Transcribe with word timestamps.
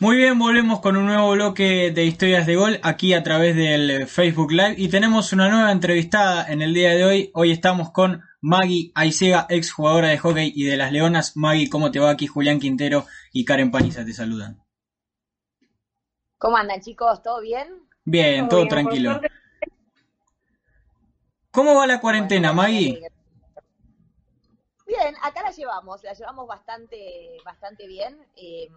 Muy 0.00 0.16
bien, 0.16 0.38
volvemos 0.38 0.78
con 0.80 0.96
un 0.96 1.06
nuevo 1.06 1.32
bloque 1.32 1.90
de 1.90 2.04
historias 2.04 2.46
de 2.46 2.54
gol 2.54 2.78
aquí 2.84 3.14
a 3.14 3.24
través 3.24 3.56
del 3.56 4.06
Facebook 4.06 4.52
Live 4.52 4.76
y 4.76 4.88
tenemos 4.88 5.32
una 5.32 5.48
nueva 5.48 5.72
entrevistada 5.72 6.46
en 6.46 6.62
el 6.62 6.72
día 6.72 6.90
de 6.90 7.04
hoy. 7.04 7.30
Hoy 7.34 7.50
estamos 7.50 7.90
con 7.90 8.22
Maggie 8.40 8.92
Aisega, 8.94 9.46
ex 9.48 9.72
jugadora 9.72 10.06
de 10.06 10.18
hockey 10.18 10.52
y 10.54 10.66
de 10.66 10.76
las 10.76 10.92
Leonas. 10.92 11.36
Maggie, 11.36 11.68
¿cómo 11.68 11.90
te 11.90 11.98
va 11.98 12.10
aquí? 12.10 12.28
Julián 12.28 12.60
Quintero 12.60 13.06
y 13.32 13.44
Karen 13.44 13.72
Paniza 13.72 14.04
te 14.04 14.12
saludan. 14.12 14.62
¿Cómo 16.38 16.56
andan 16.56 16.80
chicos? 16.80 17.20
¿Todo 17.20 17.40
bien? 17.40 17.66
Bien, 18.04 18.48
todo, 18.48 18.68
tranquilo. 18.68 19.20
¿Cómo 21.50 21.74
va 21.74 21.88
la 21.88 22.00
cuarentena, 22.00 22.52
Maggie? 22.52 23.00
Bien, 24.86 25.16
acá 25.22 25.42
la 25.42 25.50
llevamos, 25.50 26.04
la 26.04 26.12
llevamos 26.12 26.46
bastante, 26.46 27.36
bastante 27.44 27.88
bien. 27.88 28.16
Eh, 28.36 28.68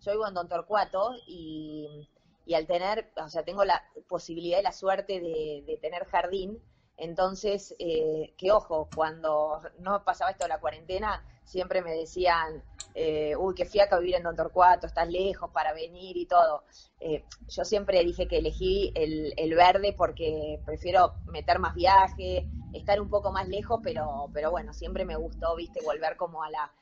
yo 0.00 0.12
vivo 0.12 0.26
en 0.26 0.34
Don 0.34 0.48
Torcuato 0.48 1.14
y, 1.26 2.08
al 2.54 2.66
tener, 2.66 3.12
o 3.16 3.28
sea, 3.28 3.44
tengo 3.44 3.64
la 3.64 3.82
posibilidad 4.08 4.58
y 4.58 4.62
la 4.62 4.72
suerte 4.72 5.20
de, 5.20 5.78
tener 5.80 6.04
jardín, 6.06 6.60
entonces, 6.96 7.74
eh, 7.78 8.34
que 8.36 8.52
ojo, 8.52 8.88
cuando 8.94 9.62
no 9.78 10.04
pasaba 10.04 10.32
esto 10.32 10.44
de 10.44 10.50
la 10.50 10.60
cuarentena, 10.60 11.24
siempre 11.44 11.80
me 11.80 11.92
decían, 11.92 12.62
eh, 12.94 13.34
uy, 13.36 13.54
qué 13.54 13.64
fiaca 13.64 13.98
vivir 13.98 14.16
en 14.16 14.24
Don 14.24 14.36
Torcuato, 14.36 14.86
estás 14.86 15.08
lejos 15.08 15.50
para 15.50 15.72
venir 15.72 16.16
y 16.16 16.26
todo. 16.26 16.64
Eh, 16.98 17.24
yo 17.48 17.64
siempre 17.64 18.04
dije 18.04 18.28
que 18.28 18.38
elegí 18.38 18.92
el, 18.94 19.32
el, 19.36 19.54
verde 19.54 19.94
porque 19.96 20.60
prefiero 20.66 21.14
meter 21.26 21.58
más 21.58 21.74
viaje, 21.74 22.46
estar 22.74 23.00
un 23.00 23.08
poco 23.08 23.32
más 23.32 23.48
lejos, 23.48 23.80
pero, 23.82 24.28
pero 24.34 24.50
bueno, 24.50 24.74
siempre 24.74 25.04
me 25.04 25.16
gustó, 25.16 25.56
viste, 25.56 25.80
volver 25.84 26.16
como 26.16 26.42
a 26.42 26.50
la, 26.50 26.72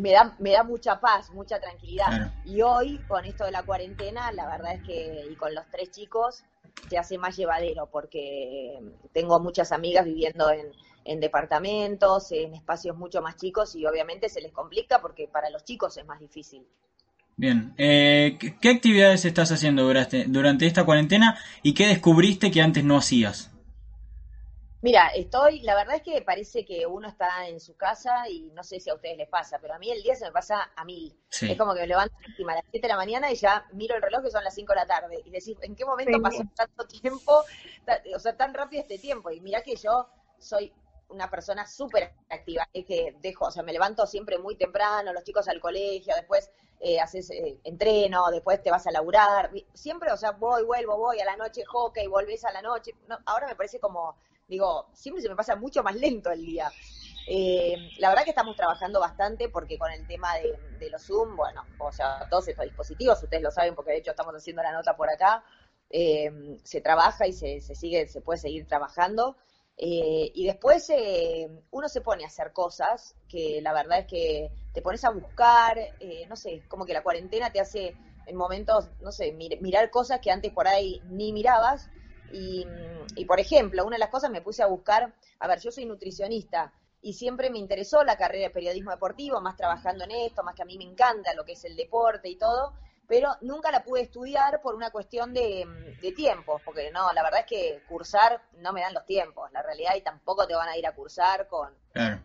me 0.00 0.12
da, 0.12 0.36
me 0.38 0.52
da 0.52 0.62
mucha 0.62 1.00
paz, 1.00 1.30
mucha 1.30 1.60
tranquilidad. 1.60 2.32
Y 2.44 2.62
hoy, 2.62 2.98
con 3.08 3.24
esto 3.24 3.44
de 3.44 3.50
la 3.50 3.62
cuarentena, 3.62 4.32
la 4.32 4.46
verdad 4.46 4.74
es 4.74 4.82
que, 4.82 5.26
y 5.30 5.34
con 5.36 5.54
los 5.54 5.66
tres 5.70 5.90
chicos, 5.90 6.44
se 6.88 6.98
hace 6.98 7.18
más 7.18 7.36
llevadero, 7.36 7.86
porque 7.86 8.78
tengo 9.12 9.40
muchas 9.40 9.72
amigas 9.72 10.04
viviendo 10.04 10.50
en, 10.50 10.66
en 11.04 11.20
departamentos, 11.20 12.30
en 12.32 12.54
espacios 12.54 12.96
mucho 12.96 13.22
más 13.22 13.36
chicos, 13.36 13.74
y 13.74 13.86
obviamente 13.86 14.28
se 14.28 14.40
les 14.40 14.52
complica 14.52 15.00
porque 15.00 15.28
para 15.28 15.50
los 15.50 15.64
chicos 15.64 15.96
es 15.96 16.06
más 16.06 16.20
difícil. 16.20 16.66
Bien, 17.38 17.74
eh, 17.76 18.38
¿qué 18.60 18.70
actividades 18.70 19.26
estás 19.26 19.52
haciendo 19.52 19.84
durante, 19.84 20.24
durante 20.24 20.66
esta 20.66 20.84
cuarentena 20.84 21.38
y 21.62 21.74
qué 21.74 21.86
descubriste 21.86 22.50
que 22.50 22.62
antes 22.62 22.82
no 22.82 22.96
hacías? 22.96 23.50
Mira, 24.82 25.08
estoy, 25.08 25.60
la 25.60 25.74
verdad 25.74 25.96
es 25.96 26.02
que 26.02 26.20
parece 26.22 26.64
que 26.64 26.86
uno 26.86 27.08
está 27.08 27.48
en 27.48 27.60
su 27.60 27.76
casa 27.76 28.28
y 28.28 28.50
no 28.52 28.62
sé 28.62 28.78
si 28.78 28.90
a 28.90 28.94
ustedes 28.94 29.16
les 29.16 29.28
pasa, 29.28 29.58
pero 29.58 29.74
a 29.74 29.78
mí 29.78 29.90
el 29.90 30.02
día 30.02 30.14
se 30.14 30.26
me 30.26 30.32
pasa 30.32 30.70
a 30.76 30.84
mil. 30.84 31.18
Es 31.40 31.56
como 31.56 31.74
que 31.74 31.80
me 31.80 31.86
levanto 31.86 32.14
a 32.14 32.54
las 32.54 32.64
7 32.70 32.86
de 32.86 32.88
la 32.88 32.96
mañana 32.96 33.32
y 33.32 33.36
ya 33.36 33.66
miro 33.72 33.96
el 33.96 34.02
reloj 34.02 34.22
que 34.22 34.30
son 34.30 34.44
las 34.44 34.54
5 34.54 34.72
de 34.72 34.76
la 34.76 34.86
tarde 34.86 35.22
y 35.24 35.30
decís, 35.30 35.56
¿en 35.62 35.74
qué 35.74 35.84
momento 35.84 36.20
pasó 36.20 36.42
tanto 36.54 36.86
tiempo? 36.86 37.42
O 38.14 38.18
sea, 38.18 38.36
tan 38.36 38.52
rápido 38.54 38.82
este 38.82 38.98
tiempo. 38.98 39.30
Y 39.30 39.40
mira 39.40 39.62
que 39.62 39.76
yo 39.76 40.08
soy 40.38 40.72
una 41.08 41.30
persona 41.30 41.66
súper 41.66 42.12
activa, 42.28 42.68
es 42.72 42.84
que 42.84 43.16
dejo, 43.20 43.46
o 43.46 43.50
sea, 43.50 43.62
me 43.62 43.72
levanto 43.72 44.06
siempre 44.06 44.38
muy 44.38 44.56
temprano, 44.56 45.12
los 45.12 45.22
chicos 45.22 45.48
al 45.48 45.60
colegio, 45.60 46.14
después 46.16 46.50
eh, 46.80 46.98
haces 47.00 47.30
eh, 47.30 47.60
entreno, 47.64 48.28
después 48.30 48.60
te 48.62 48.70
vas 48.70 48.86
a 48.86 48.90
laburar, 48.90 49.50
siempre, 49.72 50.10
o 50.10 50.16
sea, 50.16 50.32
voy, 50.32 50.64
vuelvo, 50.64 50.96
voy 50.96 51.20
a 51.20 51.24
la 51.24 51.36
noche 51.36 51.64
hockey, 51.64 52.08
volvés 52.08 52.44
a 52.44 52.52
la 52.52 52.60
noche, 52.60 52.92
ahora 53.24 53.46
me 53.46 53.54
parece 53.54 53.78
como 53.78 54.16
digo, 54.48 54.88
siempre 54.92 55.22
se 55.22 55.28
me 55.28 55.36
pasa 55.36 55.56
mucho 55.56 55.82
más 55.82 55.94
lento 55.94 56.30
el 56.30 56.44
día. 56.44 56.70
Eh, 57.28 57.90
la 57.98 58.10
verdad 58.10 58.24
que 58.24 58.30
estamos 58.30 58.54
trabajando 58.54 59.00
bastante 59.00 59.48
porque 59.48 59.78
con 59.78 59.90
el 59.90 60.06
tema 60.06 60.34
de, 60.36 60.90
los 60.90 61.04
Zoom, 61.04 61.36
bueno, 61.36 61.64
o 61.78 61.90
sea, 61.90 62.28
todos 62.30 62.46
estos 62.48 62.64
dispositivos, 62.64 63.22
ustedes 63.22 63.42
lo 63.42 63.50
saben 63.50 63.74
porque 63.74 63.92
de 63.92 63.98
hecho 63.98 64.12
estamos 64.12 64.34
haciendo 64.34 64.62
la 64.62 64.72
nota 64.72 64.96
por 64.96 65.10
acá, 65.10 65.44
eh, 65.90 66.58
se 66.62 66.80
trabaja 66.80 67.26
y 67.26 67.32
se, 67.32 67.60
sigue, 67.60 68.06
se 68.06 68.20
puede 68.20 68.38
seguir 68.38 68.66
trabajando. 68.66 69.36
Eh, 69.78 70.30
y 70.34 70.46
después 70.46 70.90
uno 71.70 71.88
se 71.88 72.00
pone 72.00 72.24
a 72.24 72.28
hacer 72.28 72.52
cosas 72.52 73.14
que 73.28 73.60
la 73.60 73.74
verdad 73.74 73.98
es 73.98 74.06
que 74.06 74.50
te 74.72 74.80
pones 74.80 75.04
a 75.04 75.10
buscar, 75.10 75.76
no 76.28 76.36
sé, 76.36 76.62
como 76.68 76.86
que 76.86 76.94
la 76.94 77.02
cuarentena 77.02 77.52
te 77.52 77.60
hace 77.60 77.94
en 78.26 78.36
momentos, 78.36 78.88
no 79.00 79.12
sé, 79.12 79.32
mirar 79.32 79.90
cosas 79.90 80.20
que 80.20 80.30
antes 80.30 80.52
por 80.52 80.66
ahí 80.66 81.02
ni 81.06 81.32
mirabas 81.32 81.90
y, 82.32 83.24
por 83.26 83.40
ejemplo, 83.40 83.84
una 83.84 83.96
de 83.96 84.00
las 84.00 84.10
cosas 84.10 84.30
me 84.30 84.42
puse 84.42 84.62
a 84.62 84.66
buscar, 84.66 85.14
a 85.38 85.48
ver, 85.48 85.60
yo 85.60 85.70
soy 85.70 85.86
nutricionista 85.86 86.72
y 87.02 87.12
siempre 87.12 87.50
me 87.50 87.58
interesó 87.58 88.04
la 88.04 88.16
carrera 88.16 88.48
de 88.48 88.54
periodismo 88.54 88.90
deportivo, 88.90 89.40
más 89.40 89.56
trabajando 89.56 90.04
en 90.04 90.10
esto, 90.12 90.42
más 90.42 90.54
que 90.54 90.62
a 90.62 90.66
mí 90.66 90.76
me 90.78 90.84
encanta 90.84 91.34
lo 91.34 91.44
que 91.44 91.52
es 91.52 91.64
el 91.64 91.76
deporte 91.76 92.28
y 92.28 92.36
todo, 92.36 92.74
pero 93.06 93.36
nunca 93.40 93.70
la 93.70 93.84
pude 93.84 94.02
estudiar 94.02 94.60
por 94.60 94.74
una 94.74 94.90
cuestión 94.90 95.32
de, 95.32 95.66
de 96.00 96.12
tiempos, 96.12 96.60
porque 96.64 96.90
no, 96.90 97.12
la 97.12 97.22
verdad 97.22 97.40
es 97.40 97.46
que 97.46 97.82
cursar 97.88 98.42
no 98.58 98.72
me 98.72 98.80
dan 98.80 98.94
los 98.94 99.06
tiempos, 99.06 99.50
la 99.52 99.62
realidad, 99.62 99.94
y 99.94 100.02
tampoco 100.02 100.46
te 100.46 100.54
van 100.54 100.68
a 100.68 100.76
ir 100.76 100.86
a 100.86 100.94
cursar 100.94 101.46
con, 101.46 101.72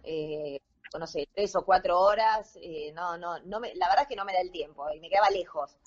eh, 0.03 0.59
no 0.99 1.07
sé, 1.07 1.27
tres 1.33 1.55
o 1.55 1.63
cuatro 1.63 1.99
horas, 1.99 2.57
eh, 2.61 2.91
no, 2.93 3.17
no, 3.17 3.39
no 3.39 3.59
me, 3.59 3.75
la 3.75 3.87
verdad 3.87 4.03
es 4.03 4.07
que 4.07 4.15
no 4.15 4.25
me 4.25 4.33
da 4.33 4.41
el 4.41 4.51
tiempo 4.51 4.89
y 4.91 4.99
me 4.99 5.09
quedaba 5.09 5.29
lejos. 5.29 5.77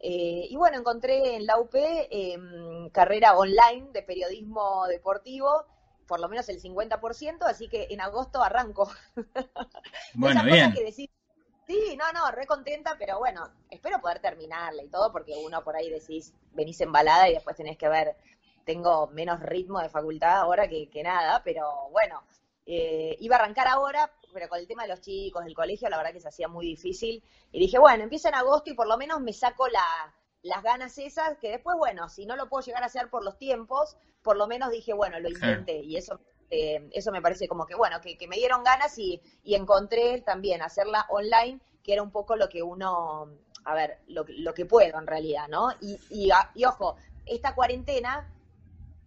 Eh, 0.00 0.46
y 0.48 0.56
bueno, 0.56 0.78
encontré 0.78 1.34
en 1.36 1.46
la 1.46 1.58
UP 1.58 1.74
em, 1.74 2.88
carrera 2.90 3.36
online 3.36 3.88
de 3.92 4.02
periodismo 4.02 4.86
deportivo, 4.86 5.64
por 6.06 6.20
lo 6.20 6.28
menos 6.28 6.48
el 6.48 6.60
50%, 6.60 7.42
así 7.42 7.68
que 7.68 7.88
en 7.90 8.00
agosto 8.00 8.42
arranco. 8.42 8.90
Bueno, 10.14 10.42
bien. 10.44 10.74
sí, 10.94 11.96
no, 11.96 12.12
no, 12.12 12.30
re 12.30 12.46
contenta, 12.46 12.96
pero 12.98 13.18
bueno, 13.18 13.48
espero 13.70 14.00
poder 14.00 14.20
terminarla 14.20 14.82
y 14.82 14.88
todo, 14.88 15.12
porque 15.12 15.34
uno 15.36 15.62
por 15.62 15.76
ahí 15.76 15.90
decís, 15.90 16.32
venís 16.52 16.80
embalada 16.80 17.28
y 17.28 17.34
después 17.34 17.56
tenés 17.56 17.76
que 17.76 17.88
ver, 17.88 18.16
tengo 18.64 19.06
menos 19.08 19.40
ritmo 19.40 19.80
de 19.80 19.88
facultad 19.88 20.38
ahora 20.40 20.68
que, 20.68 20.88
que 20.88 21.02
nada, 21.02 21.42
pero 21.44 21.88
bueno, 21.90 22.22
eh, 22.66 23.16
iba 23.20 23.36
a 23.36 23.38
arrancar 23.38 23.66
ahora, 23.68 24.12
pero 24.32 24.48
con 24.48 24.58
el 24.58 24.66
tema 24.66 24.82
de 24.82 24.88
los 24.88 25.00
chicos, 25.00 25.44
del 25.44 25.54
colegio, 25.54 25.88
la 25.88 25.96
verdad 25.96 26.12
que 26.12 26.20
se 26.20 26.28
hacía 26.28 26.48
muy 26.48 26.66
difícil. 26.66 27.22
Y 27.52 27.58
dije, 27.58 27.78
bueno, 27.78 28.04
empieza 28.04 28.28
en 28.28 28.34
agosto 28.34 28.70
y 28.70 28.74
por 28.74 28.86
lo 28.86 28.96
menos 28.96 29.20
me 29.20 29.32
saco 29.32 29.66
las 29.68 30.62
ganas 30.62 30.98
esas, 30.98 31.38
que 31.38 31.50
después, 31.50 31.76
bueno, 31.76 32.08
si 32.08 32.26
no 32.26 32.36
lo 32.36 32.48
puedo 32.48 32.64
llegar 32.64 32.82
a 32.82 32.86
hacer 32.86 33.08
por 33.10 33.24
los 33.24 33.38
tiempos, 33.38 33.96
por 34.22 34.36
lo 34.36 34.46
menos 34.46 34.70
dije, 34.70 34.92
bueno, 34.92 35.18
lo 35.20 35.28
intenté. 35.28 35.80
Y 35.80 35.96
eso, 35.96 36.20
eh, 36.50 36.88
eso 36.92 37.12
me 37.12 37.22
parece 37.22 37.48
como 37.48 37.66
que, 37.66 37.74
bueno, 37.74 38.00
que, 38.00 38.16
me 38.28 38.36
dieron 38.36 38.64
ganas 38.64 38.98
y, 38.98 39.20
encontré 39.44 40.20
también 40.22 40.62
hacerla 40.62 41.06
online, 41.08 41.60
que 41.82 41.92
era 41.92 42.02
un 42.02 42.10
poco 42.10 42.36
lo 42.36 42.48
que 42.48 42.62
uno, 42.62 43.28
a 43.64 43.74
ver, 43.74 43.98
lo, 44.08 44.24
lo 44.28 44.54
que 44.54 44.66
puedo 44.66 44.98
en 44.98 45.06
realidad, 45.06 45.48
¿no? 45.48 45.72
Y, 45.80 45.98
y, 46.10 46.30
y 46.54 46.64
ojo, 46.64 46.96
esta 47.26 47.54
cuarentena 47.54 48.32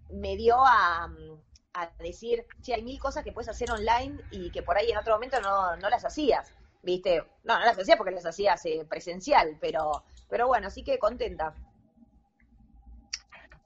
me 0.09 0.35
dio 0.35 0.57
a 0.57 1.09
a 1.73 1.89
decir, 1.99 2.45
si 2.61 2.73
hay 2.73 2.83
mil 2.83 2.99
cosas 2.99 3.23
que 3.23 3.31
puedes 3.31 3.49
hacer 3.49 3.71
online 3.71 4.17
y 4.31 4.51
que 4.51 4.61
por 4.61 4.77
ahí 4.77 4.91
en 4.91 4.97
otro 4.97 5.13
momento 5.13 5.39
no, 5.41 5.75
no 5.77 5.89
las 5.89 6.03
hacías, 6.03 6.53
¿viste? 6.83 7.23
No, 7.43 7.59
no 7.59 7.65
las 7.65 7.77
hacías 7.77 7.97
porque 7.97 8.11
las 8.11 8.25
hacías 8.25 8.65
eh, 8.65 8.85
presencial, 8.89 9.57
pero, 9.59 10.03
pero 10.29 10.47
bueno, 10.47 10.67
así 10.67 10.83
que 10.83 10.99
contenta. 10.99 11.53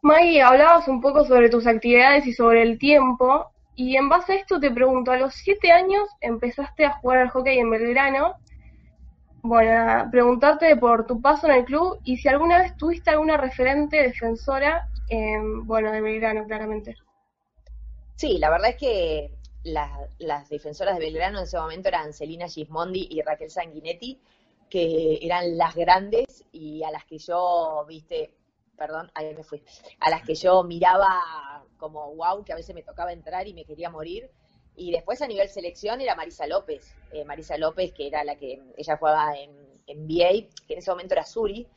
Maggie, 0.02 0.42
hablabas 0.42 0.88
un 0.88 1.02
poco 1.02 1.26
sobre 1.26 1.50
tus 1.50 1.66
actividades 1.66 2.28
y 2.28 2.34
sobre 2.34 2.62
el 2.62 2.78
tiempo, 2.78 3.52
y 3.76 3.98
en 3.98 4.08
base 4.08 4.34
a 4.34 4.36
esto 4.36 4.60
te 4.60 4.70
pregunto, 4.70 5.12
a 5.12 5.18
los 5.18 5.34
siete 5.34 5.72
años 5.72 6.08
empezaste 6.22 6.86
a 6.86 6.94
jugar 6.94 7.20
al 7.20 7.30
hockey 7.30 7.58
en 7.58 7.72
Belgrano, 7.72 8.36
bueno, 9.42 10.08
preguntarte 10.12 10.76
por 10.76 11.06
tu 11.06 11.22
paso 11.22 11.48
en 11.48 11.54
el 11.54 11.66
club 11.66 12.00
y 12.04 12.18
si 12.18 12.28
alguna 12.28 12.60
vez 12.60 12.76
tuviste 12.78 13.12
alguna 13.12 13.38
referente 13.38 13.98
defensora, 13.98 14.88
bueno, 15.64 15.92
de 15.92 16.02
Belgrano, 16.02 16.46
claramente. 16.46 16.96
Sí, 18.16 18.38
la 18.38 18.50
verdad 18.50 18.70
es 18.70 18.78
que 18.78 19.32
las 19.64 20.50
defensoras 20.50 20.98
de 20.98 21.06
Belgrano 21.06 21.40
en 21.40 21.44
ese 21.44 21.58
momento 21.58 21.90
eran 21.90 22.14
Celina 22.14 22.48
Gismondi 22.48 23.08
y 23.10 23.22
Raquel 23.22 23.50
Sanguinetti, 23.50 24.22
que 24.70 25.20
eran 25.22 25.58
las 25.58 25.76
grandes 25.76 26.46
y 26.52 26.84
a 26.84 26.92
las 26.92 27.04
que 27.06 27.18
yo, 27.18 27.86
viste, 27.88 28.34
perdón, 28.78 29.12
ahí 29.16 29.34
me 29.34 29.44
fui, 29.44 29.62
a 30.00 30.10
las 30.10 30.24
que 30.24 30.36
yo 30.36 30.64
miraba 30.64 31.66
como 31.78 32.14
wow, 32.16 32.44
que 32.44 32.54
a 32.54 32.56
veces 32.56 32.74
me 32.74 32.84
tocaba 32.84 33.12
entrar 33.12 33.48
y 33.48 33.54
me 33.54 33.66
quería 33.66 33.90
morir. 33.90 34.30
Y 34.78 34.92
después 34.92 35.22
a 35.22 35.28
nivel 35.28 35.50
selección 35.50 36.02
era 36.02 36.16
Marisa 36.16 36.48
López, 36.48 36.96
eh, 37.12 37.24
Marisa 37.26 37.58
López, 37.58 37.94
que 37.94 38.08
era 38.08 38.24
la 38.24 38.36
que 38.36 38.62
ella 38.78 38.98
jugaba 38.98 39.38
en, 39.38 39.52
NBA, 39.88 40.50
que 40.66 40.74
en 40.74 40.80
ese 40.80 40.90
momento 40.90 41.14
era 41.14 41.24
Suri, 41.26 41.68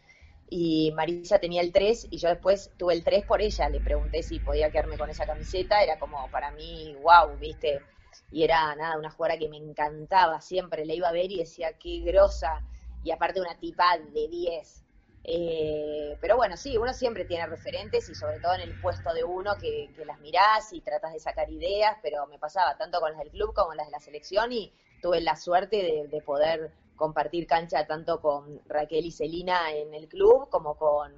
y 0.50 0.92
Marisa 0.92 1.38
tenía 1.38 1.60
el 1.60 1.72
3 1.72 2.08
y 2.10 2.18
yo 2.18 2.28
después 2.28 2.72
tuve 2.76 2.94
el 2.94 3.04
3 3.04 3.24
por 3.24 3.42
ella, 3.42 3.68
le 3.68 3.80
pregunté 3.80 4.22
si 4.22 4.40
podía 4.40 4.70
quedarme 4.70 4.96
con 4.96 5.10
esa 5.10 5.26
camiseta, 5.26 5.82
era 5.82 5.98
como 5.98 6.30
para 6.30 6.50
mí, 6.52 6.96
wow, 7.02 7.36
viste, 7.38 7.82
y 8.30 8.44
era 8.44 8.74
nada, 8.74 8.98
una 8.98 9.10
jugadora 9.10 9.38
que 9.38 9.48
me 9.48 9.58
encantaba, 9.58 10.40
siempre. 10.40 10.86
La 10.86 10.94
iba 10.94 11.08
a 11.08 11.12
ver 11.12 11.30
y 11.30 11.38
decía, 11.38 11.72
qué 11.78 12.00
grosa, 12.00 12.62
y 13.04 13.10
aparte 13.10 13.40
una 13.40 13.58
tipa 13.58 13.98
de 13.98 14.28
10. 14.28 14.84
Eh, 15.24 16.16
pero 16.20 16.36
bueno, 16.36 16.56
sí, 16.56 16.78
uno 16.78 16.94
siempre 16.94 17.26
tiene 17.26 17.46
referentes 17.46 18.08
y 18.08 18.14
sobre 18.14 18.40
todo 18.40 18.54
en 18.54 18.62
el 18.62 18.80
puesto 18.80 19.12
de 19.12 19.24
uno 19.24 19.56
que, 19.60 19.90
las 20.06 20.18
mirás 20.20 20.72
y 20.72 20.80
tratas 20.80 21.12
de 21.12 21.20
sacar 21.20 21.50
ideas, 21.50 21.98
pero 22.02 22.26
me 22.26 22.38
pasaba 22.38 22.76
tanto 22.78 23.00
con 23.00 23.12
las 23.12 23.20
del 23.20 23.30
club 23.30 23.52
como 23.52 23.74
las 23.74 23.86
de 23.86 23.92
la 23.92 24.00
selección 24.00 24.52
y 24.52 24.72
tuve 25.02 25.20
la 25.20 25.36
suerte 25.36 26.06
de 26.10 26.20
poder 26.22 26.72
compartir 26.98 27.46
cancha 27.46 27.86
tanto 27.86 28.20
con 28.20 28.60
Raquel 28.66 29.06
y 29.06 29.10
Celina 29.10 29.72
en 29.72 29.94
el 29.94 30.08
club 30.08 30.50
como 30.50 30.76
con, 30.76 31.10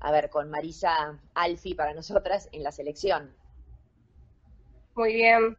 a 0.00 0.10
ver, 0.10 0.30
con 0.30 0.50
Marisa 0.50 1.20
Alfi 1.34 1.74
para 1.74 1.94
nosotras 1.94 2.48
en 2.50 2.64
la 2.64 2.72
selección. 2.72 3.32
Muy 4.96 5.14
bien. 5.14 5.56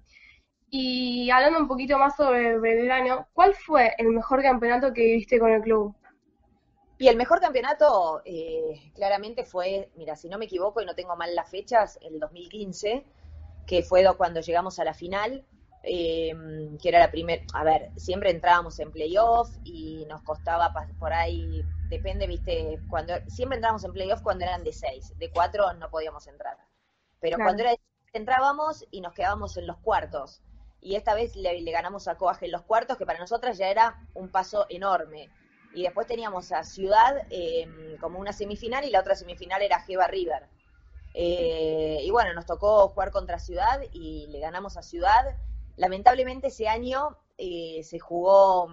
Y 0.69 1.29
hablando 1.29 1.59
un 1.59 1.67
poquito 1.67 1.97
más 1.97 2.17
sobre 2.17 2.59
Belgrano, 2.59 3.27
¿cuál 3.31 3.55
fue 3.55 3.93
el 3.97 4.09
mejor 4.09 4.41
campeonato 4.41 4.91
que 4.91 5.01
viviste 5.01 5.39
con 5.39 5.51
el 5.51 5.61
club? 5.61 5.95
Y 6.97 7.07
el 7.07 7.15
mejor 7.15 7.39
campeonato 7.39 8.21
eh, 8.25 8.91
claramente 8.95 9.45
fue, 9.45 9.91
mira, 9.95 10.15
si 10.15 10.27
no 10.27 10.37
me 10.37 10.45
equivoco 10.45 10.81
y 10.81 10.85
no 10.85 10.95
tengo 10.95 11.15
mal 11.15 11.33
las 11.35 11.49
fechas, 11.49 11.99
el 12.01 12.19
2015, 12.19 13.05
que 13.67 13.83
fue 13.83 14.03
cuando 14.17 14.41
llegamos 14.41 14.79
a 14.79 14.83
la 14.83 14.93
final 14.93 15.45
eh, 15.89 16.33
que 16.81 16.89
era 16.89 16.99
la 16.99 17.11
primera, 17.11 17.43
a 17.53 17.63
ver, 17.63 17.91
siempre 17.95 18.29
entrábamos 18.29 18.77
en 18.79 18.91
playoff 18.91 19.49
y 19.63 20.05
nos 20.09 20.21
costaba 20.21 20.73
por 20.99 21.13
ahí, 21.13 21.63
depende, 21.89 22.27
viste, 22.27 22.79
cuando 22.89 23.13
siempre 23.27 23.55
entrábamos 23.55 23.83
en 23.85 23.93
playoff 23.93 24.21
cuando 24.21 24.43
eran 24.43 24.63
de 24.63 24.73
seis, 24.73 25.13
de 25.17 25.31
cuatro 25.31 25.73
no 25.73 25.89
podíamos 25.89 26.27
entrar. 26.27 26.57
Pero 27.19 27.37
cuando 27.37 27.63
era 27.63 27.71
de 27.71 27.79
entrábamos 28.13 28.85
y 28.91 29.01
nos 29.01 29.13
quedábamos 29.13 29.55
en 29.57 29.67
los 29.67 29.77
cuartos. 29.77 30.41
Y 30.81 30.95
esta 30.95 31.15
vez 31.15 31.35
le, 31.35 31.63
ganamos 31.71 32.07
a 32.07 32.15
Coaje 32.15 32.45
en 32.45 32.51
los 32.51 32.63
cuartos, 32.63 32.97
que 32.97 33.05
para 33.05 33.19
nosotras 33.19 33.57
ya 33.57 33.69
era 33.69 34.07
un 34.13 34.29
paso 34.29 34.65
enorme. 34.69 35.29
Y 35.73 35.83
después 35.83 36.07
teníamos 36.07 36.51
a 36.51 36.63
Ciudad 36.63 37.27
em, 37.29 37.97
como 37.97 38.19
una 38.19 38.33
semifinal 38.33 38.85
y 38.85 38.89
la 38.89 38.99
otra 38.99 39.15
semifinal 39.15 39.61
era 39.61 39.81
Jeva 39.81 40.07
River. 40.07 40.47
Eh, 41.13 41.99
y 42.03 42.11
bueno, 42.11 42.33
nos 42.33 42.45
tocó 42.45 42.89
jugar 42.89 43.11
contra 43.11 43.39
Ciudad 43.39 43.81
y 43.91 44.27
le 44.27 44.39
ganamos 44.39 44.77
a 44.77 44.83
Ciudad 44.83 45.37
Lamentablemente 45.77 46.47
ese 46.47 46.67
año 46.67 47.17
eh, 47.37 47.81
se 47.83 47.99
jugó 47.99 48.67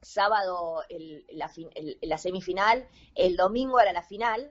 sábado 0.00 0.82
la, 1.30 2.18
semifinal, 2.18 2.88
el 3.14 3.36
domingo 3.36 3.78
era 3.78 3.92
la 3.92 4.02
final, 4.02 4.50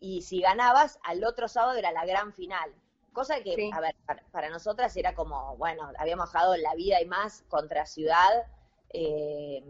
y 0.00 0.22
si 0.22 0.40
ganabas, 0.40 0.98
al 1.04 1.22
otro 1.24 1.46
sábado 1.46 1.78
era 1.78 1.92
la 1.92 2.06
gran 2.06 2.32
final. 2.32 2.74
Cosa 3.12 3.42
que, 3.42 3.70
a 3.72 3.80
ver, 3.80 3.94
para, 4.32 4.48
nosotras 4.48 4.96
era 4.96 5.14
como, 5.14 5.56
bueno, 5.56 5.92
habíamos 5.98 6.32
bajado 6.32 6.56
la 6.56 6.74
vida 6.74 7.00
y 7.00 7.06
más 7.06 7.44
contra 7.48 7.84
Ciudad, 7.84 8.46
eh, 8.92 9.62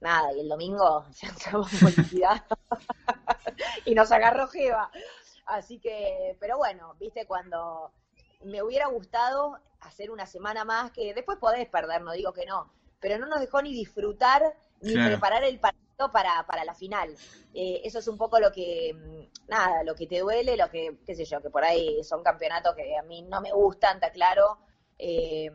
nada, 0.00 0.32
y 0.34 0.40
el 0.40 0.48
domingo 0.48 1.06
ya 1.22 1.28
entramos 1.28 1.70
y 3.84 3.94
nos 3.94 4.12
agarró 4.12 4.46
Jeva. 4.48 4.90
Así 5.46 5.80
que, 5.80 6.36
pero 6.38 6.58
bueno, 6.58 6.94
viste, 7.00 7.26
cuando 7.26 7.92
me 8.44 8.62
hubiera 8.62 8.86
gustado 8.88 9.58
hacer 9.80 10.10
una 10.10 10.26
semana 10.26 10.64
más, 10.64 10.90
que 10.90 11.14
después 11.14 11.38
podés 11.38 11.68
perder, 11.68 12.02
no 12.02 12.12
digo 12.12 12.32
que 12.32 12.46
no, 12.46 12.72
pero 13.00 13.18
no 13.18 13.26
nos 13.26 13.40
dejó 13.40 13.62
ni 13.62 13.72
disfrutar 13.72 14.42
ni 14.80 14.94
preparar 14.94 15.44
el 15.44 15.58
partido 15.58 16.10
para, 16.12 16.46
para 16.46 16.64
la 16.64 16.74
final. 16.74 17.14
Eh, 17.54 17.80
eso 17.84 17.98
es 17.98 18.08
un 18.08 18.16
poco 18.16 18.38
lo 18.38 18.52
que, 18.52 18.94
mm, 18.94 19.48
nada, 19.50 19.82
lo 19.82 19.94
que 19.94 20.06
te 20.06 20.20
duele, 20.20 20.56
lo 20.56 20.70
que, 20.70 20.98
qué 21.04 21.14
sé 21.14 21.24
yo, 21.24 21.40
que 21.40 21.50
por 21.50 21.64
ahí 21.64 22.02
son 22.04 22.22
campeonatos 22.22 22.74
que 22.74 22.96
a 22.96 23.02
mí 23.02 23.22
no 23.22 23.40
me 23.40 23.52
gustan, 23.52 23.96
está 23.96 24.10
claro, 24.10 24.58
eh, 24.98 25.50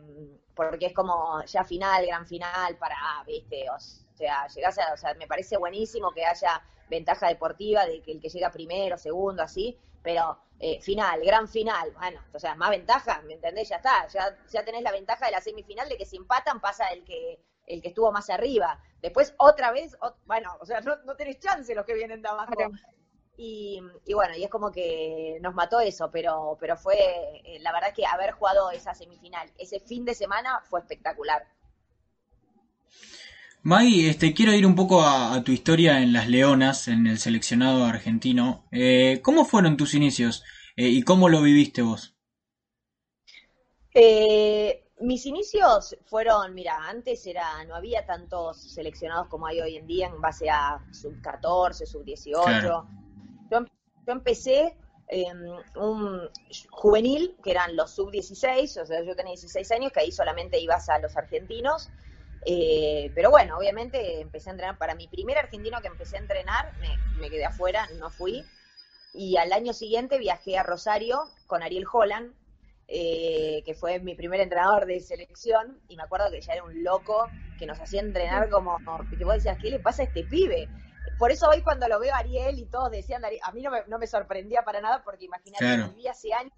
porque 0.54 0.86
es 0.86 0.94
como 0.94 1.42
ya 1.44 1.64
final, 1.64 2.06
gran 2.06 2.26
final, 2.26 2.76
para, 2.76 2.96
viste, 3.26 3.68
o 3.70 3.78
sea, 3.78 4.46
llegás 4.48 4.78
a, 4.78 4.92
o 4.92 4.96
sea, 4.96 5.14
me 5.14 5.26
parece 5.26 5.56
buenísimo 5.56 6.12
que 6.12 6.24
haya 6.24 6.62
ventaja 6.88 7.28
deportiva 7.28 7.86
de 7.86 8.02
que 8.02 8.12
el 8.12 8.20
que 8.20 8.28
llega 8.28 8.50
primero, 8.50 8.96
segundo, 8.98 9.42
así, 9.42 9.78
pero 10.04 10.38
eh, 10.60 10.80
final, 10.80 11.20
gran 11.24 11.48
final, 11.48 11.90
bueno, 11.92 12.20
o 12.32 12.38
sea, 12.38 12.54
más 12.54 12.70
ventaja, 12.70 13.22
¿me 13.22 13.32
entendés? 13.32 13.70
Ya 13.70 13.76
está, 13.76 14.06
ya, 14.06 14.36
ya 14.52 14.64
tenés 14.64 14.82
la 14.82 14.92
ventaja 14.92 15.26
de 15.26 15.32
la 15.32 15.40
semifinal 15.40 15.88
de 15.88 15.96
que 15.96 16.04
si 16.04 16.16
empatan 16.16 16.60
pasa 16.60 16.86
el 16.88 17.02
que 17.02 17.40
el 17.66 17.80
que 17.80 17.88
estuvo 17.88 18.12
más 18.12 18.28
arriba. 18.28 18.78
Después 19.00 19.34
otra 19.38 19.72
vez, 19.72 19.96
bueno, 20.26 20.54
o 20.60 20.66
sea, 20.66 20.82
no, 20.82 20.96
no, 21.04 21.16
tenés 21.16 21.38
chance 21.38 21.74
los 21.74 21.86
que 21.86 21.94
vienen 21.94 22.20
de 22.20 22.28
abajo. 22.28 22.52
Y, 23.36 23.80
y, 24.04 24.14
bueno, 24.14 24.36
y 24.36 24.44
es 24.44 24.50
como 24.50 24.70
que 24.70 25.38
nos 25.40 25.54
mató 25.54 25.80
eso, 25.80 26.10
pero, 26.10 26.56
pero 26.60 26.76
fue, 26.76 26.96
eh, 27.44 27.58
la 27.60 27.72
verdad 27.72 27.92
que 27.92 28.06
haber 28.06 28.32
jugado 28.32 28.70
esa 28.70 28.94
semifinal, 28.94 29.50
ese 29.58 29.80
fin 29.80 30.04
de 30.04 30.14
semana 30.14 30.60
fue 30.68 30.80
espectacular. 30.80 31.44
Maggie, 33.66 34.10
este, 34.10 34.34
quiero 34.34 34.52
ir 34.52 34.66
un 34.66 34.74
poco 34.74 35.02
a, 35.02 35.42
tu 35.42 35.50
historia 35.50 36.02
en 36.02 36.12
las 36.12 36.28
Leonas, 36.28 36.86
en 36.86 37.06
el 37.06 37.18
seleccionado 37.18 37.86
argentino. 37.86 38.66
Eh, 38.70 39.20
¿Cómo 39.22 39.46
fueron 39.46 39.78
tus 39.78 39.94
inicios 39.94 40.44
eh, 40.76 40.88
y 40.88 41.02
cómo 41.02 41.30
lo 41.30 41.40
viviste 41.40 41.80
vos? 41.80 42.14
Eh, 43.94 44.84
mis 45.00 45.24
inicios 45.24 45.96
fueron, 46.04 46.52
mira, 46.52 46.76
antes 46.86 47.26
era, 47.26 47.64
no 47.64 47.74
había 47.74 48.04
tantos 48.04 48.60
seleccionados 48.74 49.28
como 49.28 49.46
hay 49.46 49.62
hoy 49.62 49.78
en 49.78 49.86
día 49.86 50.08
en 50.08 50.20
base 50.20 50.50
a 50.50 50.84
sub 50.92 51.18
14, 51.22 51.86
sub 51.86 52.04
18. 52.04 52.86
Yo, 53.50 53.64
empecé 54.08 54.76
en 55.08 55.38
un 55.76 56.28
juvenil, 56.68 57.34
que 57.42 57.52
eran 57.52 57.74
los 57.76 57.92
sub 57.92 58.10
16, 58.10 58.76
o 58.76 58.84
sea, 58.84 59.02
yo 59.02 59.16
tenía 59.16 59.30
16 59.32 59.70
años, 59.70 59.90
que 59.90 60.00
ahí 60.00 60.12
solamente 60.12 60.60
ibas 60.60 60.90
a 60.90 60.98
los 60.98 61.16
argentinos 61.16 61.88
eh, 62.46 63.10
pero 63.14 63.30
bueno, 63.30 63.56
obviamente 63.56 64.20
empecé 64.20 64.50
a 64.50 64.52
entrenar. 64.52 64.78
Para 64.78 64.94
mi 64.94 65.08
primer 65.08 65.38
argentino 65.38 65.80
que 65.80 65.88
empecé 65.88 66.16
a 66.16 66.20
entrenar, 66.20 66.72
me, 67.18 67.30
quedé 67.30 67.44
afuera, 67.44 67.88
no 67.98 68.10
fui. 68.10 68.44
Y 69.12 69.36
al 69.36 69.52
año 69.52 69.72
siguiente 69.72 70.18
viajé 70.18 70.58
a 70.58 70.62
Rosario 70.62 71.20
con 71.46 71.62
Ariel 71.62 71.86
Holland, 71.90 72.34
eh, 72.88 73.62
que 73.64 73.74
fue 73.74 74.00
mi 74.00 74.14
primer 74.14 74.40
entrenador 74.40 74.86
de 74.86 75.00
selección. 75.00 75.80
Y 75.88 75.96
me 75.96 76.02
acuerdo 76.02 76.30
que 76.30 76.40
ya 76.40 76.54
era 76.54 76.64
un 76.64 76.82
loco 76.82 77.30
que 77.58 77.66
nos 77.66 77.80
hacía 77.80 78.00
entrenar 78.00 78.50
como, 78.50 78.76
que 79.16 79.24
vos 79.24 79.34
decías, 79.34 79.58
¿qué 79.58 79.70
le 79.70 79.78
pasa 79.78 80.02
a 80.02 80.06
este 80.06 80.24
pibe? 80.24 80.68
Por 81.18 81.30
eso 81.30 81.48
hoy 81.48 81.62
cuando 81.62 81.86
lo 81.86 82.00
veo 82.00 82.12
a 82.12 82.18
Ariel 82.18 82.58
y 82.58 82.66
todos 82.66 82.90
decían, 82.90 83.22
a 83.24 83.52
mí 83.52 83.62
no 83.62 83.98
me, 83.98 84.06
sorprendía 84.06 84.62
para 84.62 84.80
nada 84.80 85.02
porque 85.04 85.26
imagínate, 85.26 85.64
que 85.64 85.88
vivía 85.90 86.10
hace 86.10 86.32
años 86.32 86.52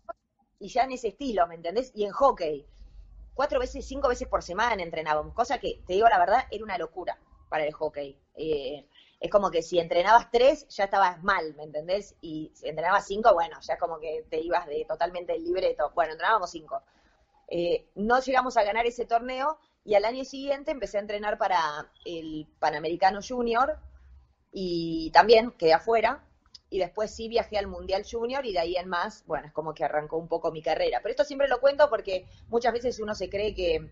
y 0.58 0.68
ya 0.68 0.84
en 0.84 0.92
ese 0.92 1.08
estilo, 1.08 1.46
¿me 1.46 1.56
entendés? 1.56 1.92
Y 1.94 2.04
en 2.04 2.12
hockey 2.12 2.66
cuatro 3.36 3.60
veces, 3.60 3.86
cinco 3.86 4.08
veces 4.08 4.26
por 4.26 4.42
semana 4.42 4.82
entrenábamos, 4.82 5.34
cosa 5.34 5.58
que, 5.58 5.80
te 5.86 5.92
digo 5.92 6.08
la 6.08 6.18
verdad, 6.18 6.44
era 6.50 6.64
una 6.64 6.78
locura 6.78 7.16
para 7.48 7.64
el 7.64 7.72
hockey. 7.72 8.18
Eh, 8.34 8.88
es 9.20 9.30
como 9.30 9.50
que 9.50 9.62
si 9.62 9.78
entrenabas 9.78 10.30
tres, 10.30 10.66
ya 10.68 10.84
estabas 10.84 11.22
mal, 11.22 11.54
¿me 11.54 11.64
entendés? 11.64 12.16
Y 12.20 12.50
si 12.54 12.68
entrenabas 12.68 13.06
cinco, 13.06 13.32
bueno, 13.34 13.58
ya 13.60 13.78
como 13.78 14.00
que 14.00 14.26
te 14.28 14.40
ibas 14.40 14.66
de 14.66 14.84
totalmente 14.86 15.38
libreto. 15.38 15.92
Bueno, 15.94 16.12
entrenábamos 16.12 16.50
cinco. 16.50 16.82
Eh, 17.48 17.88
no 17.94 18.20
llegamos 18.20 18.56
a 18.56 18.64
ganar 18.64 18.86
ese 18.86 19.06
torneo 19.06 19.58
y 19.84 19.94
al 19.94 20.04
año 20.04 20.24
siguiente 20.24 20.70
empecé 20.70 20.96
a 20.96 21.02
entrenar 21.02 21.38
para 21.38 21.92
el 22.04 22.48
Panamericano 22.58 23.20
Junior 23.26 23.78
y 24.50 25.10
también 25.12 25.52
quedé 25.52 25.74
afuera 25.74 26.24
y 26.68 26.78
después 26.78 27.14
sí 27.14 27.28
viajé 27.28 27.58
al 27.58 27.68
Mundial 27.68 28.04
Junior 28.10 28.44
y 28.44 28.52
de 28.52 28.58
ahí 28.58 28.76
en 28.76 28.88
más, 28.88 29.24
bueno, 29.26 29.46
es 29.46 29.52
como 29.52 29.72
que 29.74 29.84
arrancó 29.84 30.16
un 30.16 30.28
poco 30.28 30.50
mi 30.50 30.62
carrera. 30.62 31.00
Pero 31.02 31.10
esto 31.10 31.24
siempre 31.24 31.48
lo 31.48 31.60
cuento 31.60 31.88
porque 31.88 32.26
muchas 32.48 32.72
veces 32.72 32.98
uno 33.00 33.14
se 33.14 33.28
cree 33.28 33.54
que 33.54 33.90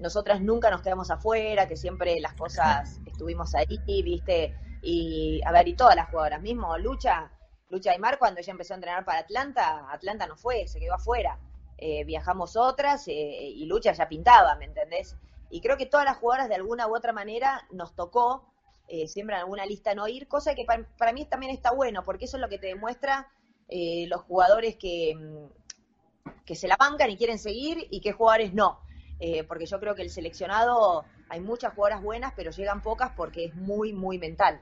nosotras 0.00 0.40
nunca 0.40 0.70
nos 0.70 0.82
quedamos 0.82 1.10
afuera, 1.10 1.68
que 1.68 1.76
siempre 1.76 2.20
las 2.20 2.34
cosas 2.34 3.00
estuvimos 3.06 3.54
ahí, 3.54 3.78
viste, 4.02 4.54
y 4.82 5.40
a 5.44 5.52
ver, 5.52 5.68
y 5.68 5.74
todas 5.74 5.96
las 5.96 6.10
jugadoras, 6.10 6.42
mismo 6.42 6.76
Lucha, 6.78 7.30
Lucha 7.68 7.92
Aymar 7.92 8.18
cuando 8.18 8.40
ella 8.40 8.50
empezó 8.50 8.74
a 8.74 8.76
entrenar 8.76 9.04
para 9.04 9.20
Atlanta, 9.20 9.86
Atlanta 9.90 10.26
no 10.26 10.36
fue, 10.36 10.66
se 10.66 10.80
quedó 10.80 10.94
afuera. 10.94 11.38
Eh, 11.76 12.04
viajamos 12.04 12.56
otras 12.56 13.08
eh, 13.08 13.12
y 13.12 13.66
Lucha 13.66 13.92
ya 13.92 14.08
pintaba, 14.08 14.54
¿me 14.56 14.66
entendés? 14.66 15.16
Y 15.50 15.60
creo 15.60 15.76
que 15.76 15.86
todas 15.86 16.06
las 16.06 16.18
jugadoras 16.18 16.48
de 16.48 16.54
alguna 16.54 16.86
u 16.86 16.96
otra 16.96 17.12
manera 17.12 17.66
nos 17.70 17.94
tocó 17.94 18.53
eh, 18.86 19.08
siempre 19.08 19.34
en 19.34 19.40
alguna 19.40 19.64
lista 19.64 19.94
no 19.94 20.06
ir, 20.08 20.28
cosa 20.28 20.54
que 20.54 20.64
para, 20.66 21.12
mí 21.12 21.24
también 21.24 21.52
está 21.52 21.72
bueno, 21.72 22.04
porque 22.04 22.26
eso 22.26 22.36
es 22.36 22.42
lo 22.42 22.48
que 22.48 22.58
te 22.58 22.66
demuestra 22.66 23.30
eh, 23.68 24.06
los 24.08 24.20
jugadores 24.22 24.76
que, 24.76 25.14
mm, 25.14 26.30
que 26.44 26.54
se 26.54 26.68
la 26.68 26.76
bancan 26.76 27.10
y 27.10 27.16
quieren 27.16 27.38
seguir 27.38 27.86
y 27.90 28.00
qué 28.00 28.12
jugadores 28.12 28.52
no. 28.52 28.80
Eh, 29.20 29.44
porque 29.44 29.64
yo 29.64 29.80
creo 29.80 29.94
que 29.94 30.02
el 30.02 30.10
seleccionado, 30.10 31.04
hay 31.30 31.40
muchas 31.40 31.72
jugadoras 31.72 32.02
buenas, 32.02 32.34
pero 32.36 32.50
llegan 32.50 32.82
pocas 32.82 33.12
porque 33.16 33.46
es 33.46 33.54
muy, 33.54 33.94
muy 33.94 34.18
mental. 34.18 34.60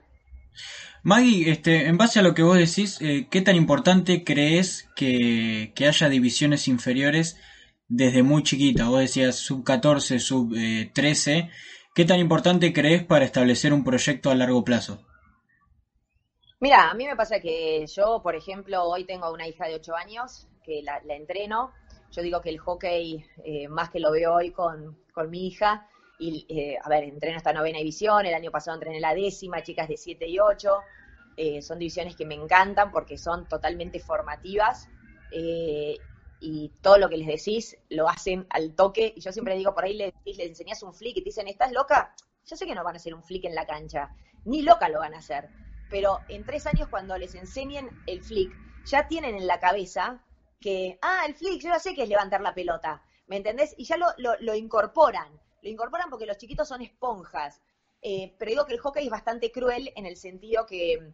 Maggie, 1.03 1.51
este, 1.51 1.87
en 1.87 1.97
base 1.97 2.21
a 2.21 2.23
lo 2.23 2.35
que 2.35 2.43
vos 2.43 2.59
decís, 2.59 2.99
¿qué 2.99 3.41
tan 3.41 3.57
importante 3.57 4.23
crees 4.23 4.89
que, 4.95 5.73
que, 5.75 5.89
haya 5.89 6.09
divisiones 6.11 6.69
inferiores 6.69 7.39
desde 7.89 8.23
muy 8.23 8.43
chiquita? 8.43 8.89
Vos 8.89 9.01
decías 9.01 9.37
sub 9.37 9.65
14, 9.65 10.21
sub 10.21 10.55
13. 10.93 11.51
¿Qué 11.95 12.07
tan 12.07 12.19
importante 12.21 12.73
crees 12.73 13.05
para 13.05 13.27
establecer 13.27 13.75
un 13.75 13.85
proyecto 13.85 14.31
a 14.31 14.35
largo 14.35 14.65
plazo? 14.65 15.05
Mira, 16.59 16.89
a 16.89 16.95
mí 16.95 17.05
me 17.07 17.17
pasa 17.17 17.39
que 17.39 17.87
yo, 17.87 18.23
por 18.23 18.35
ejemplo, 18.35 18.85
hoy 18.85 19.05
tengo 19.05 19.31
una 19.31 19.47
hija 19.47 19.67
de 19.67 19.75
8 19.75 19.95
años 19.97 20.49
que 20.65 20.81
la, 20.83 21.03
entreno. 21.15 21.71
Yo 22.11 22.23
digo 22.23 22.41
que 22.41 22.49
el 22.49 22.59
hockey, 22.59 23.27
eh, 23.45 23.69
más 23.69 23.91
que 23.91 24.01
lo 24.01 24.11
veo 24.11 24.33
hoy 24.33 24.53
con, 24.53 24.97
mi 25.29 25.49
hija, 25.49 25.87
y 26.19 26.47
eh, 26.49 26.79
a 26.83 26.89
ver, 26.89 27.05
entreno 27.05 27.37
esta 27.37 27.53
novena 27.53 27.77
división, 27.77 28.25
el 28.25 28.33
año 28.33 28.51
pasado 28.51 28.77
entrené 28.77 28.99
la 28.99 29.15
décima, 29.15 29.63
chicas 29.63 29.87
de 29.87 29.99
7 29.99 30.27
y 30.27 30.39
8. 30.39 30.71
Eh, 31.37 31.61
son 31.61 31.79
divisiones 31.79 32.17
que 32.17 32.25
me 32.25 32.37
encantan 32.37 32.91
porque 32.91 33.19
son 33.19 33.47
totalmente 33.49 34.01
formativas 34.01 34.89
y 36.43 36.71
todo 36.83 36.99
lo 36.99 37.09
que 37.09 37.17
les 37.17 37.29
decís 37.29 37.79
lo 37.89 38.09
hacen 38.09 38.47
al 38.51 38.75
toque. 38.75 39.15
Y 39.17 39.21
yo 39.21 39.33
siempre 39.33 39.57
digo, 39.57 39.75
por 39.75 39.85
ahí 39.85 39.95
les, 39.95 40.13
les 40.25 40.39
enseñas 40.41 40.83
un 40.83 40.93
flick 40.93 41.17
y 41.17 41.21
te 41.21 41.31
dicen, 41.31 41.49
¿estás 41.49 41.73
loca? 41.73 42.15
Yo 42.45 42.57
sé 42.57 42.67
que 42.67 42.75
no 42.75 42.85
van 42.85 42.97
a 42.97 42.99
hacer 42.99 43.15
un 43.15 43.23
flick 43.23 43.45
en 43.45 43.55
la 43.55 43.67
cancha, 43.67 44.15
ni 44.45 44.63
loca 44.63 44.89
lo 44.89 44.99
van 44.99 45.15
a 45.15 45.19
hacer 45.19 45.49
pero 45.93 46.23
en 46.29 46.47
tres 46.47 46.67
años 46.67 46.89
cuando 46.89 47.19
les 47.19 47.35
enseñen 47.35 47.91
el 48.07 48.23
flick, 48.23 48.51
ya 48.87 49.07
tienen 49.09 49.35
en 49.35 49.47
la 49.47 49.61
cabeza 49.61 50.25
que, 50.59 50.99
ah, 51.03 51.25
el 51.29 51.35
flick, 51.35 51.61
yo 51.61 51.69
ya 51.69 51.79
sé 51.79 51.95
que 51.95 52.05
es 52.05 52.09
levantar 52.09 52.41
la 52.41 52.55
pelota, 52.55 53.03
¿me 53.27 53.37
entendés? 53.37 53.75
Y 53.77 53.85
ya 53.85 53.99
lo, 53.99 54.07
lo, 54.17 54.55
incorporan, 54.55 55.39
lo 55.61 55.69
incorporan 55.69 56.09
porque 56.09 56.25
los 56.25 56.39
chiquitos 56.39 56.67
son 56.67 56.81
esponjas. 56.81 57.61
Eh, 58.01 58.35
pero 58.39 58.51
digo 58.51 58.65
que 58.65 58.73
el 58.73 58.81
hockey 58.81 59.05
es 59.05 59.11
bastante 59.11 59.53
cruel 59.53 59.93
en 59.95 60.07
el 60.07 60.17
sentido 60.17 60.65
que, 60.65 61.13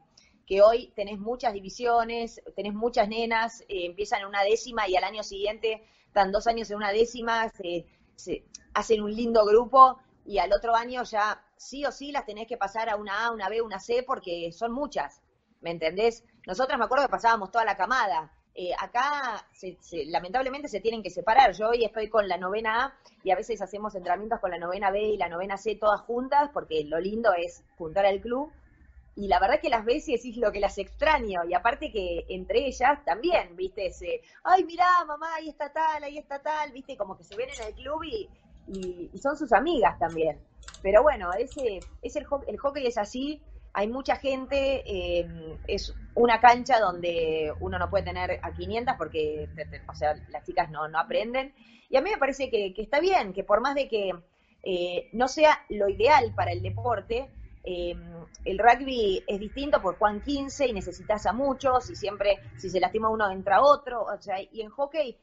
que 0.49 0.63
hoy 0.63 0.91
tenés 0.97 1.19
muchas 1.19 1.53
divisiones, 1.53 2.41
tenés 2.57 2.73
muchas 2.73 3.07
nenas, 3.07 3.61
eh, 3.69 3.85
empiezan 3.85 4.23
en 4.23 4.29
una 4.29 4.43
décima 4.43 4.89
y 4.89 4.97
al 4.97 5.05
año 5.05 5.23
siguiente 5.23 5.85
están 6.07 6.33
dos 6.33 6.47
años 6.47 6.71
en 6.71 6.79
una 6.79 6.91
décima, 6.91 7.51
se, 7.51 7.85
se 8.17 8.45
hacen 8.73 9.03
un 9.03 9.15
lindo 9.15 9.45
grupo 9.45 9.99
y 10.25 10.39
al 10.39 10.51
otro 10.55 10.75
año 10.75 11.03
ya 11.05 11.45
sí 11.59 11.85
o 11.85 11.93
sí 11.93 12.13
las 12.13 12.25
tenés 12.25 12.47
que 12.47 12.57
pasar 12.57 12.89
a 12.89 12.97
una 12.97 13.27
A, 13.27 13.31
una 13.31 13.51
B, 13.51 13.61
una 13.61 13.79
C, 13.79 14.03
porque 14.03 14.51
son 14.53 14.73
muchas, 14.73 15.21
¿me 15.61 15.71
entendés? 15.71 16.25
Nosotras 16.47 16.79
me 16.79 16.87
acuerdo 16.87 17.05
que 17.05 17.11
pasábamos 17.11 17.51
toda 17.51 17.67
la 17.67 17.77
camada. 17.77 18.33
Eh, 18.55 18.73
acá, 18.79 19.47
lamentablemente, 20.07 20.67
se 20.67 20.81
tienen 20.81 21.03
que 21.03 21.11
separar. 21.11 21.53
Yo 21.53 21.69
hoy 21.69 21.85
estoy 21.85 22.09
con 22.09 22.27
la 22.27 22.39
novena 22.39 22.87
A 22.87 22.95
y 23.23 23.31
a 23.31 23.37
veces 23.37 23.61
hacemos 23.61 23.95
entrenamientos 23.95 24.41
con 24.41 24.51
la 24.51 24.59
novena 24.59 24.91
B 24.91 25.01
y 25.01 25.17
la 25.17 25.29
novena 25.29 25.59
C 25.59 25.77
todas 25.77 26.01
juntas, 26.01 26.51
porque 26.53 26.85
lo 26.85 26.99
lindo 26.99 27.35
es 27.35 27.63
juntar 27.77 28.07
al 28.07 28.21
club. 28.21 28.51
Y 29.19 29.27
la 29.27 29.41
verdad 29.41 29.61
que 29.61 29.69
las 29.69 29.85
y 29.87 30.13
decís 30.13 30.37
lo 30.37 30.53
que 30.53 30.61
las 30.61 30.79
extraño. 30.79 31.41
Y 31.45 31.53
aparte 31.53 31.91
que 31.91 32.25
entre 32.29 32.67
ellas 32.67 33.05
también, 33.05 33.57
viste, 33.57 33.87
ese, 33.87 34.23
ay, 34.45 34.65
mirá, 34.65 34.87
mamá, 35.07 35.35
ahí 35.35 35.49
está 35.49 35.73
tal, 35.73 36.05
ahí 36.05 36.19
está 36.19 36.41
tal, 36.41 36.71
viste, 36.71 36.97
como 36.97 37.17
que 37.17 37.25
se 37.25 37.35
ven 37.35 37.49
en 37.51 37.67
el 37.67 37.75
club 37.75 38.05
y, 38.05 38.29
y 39.13 39.19
son 39.19 39.37
sus 39.37 39.53
amigas 39.53 39.99
también. 39.99 40.39
Pero 40.83 41.03
bueno, 41.03 41.33
ese, 41.33 41.81
es 42.01 42.15
el, 42.15 42.27
el 42.47 42.59
hockey 42.59 42.87
es 42.87 42.97
así, 42.97 43.43
hay 43.73 43.89
mucha 43.89 44.17
gente, 44.17 44.83
eh, 44.87 45.29
es 45.67 45.95
una 46.15 46.41
cancha 46.41 46.79
donde 46.79 47.53
uno 47.61 47.79
no 47.79 47.91
puede 47.91 48.05
tener 48.05 48.41
a 48.43 48.53
500 48.53 48.95
porque, 48.97 49.49
o 49.89 49.95
sea, 49.95 50.15
las 50.31 50.45
chicas 50.45 50.71
no, 50.71 50.89
no 50.89 50.99
aprenden. 50.99 51.55
Y 51.89 51.97
a 51.97 52.03
mí 52.03 52.11
me 52.11 52.19
parece 52.19 52.51
que, 52.51 52.75
está 52.77 53.01
bien, 53.01 53.33
que 53.33 53.45
por 53.45 53.61
más 53.61 53.75
de 53.75 53.89
que 53.89 54.13
eh, 54.63 55.09
no 55.13 55.29
sea 55.29 55.65
lo 55.69 55.89
ideal 55.89 56.33
para 56.35 56.53
el 56.53 56.63
deporte, 56.63 57.31
eh, 57.71 57.95
el 58.45 58.59
rugby 58.59 59.23
es 59.27 59.39
distinto 59.39 59.83
por 59.83 59.99
Juan 59.99 60.21
15 60.21 60.69
y 60.69 60.73
necesitas 60.73 61.27
a 61.27 61.33
muchos 61.33 61.91
y 61.91 61.97
siempre 61.97 62.39
si 62.57 62.71
se 62.71 62.81
lastima 62.81 63.11
uno 63.11 63.31
entra 63.31 63.63
otro, 63.63 64.03
o 64.03 64.21
sea, 64.21 64.41
y 64.41 64.61
en 64.61 64.71
hockey 64.71 65.17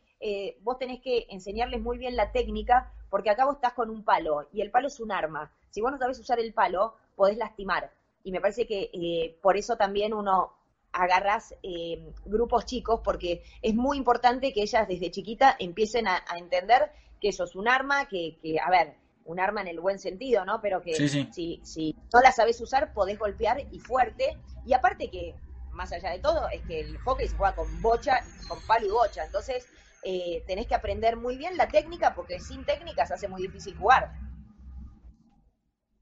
vos 0.62 0.80
tenés 0.80 1.02
que 1.02 1.28
enseñarles 1.30 1.82
muy 1.82 2.00
bien 2.00 2.16
la 2.16 2.32
técnica 2.32 2.92
porque 3.10 3.30
acá 3.30 3.46
vos 3.46 3.56
estás 3.56 3.74
con 3.74 3.90
un 3.90 4.04
palo 4.04 4.48
y 4.52 4.62
el 4.62 4.72
palo 4.72 4.88
es 4.88 5.00
un 5.00 5.12
arma. 5.12 5.52
Si 5.70 5.82
vos 5.82 5.92
no 5.92 5.98
sabés 5.98 6.20
usar 6.20 6.40
el 6.40 6.54
palo, 6.54 6.96
podés 7.16 7.38
lastimar. 7.38 7.92
Y 8.24 8.32
me 8.32 8.42
parece 8.42 8.66
que 8.66 8.90
eh, 8.92 9.38
por 9.42 9.56
eso 9.56 9.78
también 9.78 10.14
uno 10.14 10.52
agarras 10.92 11.54
eh, 11.62 12.12
grupos 12.26 12.66
chicos, 12.66 13.02
porque 13.04 13.44
es 13.62 13.76
muy 13.76 13.98
importante 13.98 14.52
que 14.52 14.64
ellas 14.64 14.88
desde 14.88 15.12
chiquita 15.12 15.56
empiecen 15.60 16.08
a, 16.08 16.24
entender 16.38 16.92
que 17.22 17.30
eso 17.30 17.44
es 17.44 17.56
un 17.56 17.68
arma, 17.68 18.08
que, 18.08 18.38
que, 18.42 18.60
a 18.60 18.70
ver, 18.70 18.96
un 19.26 19.40
arma 19.40 19.62
en 19.62 19.68
el 19.68 19.80
buen 19.80 20.00
sentido, 20.00 20.46
¿no? 20.46 20.62
Pero 20.62 20.82
que 20.82 20.94
Si, 20.96 21.60
si 21.64 21.96
no 22.14 22.22
la 22.22 22.32
sabes 22.32 22.62
usar, 22.62 22.94
podés 22.94 23.20
golpear 23.20 23.58
y 23.72 23.80
fuerte. 23.80 24.38
Y 24.66 24.74
aparte 24.74 25.10
que, 25.10 25.36
más 25.72 25.92
allá 25.92 26.12
de 26.12 26.20
todo, 26.20 26.48
es 26.50 26.62
que 26.62 26.80
el 26.80 26.98
hockey 27.00 27.28
se 27.28 27.36
juega 27.36 27.56
con 27.56 27.82
bocha, 27.82 28.20
con 28.48 28.60
palo 28.68 28.88
y 28.88 28.92
bocha. 28.92 29.26
Entonces, 29.26 29.68
eh, 30.04 30.44
tenés 30.48 30.68
que 30.68 30.76
aprender 30.76 31.18
muy 31.18 31.38
bien 31.38 31.58
la 31.58 31.68
técnica 31.68 32.14
porque 32.14 32.40
sin 32.40 32.64
técnica 32.64 33.06
se 33.06 33.16
hace 33.16 33.28
muy 33.28 33.42
difícil 33.42 33.76
jugar. 33.76 34.12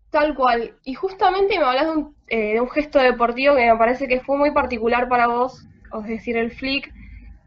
Tal 0.10 0.36
cual. 0.36 0.78
Y 0.84 0.94
justamente 0.94 1.58
me 1.58 1.66
hablas 1.66 1.86
de 1.86 1.92
un, 1.92 2.16
eh, 2.28 2.54
de 2.54 2.62
un 2.62 2.70
gesto 2.70 3.00
deportivo 3.00 3.56
que 3.56 3.66
me 3.66 3.78
parece 3.78 4.08
que 4.08 4.20
fue 4.20 4.38
muy 4.38 4.52
particular 4.52 5.08
para 5.08 5.28
vos, 5.28 5.66
es 6.02 6.08
decir, 6.08 6.36
el 6.38 6.52
flick, 6.52 6.94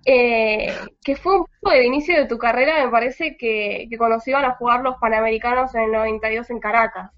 eh, 0.08 0.72
que 1.02 1.16
fue 1.16 1.40
un 1.40 1.46
poco 1.60 1.75
de 1.75 1.84
inicio 1.84 2.16
de 2.16 2.26
tu 2.26 2.38
carrera, 2.38 2.84
me 2.84 2.90
parece 2.92 3.36
que, 3.36 3.88
que 3.90 3.98
cuando 3.98 4.20
se 4.20 4.30
iban 4.30 4.44
a 4.44 4.54
jugar 4.54 4.80
los 4.82 4.96
Panamericanos 4.98 5.75
en 5.75 5.82
el 5.82 5.92
92 5.92 6.48
en 6.50 6.60
Caracas. 6.60 7.10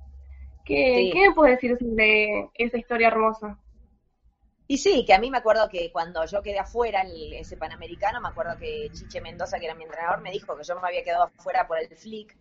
¿Qué, 0.65 1.11
¿qué 1.13 1.29
me 1.29 1.35
puedes 1.35 1.57
decir 1.57 1.77
sobre 1.79 2.49
esa 2.55 2.79
historia 2.79 3.09
hermosa? 3.09 3.59
Y 4.67 4.79
sí, 4.79 5.05
que 5.05 5.13
a 5.13 5.19
mí 5.19 5.31
me 5.31 5.37
acuerdo 5.37 5.69
que 5.69 5.93
cuando 5.93 6.25
yo 6.25 6.41
quedé 6.43 6.59
afuera 6.59 7.03
ese 7.33 7.59
Panamericano, 7.59 8.23
me 8.23 8.29
acuerdo 8.29 8.57
que 8.59 8.89
Chiche 8.93 9.21
Mendoza, 9.21 9.59
que 9.59 9.67
era 9.67 9.75
mi 9.75 9.85
entrenador, 9.85 10.23
me 10.23 10.31
dijo 10.31 10.57
que 10.57 10.65
yo 10.65 10.81
me 10.81 10.89
había 10.89 11.05
quedado 11.05 11.25
afuera 11.25 11.67
por 11.67 11.79
el 11.79 11.89
flick 11.95 12.35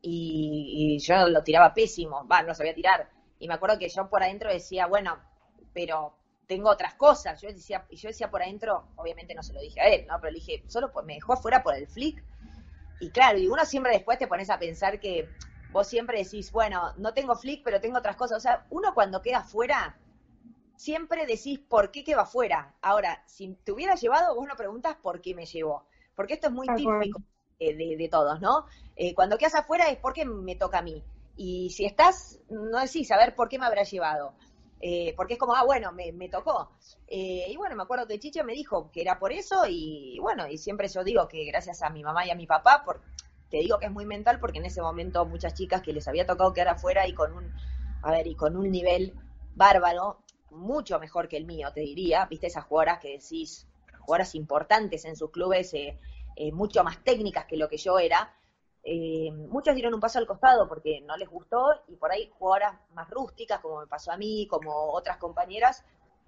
y, 0.00 0.98
yo 1.00 1.28
lo 1.28 1.42
tiraba 1.42 1.74
pésimo, 1.74 2.26
va, 2.26 2.42
no 2.42 2.54
sabía 2.54 2.74
tirar. 2.74 3.10
Y 3.38 3.46
me 3.46 3.54
acuerdo 3.54 3.78
que 3.78 3.90
yo 3.90 4.08
por 4.08 4.22
adentro 4.22 4.50
decía, 4.50 4.86
bueno, 4.86 5.18
pero 5.74 6.14
tengo 6.46 6.70
otras 6.70 6.94
cosas. 6.94 7.40
Yo 7.40 7.48
decía, 7.48 7.86
y 7.90 7.96
yo 7.96 8.08
decía 8.08 8.30
por 8.30 8.42
adentro, 8.42 8.88
obviamente 8.96 9.34
no 9.34 9.42
se 9.42 9.52
lo 9.52 9.60
dije 9.60 9.80
a 9.80 9.88
él, 9.88 10.06
¿no? 10.06 10.20
Pero 10.20 10.32
le 10.32 10.38
dije, 10.38 10.62
solo 10.68 10.90
me 11.04 11.14
dejó 11.14 11.34
afuera 11.34 11.62
por 11.62 11.74
el 11.74 11.86
flick. 11.86 12.22
Y 13.00 13.10
claro, 13.10 13.38
y 13.38 13.48
uno 13.48 13.64
siempre 13.66 13.92
después 13.92 14.18
te 14.18 14.26
pones 14.26 14.48
a 14.50 14.58
pensar 14.58 15.00
que 15.00 15.28
vos 15.72 15.86
siempre 15.86 16.22
decís, 16.22 16.50
bueno, 16.52 16.94
no 16.96 17.12
tengo 17.12 17.36
flick, 17.36 17.62
pero 17.62 17.80
tengo 17.80 17.98
otras 17.98 18.16
cosas. 18.16 18.38
O 18.38 18.40
sea, 18.40 18.66
uno 18.70 18.94
cuando 18.94 19.20
queda 19.22 19.38
afuera 19.38 19.98
siempre 20.76 21.26
decís 21.26 21.58
por 21.58 21.90
qué 21.90 22.04
que 22.04 22.14
va 22.14 22.26
fuera. 22.26 22.74
Ahora, 22.80 23.22
si 23.26 23.54
te 23.64 23.72
hubiera 23.72 23.94
llevado, 23.94 24.34
vos 24.34 24.46
no 24.46 24.56
preguntas 24.56 24.96
por 25.02 25.20
qué 25.20 25.34
me 25.34 25.46
llevó. 25.46 25.86
Porque 26.14 26.34
esto 26.34 26.46
es 26.46 26.52
muy 26.52 26.66
típico 26.68 27.20
de, 27.58 28.08
todos, 28.10 28.40
¿no? 28.40 28.66
Eh, 28.94 29.14
cuando 29.14 29.38
quedas 29.38 29.54
afuera 29.54 29.88
es 29.88 29.98
porque 29.98 30.24
me 30.24 30.56
toca 30.56 30.78
a 30.78 30.82
mí. 30.82 31.02
Y 31.36 31.70
si 31.70 31.84
estás, 31.84 32.40
no 32.48 32.78
decís 32.80 33.10
a 33.10 33.18
ver 33.18 33.34
por 33.34 33.48
qué 33.48 33.58
me 33.58 33.66
habrá 33.66 33.82
llevado. 33.82 34.34
Eh, 34.80 35.14
porque 35.16 35.34
es 35.34 35.38
como, 35.38 35.54
ah, 35.54 35.64
bueno, 35.64 35.92
me, 35.92 36.28
tocó. 36.28 36.70
Eh, 37.08 37.46
y 37.48 37.56
bueno, 37.56 37.76
me 37.76 37.82
acuerdo 37.82 38.06
que 38.06 38.18
Chicha 38.18 38.42
me 38.42 38.52
dijo 38.52 38.90
que 38.90 39.00
era 39.00 39.18
por 39.18 39.32
eso 39.32 39.64
y 39.68 40.18
bueno, 40.20 40.46
y 40.48 40.58
siempre 40.58 40.88
yo 40.88 41.02
digo 41.02 41.28
que 41.28 41.44
gracias 41.46 41.82
a 41.82 41.90
mi 41.90 42.02
mamá 42.02 42.26
y 42.26 42.30
a 42.30 42.34
mi 42.34 42.46
papá, 42.46 42.82
por, 42.84 43.00
te 43.50 43.58
digo 43.58 43.78
que 43.78 43.86
es 43.86 43.92
muy 43.92 44.04
mental 44.04 44.38
porque 44.38 44.58
en 44.58 44.66
ese 44.66 44.82
momento 44.82 45.24
muchas 45.24 45.54
chicas 45.54 45.82
que 45.82 45.92
les 45.92 46.06
había 46.08 46.26
tocado 46.26 46.52
quedar 46.52 46.68
afuera 46.68 47.06
y 47.06 47.14
con 47.14 47.32
un, 47.32 47.52
a 48.02 48.10
ver, 48.10 48.26
y 48.26 48.34
con 48.34 48.56
un 48.56 48.70
nivel 48.70 49.14
bárbaro, 49.54 50.18
mucho 50.50 50.98
mejor 50.98 51.28
que 51.28 51.36
el 51.36 51.44
mío, 51.44 51.70
te 51.72 51.80
diría, 51.80 52.26
viste 52.26 52.46
esas 52.46 52.64
jugadoras 52.64 52.98
que 52.98 53.18
decís, 53.18 53.66
jugadoras 54.00 54.34
importantes 54.34 55.04
en 55.04 55.16
sus 55.16 55.30
clubes, 55.30 55.72
eh, 55.74 55.98
eh, 56.36 56.52
mucho 56.52 56.84
más 56.84 57.02
técnicas 57.02 57.46
que 57.46 57.56
lo 57.56 57.68
que 57.68 57.78
yo 57.78 57.98
era, 57.98 58.35
eh, 58.86 59.32
muchas 59.32 59.74
dieron 59.74 59.92
un 59.92 60.00
paso 60.00 60.18
al 60.18 60.26
costado 60.26 60.68
porque 60.68 61.00
no 61.02 61.16
les 61.16 61.28
gustó 61.28 61.74
y 61.88 61.96
por 61.96 62.12
ahí 62.12 62.30
jugadoras 62.38 62.74
más 62.94 63.10
rústicas, 63.10 63.60
como 63.60 63.80
me 63.80 63.86
pasó 63.86 64.12
a 64.12 64.16
mí, 64.16 64.46
como 64.48 64.92
otras 64.92 65.18
compañeras, 65.18 65.84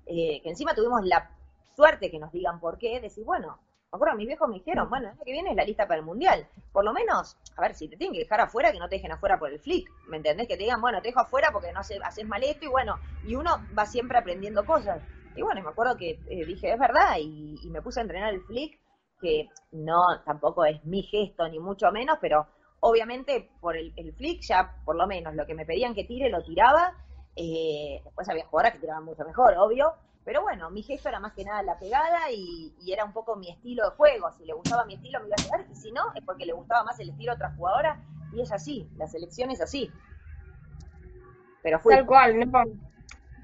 que 0.07 0.41
encima 0.45 0.75
tuvimos 0.75 1.05
la 1.05 1.31
suerte 1.77 2.11
que 2.11 2.19
nos 2.19 2.33
digan 2.33 2.59
por 2.59 2.79
qué, 2.79 3.00
decir, 3.00 3.25
bueno, 3.25 3.61
me 3.91 3.97
acuerdo, 3.97 4.17
mis 4.17 4.27
viejos 4.27 4.49
me 4.49 4.57
dijeron, 4.57 4.91
bueno, 4.91 5.07
el 5.07 5.12
año 5.12 5.25
que 5.25 5.33
viene 5.33 5.50
es 5.50 5.57
la 5.57 5.65
lista 5.65 5.87
para 5.87 6.00
el 6.00 6.05
mundial. 6.05 6.47
Por 6.73 6.85
lo 6.85 6.93
menos, 6.93 7.38
a 7.57 7.62
ver, 7.62 7.75
si 7.75 7.88
te 7.88 7.97
tienen 7.97 8.12
que 8.12 8.19
dejar 8.21 8.41
afuera, 8.43 8.71
que 8.71 8.79
no 8.79 8.87
te 8.87 8.97
dejen 8.97 9.12
afuera 9.12 9.38
por 9.38 9.50
el 9.50 9.59
flick. 9.59 9.91
¿Me 10.09 10.19
entendés? 10.19 10.47
Que 10.47 10.59
te 10.59 10.65
digan, 10.65 10.83
bueno, 10.83 11.00
te 11.00 11.09
dejo 11.09 11.21
afuera 11.21 11.49
porque 11.53 11.73
no 11.73 11.81
haces, 11.81 11.99
haces 12.05 12.27
mal 12.27 12.43
esto 12.43 12.67
y 12.67 12.69
bueno, 12.69 12.97
y 13.25 13.35
uno 13.35 13.65
va 13.79 13.87
siempre 13.87 14.19
aprendiendo 14.19 14.67
cosas. 14.67 15.03
Y 15.37 15.43
bueno, 15.43 15.62
me 15.62 15.71
acuerdo 15.71 15.97
que 15.97 16.21
eh, 16.29 16.45
dije, 16.45 16.71
es 16.71 16.79
verdad, 16.79 17.17
y, 17.19 17.59
me 17.71 17.81
puse 17.81 18.00
a 18.00 18.03
entrenar 18.03 18.35
el 18.35 18.43
flick, 18.43 18.79
que 19.21 19.49
no, 19.73 20.03
tampoco 20.25 20.65
es 20.65 20.85
mi 20.85 21.03
gesto, 21.03 21.49
ni 21.49 21.59
mucho 21.59 21.91
menos, 21.93 22.19
pero 22.21 22.47
obviamente 22.81 23.51
por 23.61 23.77
el, 23.77 23.93
flick 24.17 24.43
ya, 24.43 24.77
por 24.85 24.97
lo 24.97 25.07
menos, 25.07 25.35
lo 25.35 25.47
que 25.47 25.55
me 25.55 25.67
pedían 25.67 25.95
que 25.95 26.05
tire, 26.05 26.31
lo 26.31 26.43
tiraba. 26.43 26.95
Eh, 27.37 28.01
después 28.05 28.29
había 28.29 28.47
jugadoras 28.47 28.73
que 28.73 28.81
tiraban 28.81 29.05
mucho 29.05 29.25
mejor, 29.25 29.55
obvio, 29.57 29.95
pero 30.29 30.43
bueno, 30.43 30.69
mi 30.69 30.83
gesto 30.83 31.09
era 31.09 31.21
más 31.21 31.33
que 31.33 31.43
nada 31.43 31.63
la 31.63 31.79
pegada 31.79 32.31
y, 32.31 32.75
era 32.87 33.03
un 33.03 33.15
poco 33.15 33.35
mi 33.37 33.49
estilo 33.51 33.85
de 33.85 33.97
juego. 33.97 34.31
Si 34.33 34.45
le 34.45 34.53
gustaba 34.53 34.85
mi 34.85 34.93
estilo, 34.93 35.21
me 35.21 35.29
iba 35.29 35.37
a 35.39 35.43
pegar. 35.43 35.67
Y 35.73 35.75
si 35.75 35.91
no, 35.91 36.13
es 36.15 36.23
porque 36.23 36.45
le 36.45 36.53
gustaba 36.53 36.85
más 36.85 37.01
el 37.01 37.09
estilo 37.09 37.33
de 37.33 37.37
otra 37.37 37.55
jugadora. 37.57 38.05
Y 38.35 38.43
es 38.43 38.53
así, 38.53 38.87
la 38.99 39.07
selección 39.07 39.51
es 39.51 39.63
así. 39.63 39.91
Pero 41.63 41.79
fue. 41.81 41.95
Tal 41.95 42.05
cual, 42.05 42.41
¿no? 42.41 42.63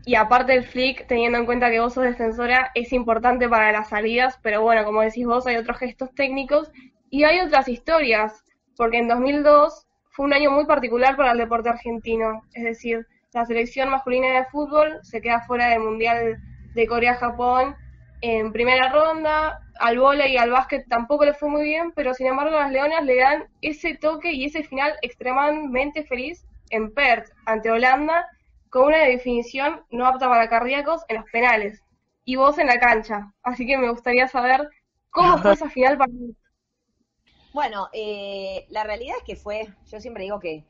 Y 0.07 0.17
aparte 0.17 0.55
el 0.55 0.65
flick, 0.65 1.07
teniendo 1.07 1.39
en 1.39 1.47
cuenta 1.47 1.71
que 1.71 1.81
vos 1.81 1.95
sos 1.95 2.05
defensora, 2.05 2.71
es 2.75 2.93
importante 2.93 3.49
para 3.49 3.73
las 3.73 3.89
salidas, 3.89 4.39
pero 4.43 4.61
bueno, 4.61 4.85
como 4.85 5.01
decís 5.01 5.27
vos, 5.27 5.47
hay 5.47 5.57
otros 5.57 5.79
gestos 5.79 6.15
técnicos 6.15 6.71
y 7.09 7.25
hay 7.25 7.41
otras 7.41 7.69
historias, 7.69 8.45
porque 8.77 8.99
en 8.99 9.09
2002 9.09 9.87
fue 10.11 10.27
un 10.27 10.35
año 10.35 10.51
muy 10.51 10.67
particular 10.67 11.17
para 11.17 11.33
el 11.33 11.39
deporte 11.39 11.71
argentino. 11.71 12.43
Es 12.53 12.65
decir, 12.65 13.07
la 13.33 13.47
selección 13.47 13.89
masculina 13.89 14.29
de 14.29 14.45
fútbol 14.45 14.99
se 15.03 15.21
queda 15.21 15.41
fuera 15.41 15.69
del 15.69 15.81
Mundial 15.81 16.37
de 16.75 16.87
Corea-Japón 16.87 17.75
en 18.21 18.53
primera 18.53 18.91
ronda, 18.91 19.61
al 19.81 19.99
vóley 19.99 20.33
y 20.33 20.37
al 20.37 20.51
básquet 20.51 20.87
tampoco 20.89 21.25
le 21.25 21.35
fue 21.35 21.49
muy 21.49 21.65
bien, 21.65 21.93
pero 21.93 22.15
sin 22.15 22.27
embargo 22.27 22.59
las 22.59 22.71
Leonas 22.71 23.05
le 23.05 23.17
dan 23.17 23.45
ese 23.61 23.97
toque 23.97 24.33
y 24.33 24.45
ese 24.45 24.63
final 24.63 24.95
extremadamente 25.03 26.05
feliz 26.05 26.47
en 26.71 26.93
Perth 26.93 27.31
ante 27.45 27.71
Holanda 27.71 28.27
con 28.75 28.87
una 28.87 29.05
definición 29.05 29.85
no 29.91 30.05
apta 30.05 30.29
para 30.29 30.49
cardíacos 30.49 31.03
en 31.07 31.19
los 31.19 31.31
penales 31.31 31.81
y 32.25 32.35
vos 32.35 32.59
en 32.59 32.67
la 32.67 32.81
cancha. 32.81 33.33
Así 33.45 33.69
que 33.69 33.79
me 33.79 33.89
gustaría 33.89 34.27
saber 34.27 34.69
cómo 35.11 35.39
fue 35.39 35.53
esa 35.53 35.71
final 35.71 35.97
para 35.97 36.11
Bueno, 37.53 37.89
eh, 37.93 38.67
la 38.71 38.83
realidad 38.83 39.15
es 39.19 39.23
que 39.23 39.37
fue, 39.37 39.73
yo 39.87 40.01
siempre 40.01 40.25
digo 40.25 40.41
que, 40.41 40.65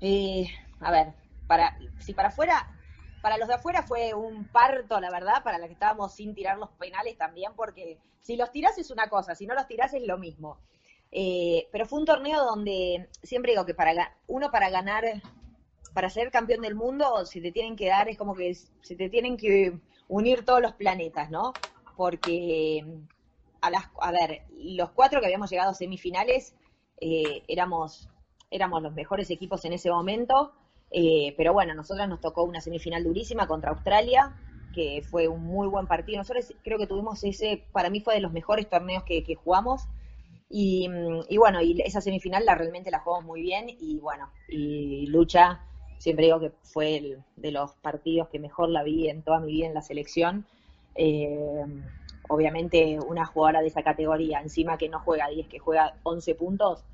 eh, 0.00 0.46
a 0.78 0.92
ver, 0.92 1.08
para 1.48 1.76
si 1.98 2.14
para 2.14 2.28
afuera 2.28 2.76
para 3.22 3.38
los 3.38 3.48
de 3.48 3.54
afuera 3.54 3.82
fue 3.82 4.14
un 4.14 4.44
parto, 4.44 5.00
la 5.00 5.10
verdad, 5.10 5.42
para 5.42 5.58
los 5.58 5.66
que 5.66 5.72
estábamos 5.72 6.14
sin 6.14 6.32
tirar 6.32 6.58
los 6.58 6.70
penales 6.78 7.18
también, 7.18 7.54
porque 7.56 7.98
si 8.22 8.36
los 8.36 8.52
tirás 8.52 8.78
es 8.78 8.92
una 8.92 9.08
cosa, 9.08 9.34
si 9.34 9.48
no 9.48 9.54
los 9.54 9.66
tirás 9.66 9.92
es 9.94 10.06
lo 10.06 10.16
mismo. 10.16 10.60
Eh, 11.10 11.68
pero 11.72 11.86
fue 11.86 11.98
un 11.98 12.06
torneo 12.06 12.44
donde 12.44 13.08
siempre 13.20 13.50
digo 13.50 13.66
que 13.66 13.74
para 13.74 14.16
uno 14.28 14.52
para 14.52 14.70
ganar, 14.70 15.04
para 15.92 16.10
ser 16.10 16.30
campeón 16.30 16.62
del 16.62 16.74
mundo, 16.74 17.24
se 17.26 17.40
te 17.40 17.52
tienen 17.52 17.76
que 17.76 17.88
dar, 17.88 18.08
es 18.08 18.16
como 18.16 18.34
que 18.34 18.54
se 18.54 18.96
te 18.96 19.08
tienen 19.08 19.36
que 19.36 19.78
unir 20.08 20.44
todos 20.44 20.60
los 20.60 20.72
planetas, 20.72 21.30
¿no? 21.30 21.52
Porque 21.96 22.84
a 23.60 23.70
las, 23.70 23.84
a 24.00 24.10
ver, 24.12 24.42
los 24.56 24.90
cuatro 24.90 25.20
que 25.20 25.26
habíamos 25.26 25.50
llegado 25.50 25.70
a 25.70 25.74
semifinales 25.74 26.54
eh, 27.00 27.42
éramos, 27.48 28.08
éramos 28.50 28.82
los 28.82 28.92
mejores 28.94 29.30
equipos 29.30 29.64
en 29.64 29.74
ese 29.74 29.90
momento 29.90 30.52
eh, 30.90 31.34
pero 31.36 31.52
bueno, 31.52 31.72
a 31.72 31.76
nosotros 31.76 32.08
nos 32.08 32.20
tocó 32.20 32.42
una 32.42 32.60
semifinal 32.60 33.04
durísima 33.04 33.46
contra 33.46 33.70
Australia, 33.70 34.34
que 34.74 35.02
fue 35.08 35.28
un 35.28 35.44
muy 35.44 35.68
buen 35.68 35.86
partido. 35.86 36.18
Nosotros 36.18 36.52
creo 36.62 36.78
que 36.78 36.86
tuvimos 36.86 37.22
ese, 37.24 37.64
para 37.72 37.90
mí 37.90 38.00
fue 38.00 38.14
de 38.14 38.20
los 38.20 38.32
mejores 38.32 38.68
torneos 38.68 39.04
que, 39.04 39.34
jugamos. 39.34 39.82
Y, 40.48 40.88
bueno, 41.38 41.60
y 41.60 41.80
esa 41.82 42.00
semifinal 42.00 42.44
la 42.44 42.56
realmente 42.56 42.90
la 42.90 43.00
jugamos 43.00 43.24
muy 43.24 43.42
bien. 43.42 43.66
Y 43.68 43.98
bueno, 43.98 44.30
y 44.48 45.06
lucha, 45.06 45.64
siempre 46.00 46.24
digo 46.24 46.40
que 46.40 46.50
fue 46.62 47.18
de 47.36 47.52
los 47.52 47.72
partidos 47.74 48.28
que 48.30 48.38
mejor 48.38 48.70
la 48.70 48.82
vi 48.82 49.10
en 49.10 49.22
toda 49.22 49.38
mi 49.38 49.52
vida 49.52 49.66
en 49.66 49.74
la 49.74 49.82
selección. 49.82 50.46
Eh, 50.94 51.66
obviamente 52.30 52.98
una 53.06 53.26
jugadora 53.26 53.60
de 53.60 53.68
esa 53.68 53.82
categoría, 53.82 54.40
encima 54.40 54.78
que 54.78 54.88
no 54.88 55.00
juega 55.00 55.28
10, 55.28 55.48
que 55.48 55.58
juega 55.58 55.94
11 56.04 56.34
puntos, 56.36 56.84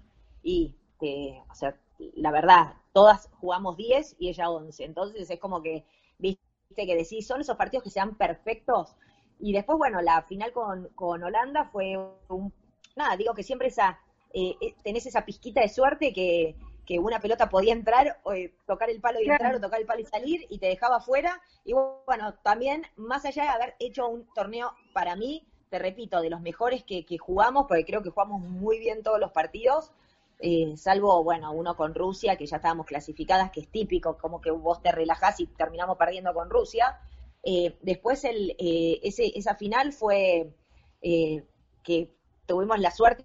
y 0.42 0.74
que, 0.98 1.40
o 1.48 1.54
sea, 1.54 1.76
la 2.16 2.32
verdad, 2.32 2.74
todas 2.92 3.30
jugamos 3.40 3.76
10 3.76 4.16
y 4.18 4.28
ella 4.28 4.50
11. 4.50 4.84
Entonces 4.84 5.30
es 5.30 5.38
como 5.38 5.62
que, 5.62 5.84
viste, 6.18 6.40
que 6.74 6.96
decís, 6.96 7.28
son 7.28 7.40
esos 7.40 7.56
partidos 7.56 7.84
que 7.84 7.90
sean 7.90 8.16
perfectos. 8.16 8.96
Y 9.38 9.52
después, 9.52 9.78
bueno, 9.78 10.00
la 10.02 10.22
final 10.22 10.52
con, 10.52 10.88
con 10.96 11.22
Holanda 11.22 11.64
fue 11.64 11.96
un. 12.28 12.52
Nada, 12.96 13.16
digo 13.16 13.34
que 13.34 13.44
siempre 13.44 13.68
esa. 13.68 14.00
Eh, 14.32 14.56
eh, 14.60 14.74
tenés 14.82 15.06
esa 15.06 15.24
pizquita 15.24 15.60
de 15.60 15.68
suerte 15.68 16.12
que, 16.12 16.56
que 16.86 16.98
una 16.98 17.20
pelota 17.20 17.48
podía 17.48 17.72
entrar, 17.72 18.20
o, 18.22 18.32
eh, 18.32 18.54
tocar 18.66 18.88
el 18.90 19.00
palo 19.00 19.18
y 19.20 19.28
entrar, 19.28 19.54
o 19.54 19.60
tocar 19.60 19.80
el 19.80 19.86
palo 19.86 20.00
y 20.00 20.04
salir, 20.04 20.46
y 20.48 20.58
te 20.58 20.66
dejaba 20.66 21.00
fuera. 21.00 21.40
Y 21.64 21.72
bueno, 21.72 22.34
también, 22.42 22.86
más 22.96 23.24
allá 23.24 23.42
de 23.42 23.48
haber 23.48 23.74
hecho 23.78 24.08
un 24.08 24.26
torneo, 24.34 24.72
para 24.92 25.16
mí, 25.16 25.46
te 25.68 25.78
repito, 25.78 26.20
de 26.20 26.30
los 26.30 26.40
mejores 26.40 26.84
que, 26.84 27.04
que 27.04 27.18
jugamos, 27.18 27.66
porque 27.66 27.84
creo 27.84 28.02
que 28.02 28.10
jugamos 28.10 28.40
muy 28.40 28.78
bien 28.78 29.02
todos 29.02 29.18
los 29.18 29.32
partidos, 29.32 29.92
eh, 30.38 30.76
salvo, 30.76 31.24
bueno, 31.24 31.52
uno 31.52 31.76
con 31.76 31.94
Rusia, 31.94 32.36
que 32.36 32.46
ya 32.46 32.56
estábamos 32.56 32.86
clasificadas, 32.86 33.50
que 33.50 33.60
es 33.60 33.68
típico, 33.68 34.18
como 34.18 34.40
que 34.40 34.50
vos 34.50 34.82
te 34.82 34.92
relajás 34.92 35.40
y 35.40 35.46
terminamos 35.46 35.96
perdiendo 35.96 36.34
con 36.34 36.50
Rusia. 36.50 37.00
Eh, 37.42 37.76
después 37.82 38.24
el, 38.24 38.54
eh, 38.58 39.00
ese, 39.02 39.32
esa 39.34 39.54
final 39.54 39.92
fue 39.92 40.52
que 41.00 42.10
tuvimos 42.46 42.80
la 42.80 42.90
suerte 42.90 43.24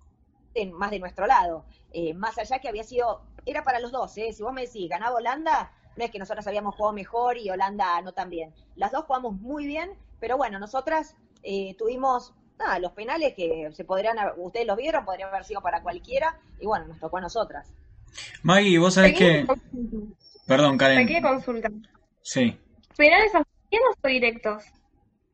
más 0.74 0.92
de 0.92 1.00
nuestro 1.00 1.28
lado, 1.28 1.66
más 2.16 2.38
allá 2.38 2.60
que 2.60 2.70
había 2.70 2.84
sido, 2.84 3.22
era 3.46 3.64
para 3.64 3.80
los 3.80 3.92
dos, 3.92 4.14
si 4.14 4.42
vos 4.42 4.54
me 4.54 4.66
decís, 4.66 4.90
ganaba 4.90 5.16
Holanda, 5.16 5.72
no 5.96 6.04
es 6.04 6.12
que 6.12 6.20
nosotras 6.20 6.48
habíamos 6.48 6.76
jugado 6.76 6.94
mejor 6.94 7.38
y 7.38 7.50
Holanda 7.50 8.02
no 8.02 8.14
tan 8.14 8.30
bien. 8.30 8.54
Las 8.76 8.92
dos 8.92 9.06
jugamos 9.06 9.34
muy 9.34 9.66
bien, 9.66 9.92
pero 10.20 10.38
bueno, 10.38 10.60
nosotras 10.60 11.16
tuvimos 11.78 12.34
nada, 12.58 12.80
los 12.80 12.92
penales 12.92 13.34
que 13.36 13.70
se 13.74 13.84
podrían, 13.84 14.18
ustedes 14.38 14.68
los 14.68 14.78
vieron, 14.78 15.04
podrían 15.04 15.30
haber 15.30 15.44
sido 15.44 15.62
para 15.62 15.82
cualquiera, 15.82 16.40
y 16.60 16.66
bueno, 16.66 16.86
nos 16.86 17.00
tocó 17.00 17.18
a 17.18 17.22
nosotras. 17.22 17.74
Maggie, 18.44 18.78
vos 18.78 18.94
sabés 18.94 19.18
que... 19.18 19.48
Perdón, 20.46 20.78
Karen. 20.78 21.08
qué 21.08 21.22
consulta. 21.22 21.70
Sí. 22.22 22.60
¿Penales 22.98 23.32
o 23.34 24.08
directos? 24.08 24.64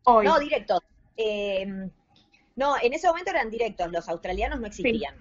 Hoy. 0.03 0.25
No, 0.25 0.39
directos. 0.39 0.79
Eh, 1.15 1.89
no, 2.57 2.75
en 2.81 2.91
ese 2.91 3.07
momento 3.07 3.29
eran 3.31 3.49
directos, 3.49 3.91
los 3.91 4.09
australianos 4.09 4.59
no 4.59 4.67
existían. 4.67 5.15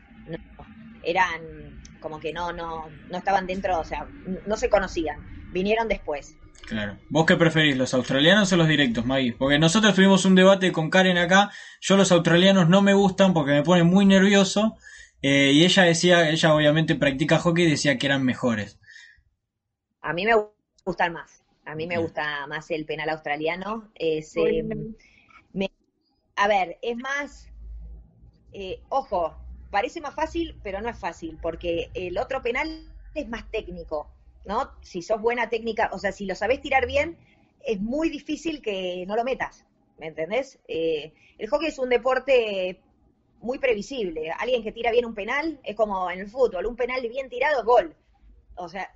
eran 1.02 1.76
como 2.00 2.18
que 2.18 2.32
no, 2.32 2.52
no, 2.52 2.88
no 3.10 3.18
estaban 3.18 3.46
dentro, 3.46 3.78
o 3.78 3.84
sea, 3.84 4.08
no 4.46 4.56
se 4.56 4.68
conocían. 4.68 5.20
Vinieron 5.52 5.86
después. 5.86 6.36
Claro. 6.66 6.98
¿Vos 7.10 7.26
qué 7.26 7.36
preferís, 7.36 7.76
los 7.76 7.94
australianos 7.94 8.52
o 8.52 8.56
los 8.56 8.66
directos, 8.66 9.04
Maggie? 9.04 9.34
Porque 9.38 9.58
nosotros 9.58 9.94
tuvimos 9.94 10.24
un 10.24 10.34
debate 10.34 10.72
con 10.72 10.90
Karen 10.90 11.18
acá. 11.18 11.50
Yo 11.80 11.96
los 11.96 12.10
australianos 12.10 12.68
no 12.68 12.82
me 12.82 12.94
gustan 12.94 13.34
porque 13.34 13.52
me 13.52 13.62
ponen 13.62 13.86
muy 13.86 14.06
nervioso. 14.06 14.76
Eh, 15.20 15.52
y 15.52 15.64
ella 15.64 15.84
decía, 15.84 16.30
ella 16.30 16.54
obviamente 16.54 16.94
practica 16.94 17.38
hockey 17.38 17.66
y 17.66 17.70
decía 17.70 17.98
que 17.98 18.06
eran 18.06 18.24
mejores. 18.24 18.80
A 20.00 20.12
mí 20.12 20.24
me 20.24 20.32
gustan 20.84 21.12
más. 21.12 21.42
A 21.66 21.74
mí 21.74 21.86
me 21.86 21.98
gusta 21.98 22.46
más 22.46 22.70
el 22.70 22.86
penal 22.86 23.10
australiano. 23.10 23.90
Es, 23.94 24.36
eh, 24.36 24.64
a 26.36 26.48
ver, 26.48 26.78
es 26.82 26.96
más, 26.96 27.48
eh, 28.52 28.80
ojo, 28.88 29.34
parece 29.70 30.00
más 30.00 30.14
fácil, 30.14 30.58
pero 30.62 30.80
no 30.80 30.88
es 30.88 30.98
fácil, 30.98 31.38
porque 31.42 31.90
el 31.94 32.18
otro 32.18 32.42
penal 32.42 32.92
es 33.14 33.28
más 33.28 33.50
técnico. 33.50 34.10
¿no? 34.46 34.70
Si 34.80 35.02
sos 35.02 35.20
buena 35.20 35.50
técnica, 35.50 35.90
o 35.92 35.98
sea, 35.98 36.12
si 36.12 36.24
lo 36.24 36.34
sabés 36.34 36.62
tirar 36.62 36.86
bien, 36.86 37.18
es 37.64 37.80
muy 37.80 38.08
difícil 38.08 38.62
que 38.62 39.04
no 39.06 39.16
lo 39.16 39.24
metas, 39.24 39.66
¿me 39.98 40.06
entendés? 40.06 40.58
Eh, 40.68 41.12
el 41.36 41.48
hockey 41.48 41.68
es 41.68 41.78
un 41.78 41.88
deporte 41.88 42.80
muy 43.40 43.58
previsible. 43.58 44.30
Alguien 44.30 44.62
que 44.62 44.72
tira 44.72 44.92
bien 44.92 45.04
un 45.04 45.14
penal 45.14 45.60
es 45.64 45.74
como 45.74 46.10
en 46.10 46.20
el 46.20 46.30
fútbol, 46.30 46.64
un 46.66 46.76
penal 46.76 47.06
bien 47.08 47.28
tirado 47.28 47.58
es 47.58 47.64
gol. 47.64 47.96
O 48.58 48.68
sea, 48.70 48.90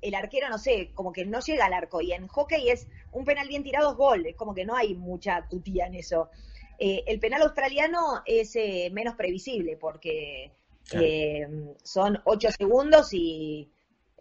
el 0.00 0.14
arquero, 0.14 0.48
no 0.48 0.58
sé, 0.58 0.90
como 0.94 1.12
que 1.12 1.24
no 1.24 1.38
llega 1.38 1.66
al 1.66 1.72
arco. 1.72 2.00
Y 2.00 2.12
en 2.12 2.26
hockey 2.26 2.70
es 2.70 2.88
un 3.12 3.24
penal 3.24 3.46
bien 3.46 3.62
tirado 3.62 3.92
es 3.92 3.96
gol. 3.96 4.26
Es 4.26 4.34
como 4.34 4.54
que 4.54 4.64
no 4.64 4.74
hay 4.74 4.94
mucha 4.94 5.46
tutía 5.48 5.86
en 5.86 5.94
eso. 5.94 6.30
Eh, 6.78 7.04
el 7.06 7.20
penal 7.20 7.42
australiano 7.42 8.22
es 8.26 8.56
eh, 8.56 8.90
menos 8.92 9.14
previsible 9.14 9.76
porque 9.76 10.52
son 11.82 12.20
ocho 12.24 12.50
segundos 12.50 13.08
y 13.12 13.70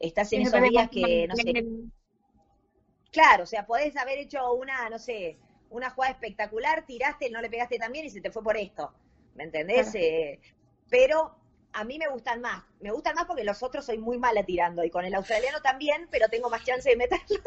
Estás 0.03 0.33
en 0.33 0.41
esos 0.41 0.61
días 0.61 0.89
que, 0.89 1.27
no 1.27 1.35
sé. 1.35 1.65
Claro, 3.09 3.43
o 3.43 3.45
sea, 3.45 3.65
podés 3.65 3.95
haber 3.95 4.19
hecho 4.19 4.51
una, 4.53 4.89
no 4.89 4.99
sé, 4.99 5.37
una 5.69 5.91
jugada 5.91 6.11
espectacular, 6.11 6.85
tiraste, 6.85 7.29
no 7.29 7.39
le 7.39 7.49
pegaste 7.49 7.77
tan 7.77 7.93
bien 7.93 8.05
y 8.05 8.09
se 8.09 8.19
te 8.19 8.29
fue 8.29 8.43
por 8.43 8.57
esto. 8.57 8.93
¿Me 9.35 9.45
entendés? 9.45 9.95
Eh, 9.95 10.41
pero 10.89 11.37
a 11.71 11.85
mí 11.85 11.97
me 11.97 12.09
gustan 12.09 12.41
más. 12.41 12.63
Me 12.81 12.91
gustan 12.91 13.15
más 13.15 13.25
porque 13.25 13.45
los 13.45 13.63
otros 13.63 13.85
soy 13.85 13.97
muy 13.97 14.17
mala 14.17 14.43
tirando. 14.43 14.83
Y 14.83 14.89
con 14.89 15.05
el 15.05 15.13
australiano 15.13 15.61
también, 15.61 16.09
pero 16.11 16.27
tengo 16.27 16.49
más 16.49 16.65
chance 16.65 16.89
de 16.89 16.97
meterlo. 16.97 17.41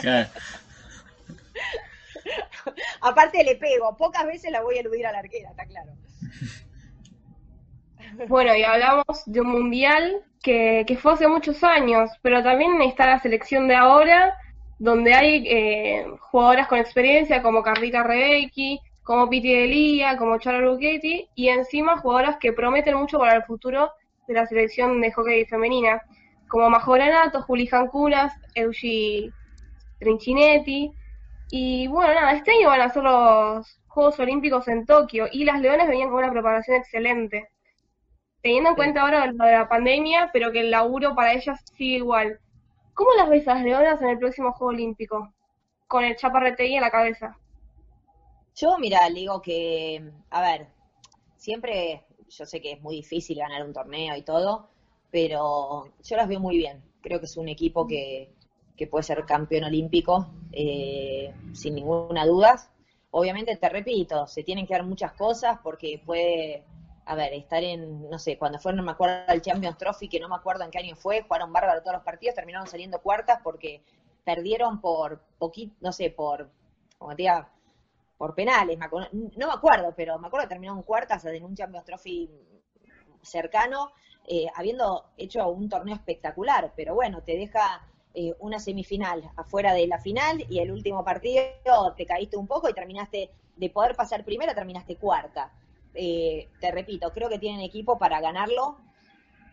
Claro. 0.00 0.28
Aparte 3.00 3.44
le 3.44 3.56
pego. 3.56 3.96
Pocas 3.96 4.26
veces 4.26 4.50
la 4.50 4.62
voy 4.62 4.76
a 4.76 4.80
eludir 4.80 5.06
a 5.06 5.12
la 5.12 5.18
arquera, 5.20 5.50
está 5.50 5.64
claro. 5.66 5.92
Bueno, 8.28 8.54
y 8.56 8.64
hablamos 8.64 9.22
de 9.26 9.40
un 9.40 9.46
mundial 9.46 10.22
que, 10.42 10.98
fue 11.00 11.12
hace 11.12 11.28
muchos 11.28 11.62
años, 11.62 12.10
pero 12.22 12.42
también 12.42 12.80
está 12.82 13.06
la 13.06 13.20
selección 13.20 13.68
de 13.68 13.76
ahora, 13.76 14.36
donde 14.78 15.14
hay 15.14 15.44
eh, 15.46 16.06
jugadoras 16.20 16.66
con 16.66 16.78
experiencia 16.78 17.40
como 17.40 17.62
Carlita 17.62 18.02
Rebecki, 18.02 18.80
como 19.02 19.28
Piti 19.28 19.52
Delia, 19.52 20.16
como 20.16 20.38
Chara 20.38 20.60
Luchetti, 20.60 21.28
y 21.34 21.48
encima 21.48 21.98
jugadoras 21.98 22.36
que 22.38 22.52
prometen 22.52 22.96
mucho 22.96 23.18
para 23.18 23.36
el 23.36 23.44
futuro 23.44 23.92
de 24.26 24.34
la 24.34 24.46
selección 24.46 25.00
de 25.00 25.12
hockey 25.12 25.44
femenina, 25.46 26.02
como 26.48 26.70
Majoranato, 26.70 27.42
Juli 27.42 27.66
Jancunas, 27.66 28.32
Eugi 28.54 29.30
Trinchinetti, 29.98 30.92
y 31.50 31.86
bueno, 31.88 32.14
nada, 32.14 32.32
este 32.32 32.52
año 32.52 32.68
van 32.68 32.80
a 32.80 32.90
ser 32.90 33.02
los 33.02 33.80
Juegos 33.88 34.18
Olímpicos 34.18 34.68
en 34.68 34.86
Tokio, 34.86 35.26
y 35.30 35.44
las 35.44 35.60
Leones 35.60 35.88
venían 35.88 36.10
con 36.10 36.18
una 36.18 36.32
preparación 36.32 36.76
excelente 36.76 37.48
teniendo 38.42 38.70
en 38.70 38.76
cuenta 38.76 39.02
ahora 39.02 39.26
lo 39.26 39.44
de 39.44 39.52
la 39.52 39.68
pandemia, 39.68 40.30
pero 40.32 40.52
que 40.52 40.60
el 40.60 40.70
laburo 40.70 41.14
para 41.14 41.34
ellas 41.34 41.60
sigue 41.76 41.96
igual. 41.96 42.40
¿Cómo 42.94 43.10
las 43.16 43.28
ves 43.28 43.46
a 43.48 43.54
las 43.54 43.64
leonas 43.64 44.02
en 44.02 44.08
el 44.08 44.18
próximo 44.18 44.52
Juego 44.52 44.70
Olímpico? 44.70 45.32
Con 45.86 46.04
el 46.04 46.16
chaparreteí 46.16 46.74
en 46.74 46.82
la 46.82 46.90
cabeza. 46.90 47.36
Yo, 48.54 48.78
mira, 48.78 49.08
le 49.08 49.20
digo 49.20 49.40
que, 49.40 50.02
a 50.30 50.40
ver, 50.40 50.68
siempre 51.36 52.04
yo 52.28 52.46
sé 52.46 52.60
que 52.60 52.72
es 52.72 52.80
muy 52.80 52.96
difícil 52.96 53.38
ganar 53.38 53.64
un 53.64 53.72
torneo 53.72 54.16
y 54.16 54.22
todo, 54.22 54.68
pero 55.10 55.92
yo 56.02 56.16
las 56.16 56.28
veo 56.28 56.40
muy 56.40 56.58
bien. 56.58 56.82
Creo 57.00 57.18
que 57.18 57.26
es 57.26 57.36
un 57.36 57.48
equipo 57.48 57.86
que, 57.86 58.32
que 58.76 58.86
puede 58.86 59.02
ser 59.02 59.24
campeón 59.24 59.64
olímpico, 59.64 60.28
eh, 60.52 61.34
sin 61.52 61.74
ninguna 61.74 62.26
duda. 62.26 62.56
Obviamente, 63.10 63.56
te 63.56 63.68
repito, 63.68 64.26
se 64.26 64.42
tienen 64.42 64.66
que 64.66 64.74
dar 64.74 64.84
muchas 64.84 65.12
cosas 65.12 65.58
porque 65.62 66.00
puede, 66.04 66.64
a 67.04 67.14
ver, 67.14 67.32
estar 67.34 67.62
en, 67.62 68.08
no 68.08 68.18
sé, 68.18 68.38
cuando 68.38 68.58
fueron, 68.58 68.78
no 68.78 68.82
me 68.84 68.92
acuerdo, 68.92 69.24
al 69.26 69.42
Champions 69.42 69.78
Trophy, 69.78 70.08
que 70.08 70.20
no 70.20 70.28
me 70.28 70.36
acuerdo 70.36 70.64
en 70.64 70.70
qué 70.70 70.78
año 70.78 70.96
fue, 70.96 71.22
jugaron 71.22 71.52
bárbaro 71.52 71.82
todos 71.82 71.94
los 71.94 72.04
partidos, 72.04 72.34
terminaron 72.34 72.66
saliendo 72.66 73.00
cuartas 73.00 73.40
porque 73.42 73.82
perdieron 74.24 74.80
por 74.80 75.20
poquito, 75.38 75.74
no 75.80 75.92
sé, 75.92 76.10
por, 76.10 76.50
como 76.98 77.10
te 77.16 77.22
diga, 77.22 77.50
por 78.16 78.34
penales, 78.34 78.78
no 79.12 79.46
me 79.46 79.52
acuerdo, 79.52 79.94
pero 79.96 80.18
me 80.18 80.26
acuerdo 80.26 80.44
que 80.44 80.50
terminaron 80.50 80.82
cuartas 80.82 81.24
en 81.24 81.44
un 81.44 81.54
Champions 81.54 81.86
Trophy 81.86 82.30
cercano, 83.22 83.92
eh, 84.26 84.46
habiendo 84.54 85.06
hecho 85.16 85.48
un 85.48 85.68
torneo 85.68 85.94
espectacular, 85.94 86.72
pero 86.76 86.94
bueno, 86.94 87.22
te 87.22 87.36
deja 87.36 87.86
eh, 88.12 88.34
una 88.40 88.58
semifinal 88.58 89.30
afuera 89.36 89.72
de 89.72 89.86
la 89.86 89.98
final 89.98 90.44
y 90.48 90.58
el 90.58 90.72
último 90.72 91.04
partido 91.04 91.44
te 91.96 92.06
caíste 92.06 92.36
un 92.36 92.48
poco 92.48 92.68
y 92.68 92.74
terminaste 92.74 93.30
de 93.56 93.70
poder 93.70 93.94
pasar 93.94 94.24
primera, 94.24 94.54
terminaste 94.54 94.96
cuarta. 94.96 95.52
Eh, 95.94 96.48
te 96.60 96.72
repito, 96.72 97.12
creo 97.12 97.28
que 97.28 97.38
tienen 97.38 97.60
equipo 97.60 97.98
para 97.98 98.20
ganarlo, 98.20 98.78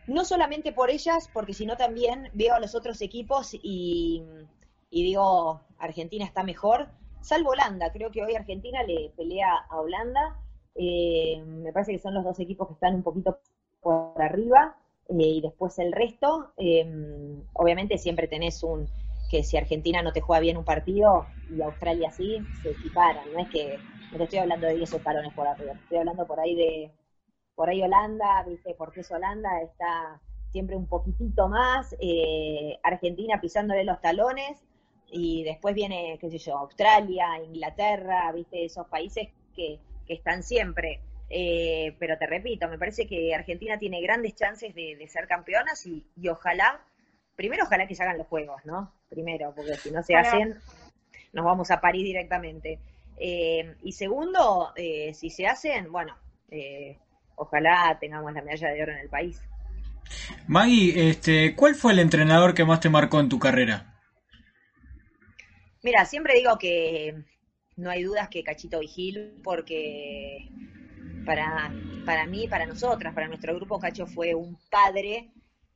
no 0.08 0.24
solamente 0.24 0.72
por 0.72 0.90
ellas, 0.90 1.30
porque 1.32 1.54
sino 1.54 1.76
también 1.76 2.30
veo 2.32 2.54
a 2.54 2.60
los 2.60 2.74
otros 2.74 3.00
equipos 3.00 3.50
y, 3.52 4.24
digo, 4.90 5.60
Argentina 5.78 6.24
está 6.24 6.42
mejor, 6.42 6.88
salvo 7.20 7.50
Holanda, 7.50 7.92
creo 7.92 8.10
que 8.10 8.24
hoy 8.24 8.34
Argentina 8.34 8.82
le 8.82 9.12
pelea 9.16 9.52
a 9.68 9.80
Holanda, 9.80 10.36
me 10.74 11.72
parece 11.72 11.92
que 11.92 11.98
son 11.98 12.14
los 12.14 12.24
dos 12.24 12.40
equipos 12.40 12.68
que 12.68 12.74
están 12.74 12.94
un 12.94 13.02
poquito 13.02 13.38
por 13.80 14.20
arriba. 14.20 14.76
Eh, 15.08 15.14
y 15.16 15.40
después 15.40 15.78
el 15.78 15.92
resto, 15.92 16.52
em, 16.56 17.42
obviamente 17.54 17.98
siempre 17.98 18.28
tenés 18.28 18.62
un, 18.62 18.88
que 19.30 19.42
si 19.42 19.56
Argentina 19.56 20.02
no 20.02 20.12
te 20.12 20.20
juega 20.20 20.40
bien 20.40 20.56
un 20.56 20.64
partido 20.64 21.28
y 21.50 21.62
Australia 21.62 22.10
sí, 22.10 22.38
se 22.62 22.70
equiparan, 22.70 23.32
no 23.32 23.40
es 23.40 23.48
que, 23.48 23.78
no 24.12 24.18
te 24.18 24.24
estoy 24.24 24.38
hablando 24.40 24.66
de 24.66 24.74
10 24.74 24.94
parones 25.02 25.32
por 25.34 25.46
arriba, 25.46 25.72
estoy 25.72 25.98
hablando 25.98 26.26
por 26.26 26.40
ahí 26.40 26.54
de, 26.54 26.92
por 27.54 27.68
ahí 27.68 27.82
Holanda, 27.82 28.44
viste, 28.46 28.74
porque 28.74 29.00
es 29.00 29.10
Holanda, 29.10 29.60
está 29.62 30.20
siempre 30.50 30.76
un 30.76 30.86
poquitito 30.86 31.48
más, 31.48 31.94
eh, 32.00 32.78
Argentina 32.82 33.40
pisándole 33.40 33.84
los 33.84 34.00
talones, 34.00 34.62
y 35.10 35.42
después 35.44 35.74
viene, 35.74 36.18
qué 36.20 36.30
sé 36.30 36.38
yo, 36.38 36.58
Australia, 36.58 37.42
Inglaterra, 37.42 38.30
viste, 38.32 38.64
esos 38.64 38.86
países 38.88 39.28
que, 39.54 39.78
que 40.06 40.14
están 40.14 40.42
siempre. 40.42 41.00
Eh, 41.30 41.94
pero 41.98 42.16
te 42.16 42.26
repito, 42.26 42.68
me 42.68 42.78
parece 42.78 43.06
que 43.06 43.34
Argentina 43.34 43.78
tiene 43.78 44.00
grandes 44.00 44.34
chances 44.34 44.74
de, 44.74 45.06
ser 45.08 45.26
campeonas 45.26 45.84
y, 45.86 46.06
ojalá, 46.28 46.80
primero 47.36 47.64
ojalá 47.64 47.86
que 47.86 47.94
se 47.94 48.02
hagan 48.02 48.18
los 48.18 48.26
juegos, 48.26 48.64
¿no? 48.64 48.94
Primero, 49.08 49.52
porque 49.54 49.76
si 49.76 49.90
no 49.90 50.02
se 50.02 50.14
hacen, 50.14 50.56
nos 51.32 51.44
vamos 51.44 51.70
a 51.70 51.80
París 51.80 52.04
directamente. 52.04 52.80
Eh, 53.18 53.74
y 53.82 53.92
segundo, 53.92 54.72
eh, 54.76 55.12
si 55.12 55.28
se 55.30 55.46
hacen, 55.46 55.92
bueno, 55.92 56.16
ojalá 57.36 57.96
tengamos 58.00 58.32
la 58.32 58.42
medalla 58.42 58.70
de 58.70 58.82
oro 58.82 58.92
en 58.92 58.98
el 58.98 59.08
país. 59.08 59.42
Maggie, 60.46 61.10
este, 61.10 61.54
¿cuál 61.54 61.74
fue 61.74 61.92
el 61.92 61.98
entrenador 61.98 62.54
que 62.54 62.64
más 62.64 62.80
te 62.80 62.88
marcó 62.88 63.20
en 63.20 63.28
tu 63.28 63.38
carrera? 63.38 63.94
Mira, 65.82 66.04
siempre 66.06 66.34
digo 66.34 66.58
que 66.58 67.22
no 67.76 67.90
hay 67.90 68.02
dudas 68.02 68.28
que 68.28 68.42
Cachito 68.42 68.80
Vigil, 68.80 69.40
porque 69.44 70.48
para, 71.28 71.70
para 72.06 72.26
mí, 72.26 72.48
para 72.48 72.64
nosotras, 72.64 73.12
para 73.12 73.28
nuestro 73.28 73.54
grupo, 73.54 73.78
Cacho 73.78 74.06
fue 74.06 74.34
un 74.34 74.56
padre 74.70 75.28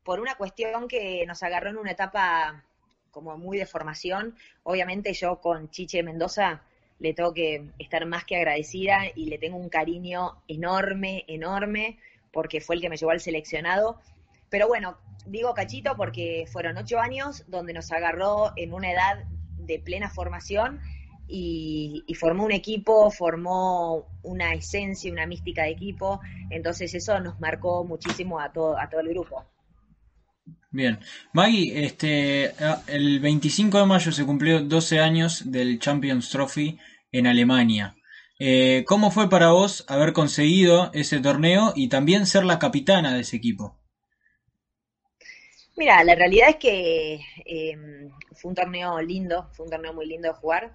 por 0.02 0.18
una 0.18 0.34
cuestión 0.36 0.88
que 0.88 1.26
nos 1.26 1.42
agarró 1.42 1.68
en 1.68 1.76
una 1.76 1.90
etapa 1.90 2.64
como 3.10 3.36
muy 3.36 3.58
de 3.58 3.66
formación. 3.66 4.34
Obviamente 4.62 5.12
yo 5.12 5.42
con 5.42 5.68
Chiche 5.68 6.02
Mendoza 6.02 6.62
le 7.00 7.12
tengo 7.12 7.34
que 7.34 7.66
estar 7.78 8.06
más 8.06 8.24
que 8.24 8.36
agradecida 8.36 9.00
y 9.14 9.26
le 9.26 9.36
tengo 9.36 9.58
un 9.58 9.68
cariño 9.68 10.42
enorme, 10.48 11.26
enorme, 11.28 11.98
porque 12.32 12.62
fue 12.62 12.76
el 12.76 12.80
que 12.80 12.88
me 12.88 12.96
llevó 12.96 13.10
al 13.10 13.20
seleccionado. 13.20 14.00
Pero 14.48 14.68
bueno, 14.68 14.96
digo 15.26 15.52
cachito 15.52 15.98
porque 15.98 16.46
fueron 16.50 16.78
ocho 16.78 16.98
años 16.98 17.44
donde 17.48 17.74
nos 17.74 17.92
agarró 17.92 18.54
en 18.56 18.72
una 18.72 18.90
edad 18.90 19.24
de 19.58 19.78
plena 19.78 20.08
formación 20.08 20.80
y, 21.34 22.14
formó 22.14 22.44
un 22.44 22.52
equipo, 22.52 23.10
formó 23.10 24.06
una 24.22 24.52
esencia, 24.52 25.10
una 25.10 25.26
mística 25.26 25.62
de 25.62 25.70
equipo, 25.70 26.20
entonces 26.50 26.94
eso 26.94 27.18
nos 27.20 27.40
marcó 27.40 27.84
muchísimo 27.84 28.38
a 28.38 28.52
todo, 28.52 28.78
a 28.78 28.88
todo 28.90 29.00
el 29.00 29.08
grupo. 29.08 29.44
Bien, 30.70 30.98
Maggie, 31.32 31.84
este, 31.84 32.52
el 32.86 33.20
25 33.20 33.78
de 33.78 33.86
mayo 33.86 34.12
se 34.12 34.26
cumplió 34.26 34.60
12 34.60 35.00
años 35.00 35.50
del 35.50 35.78
Champions 35.78 36.30
Trophy 36.30 36.78
en 37.10 37.26
Alemania. 37.26 37.96
Eh, 38.38 38.84
¿Cómo 38.86 39.10
fue 39.10 39.30
para 39.30 39.52
vos 39.52 39.84
haber 39.88 40.12
conseguido 40.12 40.90
ese 40.92 41.20
torneo 41.20 41.72
y 41.76 41.88
también 41.88 42.26
ser 42.26 42.44
la 42.44 42.58
capitana 42.58 43.14
de 43.14 43.20
ese 43.20 43.36
equipo? 43.36 43.78
Mira, 45.76 46.04
la 46.04 46.14
realidad 46.14 46.50
es 46.50 46.56
que 46.56 47.20
eh, 47.46 47.76
fue 48.34 48.50
un 48.50 48.54
torneo 48.54 49.00
lindo, 49.00 49.48
fue 49.52 49.64
un 49.64 49.70
torneo 49.70 49.94
muy 49.94 50.06
lindo 50.06 50.28
de 50.28 50.34
jugar. 50.34 50.74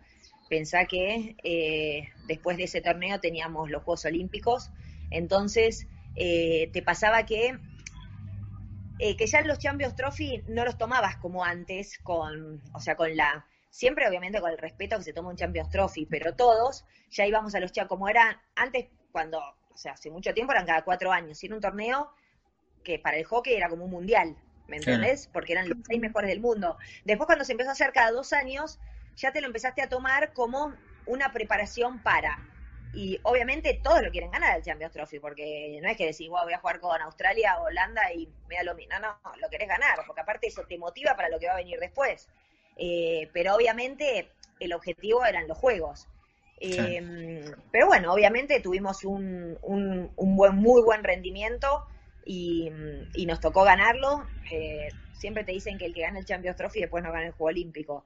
Pensá 0.49 0.85
que 0.85 1.35
eh, 1.43 2.09
después 2.27 2.57
de 2.57 2.63
ese 2.63 2.81
torneo 2.81 3.19
teníamos 3.19 3.69
los 3.69 3.83
Juegos 3.83 4.05
Olímpicos, 4.05 4.71
entonces 5.11 5.87
eh, 6.15 6.69
te 6.71 6.81
pasaba 6.81 7.25
que, 7.25 7.57
eh, 8.99 9.17
que 9.17 9.27
ya 9.27 9.41
los 9.41 9.59
Champions 9.59 9.95
Trophy 9.95 10.43
no 10.47 10.63
los 10.63 10.77
tomabas 10.77 11.17
como 11.17 11.43
antes, 11.43 11.97
con, 11.99 12.61
o 12.73 12.79
sea, 12.79 12.95
con 12.95 13.15
la, 13.15 13.45
siempre 13.69 14.07
obviamente 14.07 14.39
con 14.39 14.51
el 14.51 14.57
respeto 14.57 14.97
que 14.97 15.03
se 15.03 15.13
toma 15.13 15.29
un 15.29 15.35
Champions 15.35 15.69
Trophy, 15.69 16.05
pero 16.05 16.33
todos 16.33 16.85
ya 17.09 17.25
íbamos 17.25 17.53
a 17.55 17.59
los 17.59 17.71
Champions, 17.71 17.89
como 17.89 18.09
era 18.09 18.41
antes 18.55 18.87
cuando, 19.11 19.39
o 19.39 19.77
sea, 19.77 19.93
hace 19.93 20.09
mucho 20.09 20.33
tiempo 20.33 20.53
eran 20.53 20.65
cada 20.65 20.83
cuatro 20.83 21.11
años, 21.11 21.43
y 21.43 21.47
era 21.47 21.55
un 21.55 21.61
torneo 21.61 22.09
que 22.83 22.99
para 22.99 23.17
el 23.17 23.25
hockey 23.25 23.53
era 23.53 23.67
como 23.67 23.83
un 23.83 23.91
mundial, 23.91 24.37
¿me 24.67 24.77
entendés? 24.77 25.29
Porque 25.31 25.53
eran 25.53 25.67
los 25.67 25.77
seis 25.85 25.99
mejores 25.99 26.29
del 26.29 26.39
mundo. 26.39 26.77
Después 27.03 27.25
cuando 27.25 27.43
se 27.43 27.51
empezó 27.51 27.69
a 27.69 27.73
hacer 27.73 27.91
cada 27.91 28.11
dos 28.11 28.31
años, 28.31 28.79
ya 29.17 29.31
te 29.31 29.41
lo 29.41 29.47
empezaste 29.47 29.81
a 29.81 29.89
tomar 29.89 30.31
como 30.33 30.73
una 31.05 31.33
preparación 31.33 32.01
para. 32.01 32.37
Y 32.93 33.19
obviamente 33.23 33.79
todos 33.83 34.01
lo 34.01 34.11
quieren 34.11 34.31
ganar 34.31 34.57
el 34.57 34.63
Champions 34.63 34.93
Trophy, 34.93 35.19
porque 35.19 35.79
no 35.81 35.89
es 35.89 35.97
que 35.97 36.05
decís, 36.05 36.29
wow, 36.29 36.43
voy 36.43 36.53
a 36.53 36.59
jugar 36.59 36.79
con 36.79 37.01
Australia 37.01 37.57
o 37.59 37.65
Holanda 37.65 38.13
y 38.13 38.29
me 38.47 38.55
da 38.55 38.63
lo 38.63 38.75
mismo. 38.75 38.93
No, 38.99 39.17
no, 39.23 39.35
lo 39.37 39.49
querés 39.49 39.67
ganar, 39.67 39.99
porque 40.05 40.21
aparte 40.21 40.47
eso 40.47 40.63
te 40.63 40.77
motiva 40.77 41.15
para 41.15 41.29
lo 41.29 41.39
que 41.39 41.47
va 41.47 41.53
a 41.53 41.57
venir 41.57 41.79
después. 41.79 42.29
Eh, 42.77 43.29
pero 43.33 43.55
obviamente 43.55 44.29
el 44.59 44.73
objetivo 44.73 45.25
eran 45.25 45.47
los 45.47 45.57
juegos. 45.57 46.07
Eh, 46.59 47.43
pero 47.71 47.87
bueno, 47.87 48.13
obviamente 48.13 48.59
tuvimos 48.61 49.03
un, 49.03 49.57
un, 49.61 50.35
buen, 50.35 50.55
muy 50.55 50.81
buen 50.81 51.03
rendimiento 51.03 51.85
y, 52.23 52.71
nos 53.25 53.39
tocó 53.39 53.63
ganarlo. 53.63 54.25
Eh, 54.51 54.89
siempre 55.13 55.43
te 55.43 55.51
dicen 55.51 55.77
que 55.77 55.85
el 55.85 55.93
que 55.93 56.01
gana 56.01 56.19
el 56.19 56.25
Champions 56.25 56.57
Trophy 56.57 56.81
después 56.81 57.03
no 57.03 57.11
gana 57.11 57.27
el 57.27 57.31
Juego 57.33 57.49
Olímpico 57.49 58.05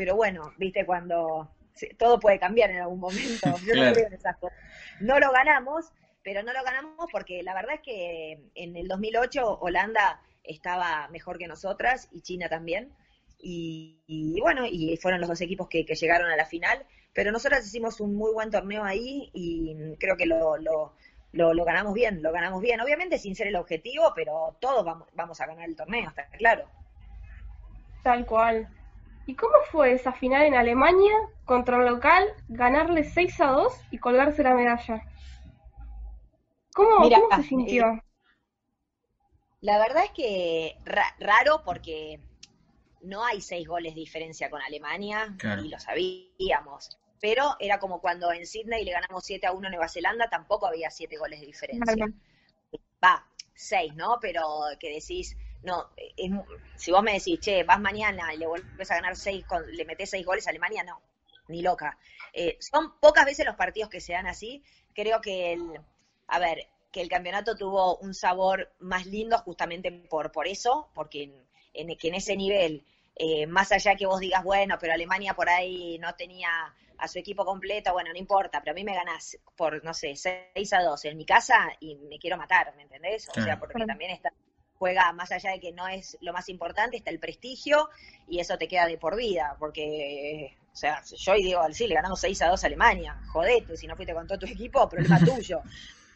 pero 0.00 0.16
bueno, 0.16 0.54
viste, 0.56 0.86
cuando 0.86 1.50
todo 1.98 2.18
puede 2.18 2.38
cambiar 2.38 2.70
en 2.70 2.78
algún 2.80 3.00
momento. 3.00 3.54
Yo 3.66 3.74
no 3.74 3.92
creo 3.92 4.06
en 4.06 4.14
esas 4.14 4.34
cosas. 4.38 4.56
No 4.98 5.20
lo 5.20 5.30
ganamos, 5.30 5.92
pero 6.22 6.42
no 6.42 6.54
lo 6.54 6.64
ganamos 6.64 7.06
porque 7.12 7.42
la 7.42 7.52
verdad 7.52 7.74
es 7.74 7.80
que 7.82 8.50
en 8.54 8.76
el 8.78 8.88
2008 8.88 9.58
Holanda 9.60 10.22
estaba 10.42 11.06
mejor 11.08 11.36
que 11.36 11.46
nosotras 11.46 12.08
y 12.12 12.22
China 12.22 12.48
también. 12.48 12.94
Y, 13.38 14.38
bueno, 14.40 14.64
y 14.64 14.96
fueron 14.96 15.20
los 15.20 15.28
dos 15.28 15.42
equipos 15.42 15.68
que, 15.68 15.84
llegaron 15.84 16.30
a 16.30 16.36
la 16.36 16.46
final. 16.46 16.86
Pero 17.12 17.30
nosotras 17.30 17.66
hicimos 17.66 18.00
un 18.00 18.14
muy 18.14 18.32
buen 18.32 18.50
torneo 18.50 18.82
ahí 18.82 19.28
y 19.34 19.76
creo 19.98 20.16
que 20.16 20.24
lo, 20.24 20.56
lo, 20.56 20.94
lo, 21.32 21.64
ganamos 21.66 21.92
bien, 21.92 22.22
lo 22.22 22.32
ganamos 22.32 22.62
bien. 22.62 22.80
Obviamente 22.80 23.18
sin 23.18 23.36
ser 23.36 23.48
el 23.48 23.56
objetivo, 23.56 24.14
pero 24.16 24.56
todos 24.62 24.82
vamos, 24.82 25.08
vamos 25.12 25.38
a 25.42 25.46
ganar 25.46 25.68
el 25.68 25.76
torneo, 25.76 26.08
está 26.08 26.26
claro. 26.28 26.64
Tal 28.02 28.24
cual. 28.24 28.66
¿Y 29.26 29.34
cómo 29.34 29.54
fue 29.70 29.92
esa 29.92 30.12
final 30.12 30.42
en 30.42 30.54
Alemania 30.54 31.12
contra 31.44 31.76
un 31.76 31.84
local, 31.84 32.26
ganarle 32.48 33.04
6 33.04 33.40
a 33.40 33.46
2 33.48 33.72
y 33.92 33.98
colgarse 33.98 34.42
la 34.42 34.54
medalla? 34.54 35.04
¿Cómo, 36.74 37.08
se 37.36 37.42
sintió? 37.42 37.86
Eh, 37.86 38.02
la 39.60 39.78
verdad 39.78 40.04
es 40.04 40.10
que 40.12 40.76
raro 41.18 41.62
porque 41.64 42.20
no 43.02 43.24
hay 43.24 43.40
6 43.40 43.66
goles 43.68 43.94
de 43.94 44.00
diferencia 44.00 44.50
con 44.50 44.62
Alemania 44.62 45.36
y 45.62 45.68
lo 45.68 45.78
sabíamos. 45.78 46.98
Pero 47.20 47.56
era 47.58 47.78
como 47.78 48.00
cuando 48.00 48.32
en 48.32 48.46
Sydney 48.46 48.84
le 48.84 48.92
ganamos 48.92 49.24
7 49.24 49.46
a 49.46 49.52
1 49.52 49.66
a 49.66 49.70
Nueva 49.70 49.88
Zelanda, 49.88 50.30
tampoco 50.30 50.66
había 50.66 50.90
7 50.90 51.18
goles 51.18 51.40
de 51.40 51.46
diferencia. 51.46 52.06
Va, 53.04 53.26
6, 53.54 53.94
¿no? 53.94 54.18
Pero 54.20 54.42
que 54.78 54.88
decís, 54.94 55.36
no, 55.62 55.90
si 56.76 56.90
vos 56.90 57.02
me 57.02 57.12
decís, 57.12 57.38
che, 57.40 57.64
vas 57.64 57.80
mañana 57.80 58.32
y 58.34 58.38
le 58.38 58.46
vuelves 58.46 58.90
a 58.90 58.94
ganar 58.94 59.16
seis, 59.16 59.44
le 59.72 59.84
metés 59.84 60.10
seis 60.10 60.24
goles 60.24 60.46
a 60.46 60.50
Alemania, 60.50 60.82
no, 60.84 61.00
ni 61.48 61.62
loca. 61.62 61.98
Eh, 62.32 62.56
son 62.60 62.98
pocas 62.98 63.24
veces 63.24 63.44
los 63.44 63.56
partidos 63.56 63.90
que 63.90 64.00
se 64.00 64.12
dan 64.12 64.26
así. 64.26 64.62
Creo 64.94 65.20
que, 65.20 65.52
el, 65.52 65.80
a 66.28 66.38
ver, 66.38 66.68
que 66.90 67.00
el 67.00 67.08
campeonato 67.08 67.56
tuvo 67.56 67.96
un 67.98 68.14
sabor 68.14 68.72
más 68.78 69.06
lindo 69.06 69.38
justamente 69.38 69.92
por, 69.92 70.32
por 70.32 70.48
eso, 70.48 70.90
porque 70.94 71.32
en, 71.74 71.96
que 71.96 72.08
en 72.08 72.14
ese 72.14 72.36
nivel, 72.36 72.84
eh, 73.16 73.46
más 73.46 73.70
allá 73.72 73.96
que 73.96 74.06
vos 74.06 74.20
digas, 74.20 74.42
bueno, 74.42 74.76
pero 74.80 74.92
Alemania 74.92 75.34
por 75.34 75.48
ahí 75.48 75.98
no 75.98 76.14
tenía 76.14 76.50
a 76.98 77.08
su 77.08 77.18
equipo 77.18 77.44
completo, 77.44 77.92
bueno, 77.92 78.12
no 78.12 78.18
importa, 78.18 78.60
pero 78.60 78.72
a 78.72 78.74
mí 78.74 78.84
me 78.84 78.94
ganás 78.94 79.38
por, 79.56 79.82
no 79.84 79.94
sé, 79.94 80.14
6 80.16 80.72
a 80.72 80.82
2 80.82 81.04
en 81.06 81.16
mi 81.16 81.24
casa 81.24 81.70
y 81.80 81.96
me 81.96 82.18
quiero 82.18 82.36
matar, 82.36 82.74
¿me 82.76 82.82
entendés? 82.82 83.28
O 83.30 83.40
sea, 83.40 83.58
porque 83.58 83.84
también 83.86 84.10
está 84.10 84.32
juega 84.80 85.12
más 85.12 85.30
allá 85.30 85.50
de 85.50 85.60
que 85.60 85.72
no 85.72 85.86
es 85.86 86.16
lo 86.22 86.32
más 86.32 86.48
importante, 86.48 86.96
está 86.96 87.10
el 87.10 87.20
prestigio 87.20 87.90
y 88.26 88.40
eso 88.40 88.56
te 88.56 88.66
queda 88.66 88.86
de 88.86 88.96
por 88.96 89.14
vida, 89.14 89.54
porque, 89.58 90.56
o 90.72 90.76
sea, 90.76 91.02
yo 91.04 91.34
digo, 91.34 91.62
sí, 91.70 91.86
le 91.86 91.96
ganamos 91.96 92.18
6 92.20 92.40
a 92.40 92.48
2 92.48 92.64
a 92.64 92.66
Alemania, 92.66 93.20
jodete, 93.30 93.76
si 93.76 93.86
no 93.86 93.94
fuiste 93.94 94.14
con 94.14 94.26
todo 94.26 94.38
tu 94.38 94.46
equipo, 94.46 94.88
problema 94.88 95.20
tuyo. 95.24 95.60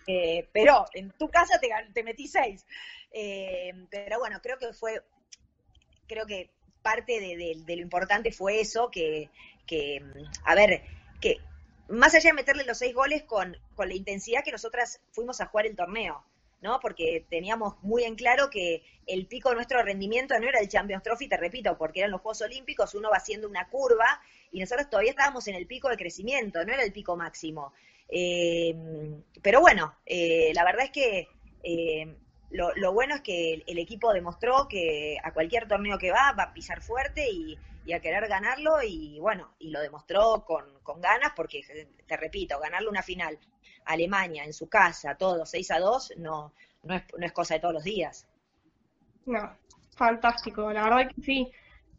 Eh, 0.06 0.48
pero 0.50 0.86
en 0.94 1.10
tu 1.10 1.28
casa 1.28 1.60
te, 1.60 1.68
te 1.92 2.02
metí 2.02 2.26
6. 2.26 2.64
Eh, 3.12 3.86
pero 3.90 4.18
bueno, 4.18 4.40
creo 4.42 4.56
que 4.56 4.72
fue, 4.72 5.02
creo 6.08 6.24
que 6.24 6.50
parte 6.80 7.20
de, 7.20 7.62
lo 7.66 7.82
importante 7.82 8.32
fue 8.32 8.60
eso, 8.60 8.90
que, 8.90 9.28
que, 9.66 10.02
a 10.42 10.54
ver, 10.54 10.82
que 11.20 11.36
más 11.90 12.14
allá 12.14 12.30
de 12.30 12.34
meterle 12.34 12.64
los 12.64 12.78
6 12.78 12.94
goles 12.94 13.24
con, 13.24 13.58
con 13.74 13.88
la 13.88 13.94
intensidad 13.94 14.42
que 14.42 14.52
nosotras 14.52 15.02
fuimos 15.12 15.42
a 15.42 15.46
jugar 15.46 15.66
el 15.66 15.76
torneo 15.76 16.24
¿no? 16.64 16.80
Porque 16.80 17.26
teníamos 17.28 17.74
muy 17.82 18.04
en 18.04 18.16
claro 18.16 18.48
que 18.48 18.82
el 19.06 19.26
pico 19.26 19.50
de 19.50 19.56
nuestro 19.56 19.82
rendimiento 19.82 20.36
no 20.40 20.48
era 20.48 20.60
el 20.60 20.68
Champions 20.68 21.02
Trophy, 21.02 21.28
te 21.28 21.36
repito, 21.36 21.76
porque 21.76 22.00
eran 22.00 22.10
los 22.10 22.22
Juegos 22.22 22.40
Olímpicos, 22.40 22.94
uno 22.94 23.10
va 23.10 23.18
haciendo 23.18 23.46
una 23.46 23.68
curva 23.68 24.18
y 24.50 24.60
nosotros 24.60 24.88
todavía 24.88 25.10
estábamos 25.10 25.46
en 25.46 25.56
el 25.56 25.66
pico 25.66 25.90
de 25.90 25.98
crecimiento, 25.98 26.64
no 26.64 26.72
era 26.72 26.82
el 26.82 26.90
pico 26.90 27.16
máximo. 27.16 27.74
Eh, 28.08 28.74
pero 29.42 29.60
bueno, 29.60 29.94
eh, 30.06 30.52
la 30.54 30.64
verdad 30.64 30.86
es 30.86 30.90
que 30.90 31.28
eh, 31.62 32.16
lo, 32.50 32.92
bueno 32.94 33.16
es 33.16 33.20
que 33.20 33.62
el, 33.66 33.78
equipo 33.78 34.14
demostró 34.14 34.66
que 34.66 35.18
a 35.22 35.34
cualquier 35.34 35.68
torneo 35.68 35.98
que 35.98 36.12
va 36.12 36.32
va 36.32 36.44
a 36.44 36.54
pisar 36.54 36.80
fuerte 36.80 37.28
y, 37.30 37.58
a 37.92 38.00
querer 38.00 38.26
ganarlo 38.28 38.82
y 38.82 39.18
bueno, 39.20 39.54
y 39.58 39.70
lo 39.70 39.80
demostró 39.80 40.44
con, 40.46 40.64
con 40.82 41.00
ganas 41.00 41.32
porque, 41.36 41.60
te 42.06 42.16
repito, 42.16 42.58
ganarle 42.58 42.88
una 42.88 43.02
final 43.02 43.38
Alemania 43.84 44.44
en 44.44 44.52
su 44.52 44.68
casa, 44.68 45.16
todo 45.16 45.44
6 45.44 45.70
a 45.70 45.78
2, 45.78 46.14
no, 46.18 46.52
no, 46.82 46.94
es, 46.94 47.02
no 47.18 47.26
es 47.26 47.32
cosa 47.32 47.54
de 47.54 47.60
todos 47.60 47.74
los 47.74 47.84
días. 47.84 48.26
No, 49.26 49.56
fantástico, 49.96 50.72
la 50.72 50.84
verdad 50.84 51.10
que 51.14 51.22
sí. 51.22 51.52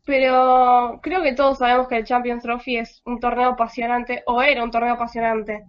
Pero 0.06 1.00
creo 1.02 1.24
que 1.24 1.34
todos 1.34 1.58
sabemos 1.58 1.88
que 1.88 1.98
el 1.98 2.06
Champions 2.06 2.44
Trophy 2.44 2.78
es 2.78 3.02
un 3.06 3.20
torneo 3.20 3.50
apasionante, 3.50 4.24
o 4.28 4.42
era 4.42 4.64
un 4.64 4.70
torneo 4.70 4.94
apasionante 4.94 5.66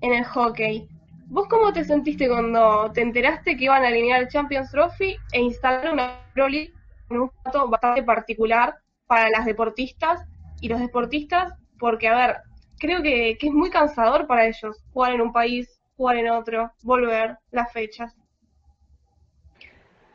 en 0.00 0.14
el 0.14 0.24
hockey. 0.24 0.88
¿Vos 1.26 1.48
cómo 1.48 1.72
te 1.72 1.84
sentiste 1.84 2.28
cuando 2.28 2.90
te 2.92 3.02
enteraste 3.02 3.56
que 3.56 3.64
iban 3.64 3.84
a 3.84 3.88
alinear 3.88 4.22
el 4.22 4.28
Champions 4.28 4.70
Trophy 4.70 5.16
e 5.32 5.40
instalar 5.40 5.92
una 5.92 6.20
Pro 6.32 6.48
League 6.48 6.72
en 7.10 7.20
un 7.20 7.30
formato 7.30 7.68
bastante 7.68 8.02
particular 8.02 8.78
para 9.06 9.30
las 9.30 9.44
deportistas 9.44 10.26
y 10.60 10.68
los 10.68 10.80
deportistas? 10.80 11.54
Porque, 11.78 12.08
a 12.08 12.16
ver, 12.16 12.36
creo 12.78 13.02
que, 13.02 13.36
es 13.40 13.52
muy 13.52 13.70
cansador 13.70 14.26
para 14.26 14.46
ellos 14.46 14.82
jugar 14.92 15.14
en 15.14 15.20
un 15.20 15.32
país, 15.32 15.80
jugar 15.96 16.16
en 16.16 16.30
otro, 16.30 16.72
volver, 16.82 17.38
las 17.50 17.72
fechas. 17.72 18.14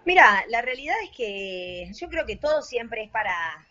Mira, 0.05 0.43
la 0.49 0.61
realidad 0.61 0.95
es 1.03 1.11
que 1.15 1.91
yo 1.93 2.09
creo 2.09 2.25
que 2.25 2.35
todo 2.35 2.61
siempre 2.61 3.03
es 3.03 3.09
para, 3.09 3.67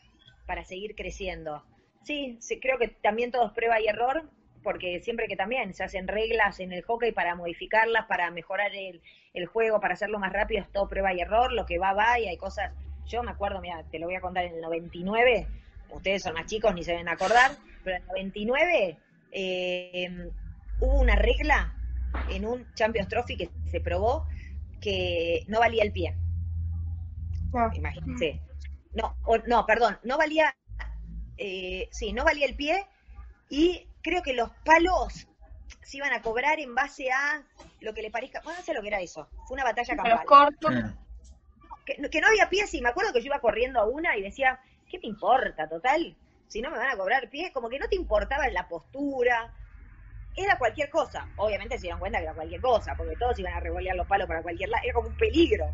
para 0.46 0.64
seguir 0.64 0.94
creciendo. 0.94 1.64
Sí, 2.02 2.38
sí, 2.40 2.60
creo 2.60 2.78
que 2.78 2.88
también 2.88 3.32
todo 3.32 3.46
es 3.46 3.52
prueba 3.52 3.80
y 3.80 3.86
error, 3.86 4.30
porque 4.62 5.00
siempre 5.00 5.26
que 5.28 5.36
también 5.36 5.74
se 5.74 5.84
hacen 5.84 6.08
reglas 6.08 6.60
en 6.60 6.72
el 6.72 6.82
hockey 6.82 7.12
para 7.12 7.34
modificarlas, 7.34 8.06
para 8.06 8.30
mejorar 8.30 8.74
el, 8.74 9.02
el 9.34 9.46
juego, 9.46 9.80
para 9.80 9.94
hacerlo 9.94 10.18
más 10.18 10.32
rápido, 10.32 10.62
es 10.62 10.70
todo 10.70 10.88
prueba 10.88 11.12
y 11.12 11.20
error, 11.20 11.52
lo 11.52 11.66
que 11.66 11.78
va, 11.78 11.92
va, 11.92 12.18
y 12.18 12.28
hay 12.28 12.36
cosas, 12.36 12.72
yo 13.08 13.22
me 13.22 13.30
acuerdo, 13.30 13.60
mira, 13.60 13.82
te 13.90 13.98
lo 13.98 14.06
voy 14.06 14.14
a 14.14 14.20
contar 14.20 14.44
en 14.44 14.54
el 14.54 14.60
99, 14.60 15.48
ustedes 15.90 16.22
son 16.22 16.34
más 16.34 16.46
chicos, 16.46 16.74
ni 16.74 16.84
se 16.84 16.92
deben 16.92 17.08
acordar, 17.08 17.52
pero 17.82 17.96
en 17.96 18.02
el 18.02 18.08
99 18.08 18.98
eh, 19.32 20.30
hubo 20.80 21.00
una 21.00 21.16
regla 21.16 21.74
en 22.30 22.44
un 22.44 22.72
Champions 22.74 23.08
Trophy 23.08 23.36
que 23.36 23.50
se 23.70 23.80
probó 23.80 24.26
que 24.80 25.44
no 25.48 25.58
valía 25.58 25.82
el 25.82 25.92
pie. 25.92 26.14
Ah. 27.54 27.70
Imagínense. 27.74 28.40
No, 28.92 29.16
no, 29.46 29.66
perdón, 29.66 29.98
no 30.02 30.18
valía, 30.18 30.54
eh, 31.36 31.88
sí, 31.90 32.12
no 32.12 32.24
valía 32.24 32.46
el 32.46 32.56
pie 32.56 32.86
y 33.48 33.86
creo 34.02 34.22
que 34.22 34.34
los 34.34 34.50
palos 34.64 35.28
se 35.82 35.96
iban 35.96 36.12
a 36.12 36.20
cobrar 36.20 36.60
en 36.60 36.74
base 36.74 37.10
a 37.10 37.42
lo 37.80 37.94
que 37.94 38.02
le 38.02 38.10
parezca. 38.10 38.40
Bueno, 38.42 38.58
no 38.58 38.64
sé 38.64 38.74
lo 38.74 38.82
que 38.82 38.88
era 38.88 39.00
eso. 39.00 39.28
Fue 39.46 39.54
una 39.54 39.64
batalla 39.64 39.96
campal. 39.96 40.98
Que, 41.88 42.10
que, 42.10 42.20
no 42.20 42.28
había 42.28 42.50
pies 42.50 42.74
y 42.74 42.82
me 42.82 42.90
acuerdo 42.90 43.14
que 43.14 43.20
yo 43.20 43.26
iba 43.26 43.40
corriendo 43.40 43.80
a 43.80 43.86
una 43.86 44.14
y 44.16 44.22
decía, 44.22 44.60
¿qué 44.90 44.98
me 44.98 45.08
importa, 45.08 45.66
total? 45.66 46.14
Si 46.46 46.60
no 46.60 46.70
me 46.70 46.76
van 46.76 46.90
a 46.90 46.96
cobrar 46.96 47.30
pies, 47.30 47.50
como 47.52 47.70
que 47.70 47.78
no 47.78 47.88
te 47.88 47.96
importaba 47.96 48.46
la 48.48 48.68
postura, 48.68 49.54
era 50.36 50.58
cualquier 50.58 50.90
cosa. 50.90 51.26
Obviamente 51.36 51.76
se 51.76 51.82
dieron 51.82 51.98
cuenta 51.98 52.18
que 52.18 52.24
era 52.24 52.34
cualquier 52.34 52.60
cosa, 52.60 52.94
porque 52.94 53.16
todos 53.16 53.38
iban 53.38 53.54
a 53.54 53.60
revolear 53.60 53.96
los 53.96 54.06
palos 54.06 54.28
para 54.28 54.42
cualquier 54.42 54.68
lado, 54.68 54.82
era 54.84 54.92
como 54.92 55.08
un 55.08 55.16
peligro. 55.16 55.66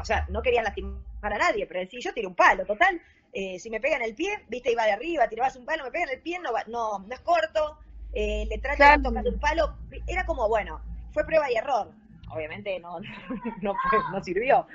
O 0.00 0.04
sea, 0.04 0.26
no 0.28 0.42
querían 0.42 0.64
lastimar 0.64 0.98
a 1.22 1.38
nadie, 1.38 1.66
pero 1.66 1.88
si 1.88 2.00
yo 2.00 2.12
tiro 2.12 2.28
un 2.28 2.34
palo, 2.34 2.64
total, 2.64 3.00
eh, 3.32 3.58
si 3.58 3.70
me 3.70 3.80
pegan 3.80 4.02
el 4.02 4.14
pie, 4.14 4.44
viste, 4.48 4.72
iba 4.72 4.84
de 4.84 4.92
arriba, 4.92 5.28
tirabas 5.28 5.56
un 5.56 5.64
palo, 5.64 5.84
me 5.84 5.90
pegan 5.90 6.10
el 6.10 6.20
pie, 6.20 6.38
no, 6.40 6.50
no, 6.66 6.98
no 6.98 7.14
es 7.14 7.20
corto, 7.20 7.78
eh, 8.12 8.46
le 8.48 8.58
tratan 8.58 9.02
de 9.02 9.08
tocar 9.08 9.26
un 9.26 9.40
palo, 9.40 9.76
era 10.06 10.26
como, 10.26 10.48
bueno, 10.48 10.82
fue 11.12 11.24
prueba 11.24 11.50
y 11.50 11.54
error. 11.54 11.92
Obviamente 12.30 12.78
no, 12.80 13.00
no, 13.62 13.74
no 14.12 14.24
sirvió. 14.24 14.66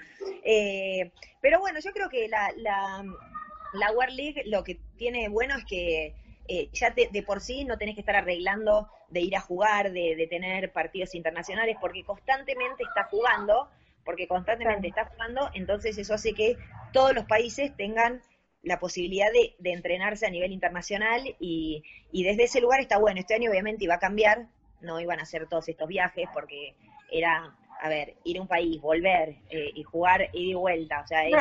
Eh, 0.43 1.11
pero 1.41 1.59
bueno, 1.59 1.79
yo 1.79 1.91
creo 1.91 2.09
que 2.09 2.27
la, 2.27 2.51
la 2.55 3.91
World 3.91 4.15
League 4.15 4.43
lo 4.45 4.63
que 4.63 4.79
tiene 4.97 5.29
bueno 5.29 5.57
es 5.57 5.65
que 5.65 6.15
eh, 6.47 6.69
ya 6.73 6.89
de 6.91 7.23
por 7.23 7.39
sí 7.39 7.63
no 7.63 7.77
tenés 7.77 7.95
que 7.95 8.01
estar 8.01 8.17
arreglando 8.17 8.89
de 9.09 9.21
ir 9.21 9.35
a 9.35 9.41
jugar, 9.41 9.91
de, 9.91 10.27
tener 10.29 10.71
partidos 10.73 11.15
internacionales, 11.15 11.77
porque 11.79 12.03
constantemente 12.03 12.83
está 12.83 13.05
jugando, 13.05 13.69
porque 14.03 14.27
constantemente 14.27 14.87
está 14.87 15.05
jugando, 15.05 15.49
entonces 15.53 15.97
eso 15.97 16.13
hace 16.13 16.33
que 16.33 16.57
todos 16.91 17.13
los 17.13 17.25
países 17.25 17.75
tengan 17.77 18.21
la 18.61 18.79
posibilidad 18.79 19.27
de, 19.31 19.55
entrenarse 19.71 20.25
a 20.25 20.29
nivel 20.29 20.51
internacional 20.51 21.35
y, 21.39 21.83
desde 22.11 22.43
ese 22.43 22.59
lugar 22.59 22.81
está 22.81 22.97
bueno. 22.97 23.19
Este 23.19 23.35
año 23.35 23.49
obviamente 23.49 23.85
iba 23.85 23.95
a 23.95 23.99
cambiar, 23.99 24.47
no 24.81 24.99
iban 24.99 25.19
a 25.19 25.23
hacer 25.23 25.47
todos 25.47 25.69
estos 25.69 25.87
viajes 25.87 26.27
porque 26.33 26.75
era, 27.13 27.55
a 27.81 27.89
ver, 27.89 28.15
ir 28.23 28.37
a 28.37 28.41
un 28.41 28.47
país, 28.47 28.81
volver 28.81 29.37
eh, 29.49 29.71
y 29.75 29.83
jugar 29.83 30.29
ida 30.33 30.51
y 30.51 30.53
vuelta, 30.53 31.01
o 31.01 31.07
sea, 31.07 31.25
es, 31.27 31.35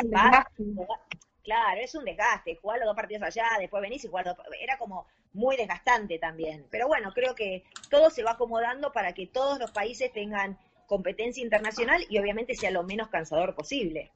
Claro, 1.44 1.80
es 1.80 1.92
un 1.96 2.04
desgaste, 2.04 2.56
jugar 2.62 2.78
los 2.78 2.86
dos 2.86 2.94
partidos 2.94 3.24
allá, 3.24 3.44
después 3.58 3.82
venís 3.82 4.04
y 4.04 4.08
jugar 4.08 4.26
dos, 4.26 4.36
era 4.60 4.78
como 4.78 5.06
muy 5.32 5.56
desgastante 5.56 6.18
también. 6.18 6.66
Pero 6.70 6.86
bueno, 6.86 7.10
creo 7.12 7.34
que 7.34 7.64
todo 7.90 8.10
se 8.10 8.22
va 8.22 8.32
acomodando 8.32 8.92
para 8.92 9.12
que 9.12 9.26
todos 9.26 9.58
los 9.58 9.72
países 9.72 10.12
tengan 10.12 10.56
competencia 10.86 11.42
internacional 11.42 12.04
y 12.08 12.18
obviamente 12.18 12.54
sea 12.54 12.70
lo 12.70 12.84
menos 12.84 13.08
cansador 13.08 13.56
posible. 13.56 14.12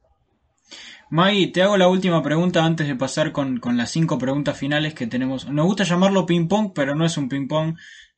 Maggie, 1.09 1.47
te 1.47 1.61
hago 1.61 1.77
la 1.77 1.87
última 1.87 2.21
pregunta 2.21 2.63
antes 2.63 2.87
de 2.87 2.95
pasar 2.95 3.31
con, 3.31 3.61
las 3.63 3.91
cinco 3.91 4.17
preguntas 4.17 4.57
finales 4.57 4.93
que 4.93 5.07
tenemos. 5.07 5.49
Nos 5.49 5.65
gusta 5.65 5.83
llamarlo 5.85 6.25
ping-pong, 6.25 6.73
pero 6.75 6.95
no 6.95 7.05
es 7.05 7.17
un 7.17 7.29
ping-pong, 7.29 7.77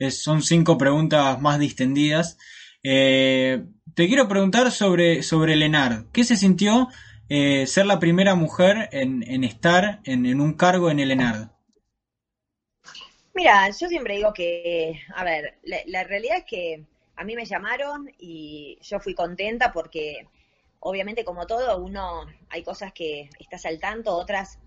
son 0.10 0.42
cinco 0.42 0.78
preguntas 0.78 1.40
más 1.40 1.60
distendidas. 1.60 2.38
Eh, 2.84 3.66
te 3.94 4.08
quiero 4.08 4.28
preguntar 4.28 4.72
sobre, 4.72 5.24
sobre 5.24 5.56
Lenar. 5.56 6.06
¿Qué 6.14 6.24
se 6.24 6.36
sintió 6.36 6.88
eh, 7.28 7.68
ser 7.68 7.86
la 7.86 8.00
primera 8.00 8.36
mujer 8.36 8.90
en, 8.92 9.44
estar 9.44 10.00
en, 10.06 10.40
un 10.40 10.54
cargo 10.54 10.90
en 10.90 11.00
el 11.00 11.12
ENARD? 11.12 11.50
Mira, 13.34 13.70
yo 13.70 13.88
siempre 13.88 14.16
digo 14.16 14.34
que, 14.34 15.00
a 15.16 15.24
ver, 15.24 15.60
la, 15.64 16.04
realidad 16.04 16.38
es 16.38 16.46
que 16.46 16.86
a 17.16 17.24
mí 17.24 17.36
me 17.36 17.46
llamaron 17.46 18.10
y 18.18 18.78
yo 18.82 19.00
fui 19.00 19.14
contenta 19.14 19.72
porque 19.72 20.28
obviamente 20.80 21.24
como 21.24 21.46
todo, 21.46 21.78
uno 21.78 22.26
hay 22.50 22.64
cosas 22.64 22.94
que 22.94 23.30
estás 23.40 23.66
al 23.66 23.80
tanto, 23.80 24.16
otras 24.16 24.60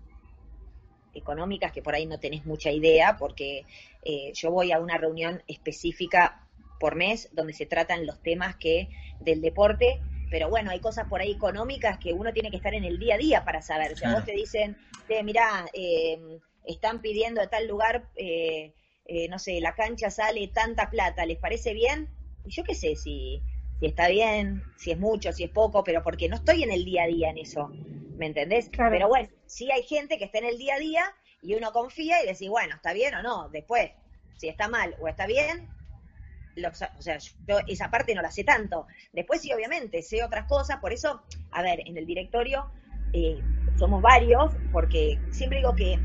económicas 1.13 1.71
que 1.71 1.81
por 1.81 1.93
ahí 1.93 2.05
no 2.05 2.19
tenés 2.19 2.45
mucha 2.45 2.71
idea, 2.71 3.17
porque 3.17 3.65
eh, 4.03 4.31
yo 4.33 4.51
voy 4.51 4.71
a 4.71 4.79
una 4.79 4.97
reunión 4.97 5.43
específica 5.47 6.42
por 6.83 6.95
mes 6.95 7.29
donde 7.31 7.53
se 7.53 7.65
tratan 7.65 8.05
los 8.05 8.21
temas 8.21 8.57
que 8.57 8.89
del 9.21 9.39
deporte 9.39 10.01
pero 10.29 10.49
bueno, 10.49 10.69
hay 10.69 10.81
cosas 10.81 11.07
por 11.07 11.21
ahí 11.21 11.31
económicas 11.31 11.97
que 11.97 12.11
uno 12.11 12.33
tiene 12.33 12.51
que 12.51 12.57
estar 12.57 12.73
en 12.73 12.83
el 12.83 12.99
día 12.99 13.15
a 13.15 13.17
día 13.17 13.45
para 13.45 13.61
saber. 13.61 13.95
Si 13.95 14.03
a 14.03 14.13
vos 14.13 14.25
te 14.25 14.33
dicen, 14.33 14.75
eh, 15.07 15.23
mirá, 15.23 15.67
eh, 15.73 16.39
están 16.65 17.01
pidiendo 17.01 17.39
de 17.39 17.47
tal 17.47 17.67
lugar, 17.67 18.09
eh, 18.15 18.73
eh, 19.05 19.29
no 19.29 19.39
sé, 19.39 19.61
la 19.61 19.75
cancha 19.75 20.09
sale 20.09 20.45
tanta 20.47 20.89
plata, 20.89 21.25
¿les 21.25 21.37
parece 21.37 21.73
bien? 21.73 22.09
Y 22.45 22.49
yo 22.49 22.63
qué 22.65 22.73
sé 22.73 22.95
si, 22.95 23.43
si 23.79 23.85
está 23.85 24.09
bien, 24.09 24.63
si 24.75 24.91
es 24.91 24.99
mucho, 24.99 25.31
si 25.31 25.43
es 25.45 25.51
poco, 25.51 25.85
pero 25.85 26.03
porque 26.03 26.27
no 26.27 26.35
estoy 26.35 26.63
en 26.63 26.71
el 26.71 26.83
día 26.83 27.03
a 27.03 27.07
día 27.07 27.29
en 27.29 27.37
eso, 27.37 27.69
¿me 28.17 28.25
entendés? 28.25 28.69
Pero 28.75 29.07
bueno, 29.07 29.29
sí 29.45 29.71
hay 29.71 29.83
gente 29.83 30.17
que 30.17 30.25
está 30.25 30.39
en 30.39 30.45
el 30.45 30.57
día 30.57 30.75
a 30.75 30.79
día 30.79 31.03
y 31.43 31.53
uno 31.53 31.71
confía 31.71 32.23
y 32.23 32.27
decís, 32.27 32.49
bueno, 32.49 32.75
está 32.75 32.91
bien 32.91 33.13
o 33.13 33.21
no, 33.21 33.49
después, 33.49 33.91
si 34.37 34.49
está 34.49 34.67
mal 34.67 34.95
o 34.99 35.07
está 35.07 35.27
bien, 35.27 35.69
o 36.55 37.01
sea, 37.01 37.17
yo 37.47 37.57
esa 37.67 37.89
parte 37.89 38.15
no 38.15 38.21
la 38.21 38.31
sé 38.31 38.43
tanto. 38.43 38.87
Después 39.11 39.41
sí, 39.41 39.51
obviamente, 39.53 40.01
sé 40.01 40.23
otras 40.23 40.47
cosas, 40.47 40.77
por 40.77 40.93
eso, 40.93 41.21
a 41.51 41.61
ver, 41.61 41.81
en 41.85 41.97
el 41.97 42.05
directorio 42.05 42.71
eh, 43.13 43.39
somos 43.77 44.01
varios, 44.01 44.53
porque 44.71 45.19
siempre 45.31 45.59
digo 45.59 45.75
que, 45.75 45.99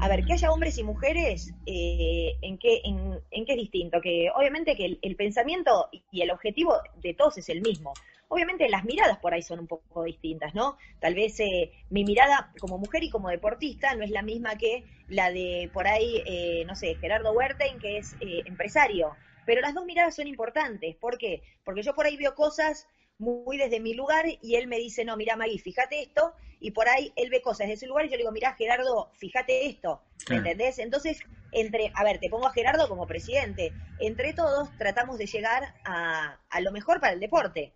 a 0.00 0.08
ver, 0.08 0.24
que 0.24 0.32
haya 0.32 0.50
hombres 0.50 0.78
y 0.78 0.84
mujeres, 0.84 1.52
eh, 1.66 2.36
¿en, 2.40 2.56
qué, 2.58 2.80
en, 2.84 3.44
qué 3.44 3.52
es 3.52 3.58
distinto? 3.58 4.00
Que 4.00 4.30
obviamente 4.34 4.76
que 4.76 4.98
el, 5.00 5.16
pensamiento 5.16 5.88
y 6.10 6.22
el 6.22 6.30
objetivo 6.30 6.74
de 7.02 7.14
todos 7.14 7.38
es 7.38 7.48
el 7.48 7.62
mismo. 7.62 7.92
Obviamente 8.28 8.68
las 8.68 8.84
miradas 8.84 9.18
por 9.18 9.34
ahí 9.34 9.42
son 9.42 9.58
un 9.58 9.66
poco 9.66 10.04
distintas, 10.04 10.54
¿no? 10.54 10.78
Tal 11.00 11.14
vez 11.14 11.38
eh, 11.40 11.70
mi 11.90 12.04
mirada 12.04 12.50
como 12.58 12.78
mujer 12.78 13.02
y 13.04 13.10
como 13.10 13.28
deportista 13.28 13.94
no 13.94 14.04
es 14.04 14.10
la 14.10 14.22
misma 14.22 14.56
que 14.56 14.84
la 15.08 15.30
de 15.30 15.68
por 15.72 15.86
ahí, 15.86 16.64
no 16.66 16.74
sé, 16.74 16.94
Gerardo 16.94 17.32
Huerten, 17.32 17.78
que 17.78 17.98
es 17.98 18.16
empresario 18.20 19.14
pero 19.46 19.60
las 19.60 19.74
dos 19.74 19.84
miradas 19.84 20.16
son 20.16 20.26
importantes. 20.26 20.96
¿Por 20.96 21.18
qué? 21.18 21.42
Porque 21.64 21.82
yo 21.82 21.94
por 21.94 22.06
ahí 22.06 22.16
veo 22.16 22.34
cosas 22.34 22.86
muy 23.18 23.56
desde 23.56 23.80
mi 23.80 23.94
lugar 23.94 24.26
y 24.40 24.56
él 24.56 24.66
me 24.66 24.78
dice, 24.78 25.04
no, 25.04 25.16
mira 25.16 25.36
Maggie, 25.36 25.58
fíjate 25.58 26.02
esto, 26.02 26.34
y 26.58 26.72
por 26.72 26.88
ahí 26.88 27.12
él 27.16 27.30
ve 27.30 27.40
cosas 27.40 27.68
desde 27.68 27.74
ese 27.74 27.86
lugar 27.86 28.06
y 28.06 28.08
yo 28.08 28.12
le 28.12 28.18
digo, 28.18 28.32
mira 28.32 28.54
Gerardo, 28.54 29.10
fíjate 29.14 29.66
esto, 29.66 30.02
¿me 30.28 30.36
entendés? 30.36 30.78
Entonces, 30.78 31.20
entre, 31.52 31.92
a 31.94 32.04
ver, 32.04 32.18
te 32.18 32.28
pongo 32.28 32.46
a 32.46 32.52
Gerardo 32.52 32.88
como 32.88 33.06
presidente, 33.06 33.72
entre 34.00 34.32
todos 34.32 34.76
tratamos 34.76 35.18
de 35.18 35.26
llegar 35.26 35.74
a, 35.84 36.40
a 36.50 36.60
lo 36.60 36.72
mejor 36.72 37.00
para 37.00 37.12
el 37.12 37.20
deporte. 37.20 37.72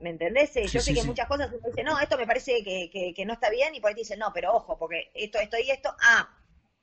¿Me 0.00 0.10
entendés? 0.10 0.52
yo 0.72 0.80
sé 0.80 0.94
que 0.94 1.04
muchas 1.04 1.28
cosas 1.28 1.48
uno 1.52 1.68
dice, 1.68 1.84
no, 1.84 2.00
esto 2.00 2.18
me 2.18 2.26
parece 2.26 2.64
que, 2.64 2.90
que, 2.90 3.14
que, 3.14 3.24
no 3.24 3.34
está 3.34 3.50
bien, 3.50 3.72
y 3.72 3.80
por 3.80 3.88
ahí 3.88 3.94
te 3.94 4.00
dicen, 4.00 4.18
no, 4.18 4.32
pero 4.34 4.52
ojo, 4.52 4.76
porque 4.76 5.12
esto, 5.14 5.38
esto 5.38 5.56
y 5.64 5.70
esto, 5.70 5.94
ah, 6.00 6.28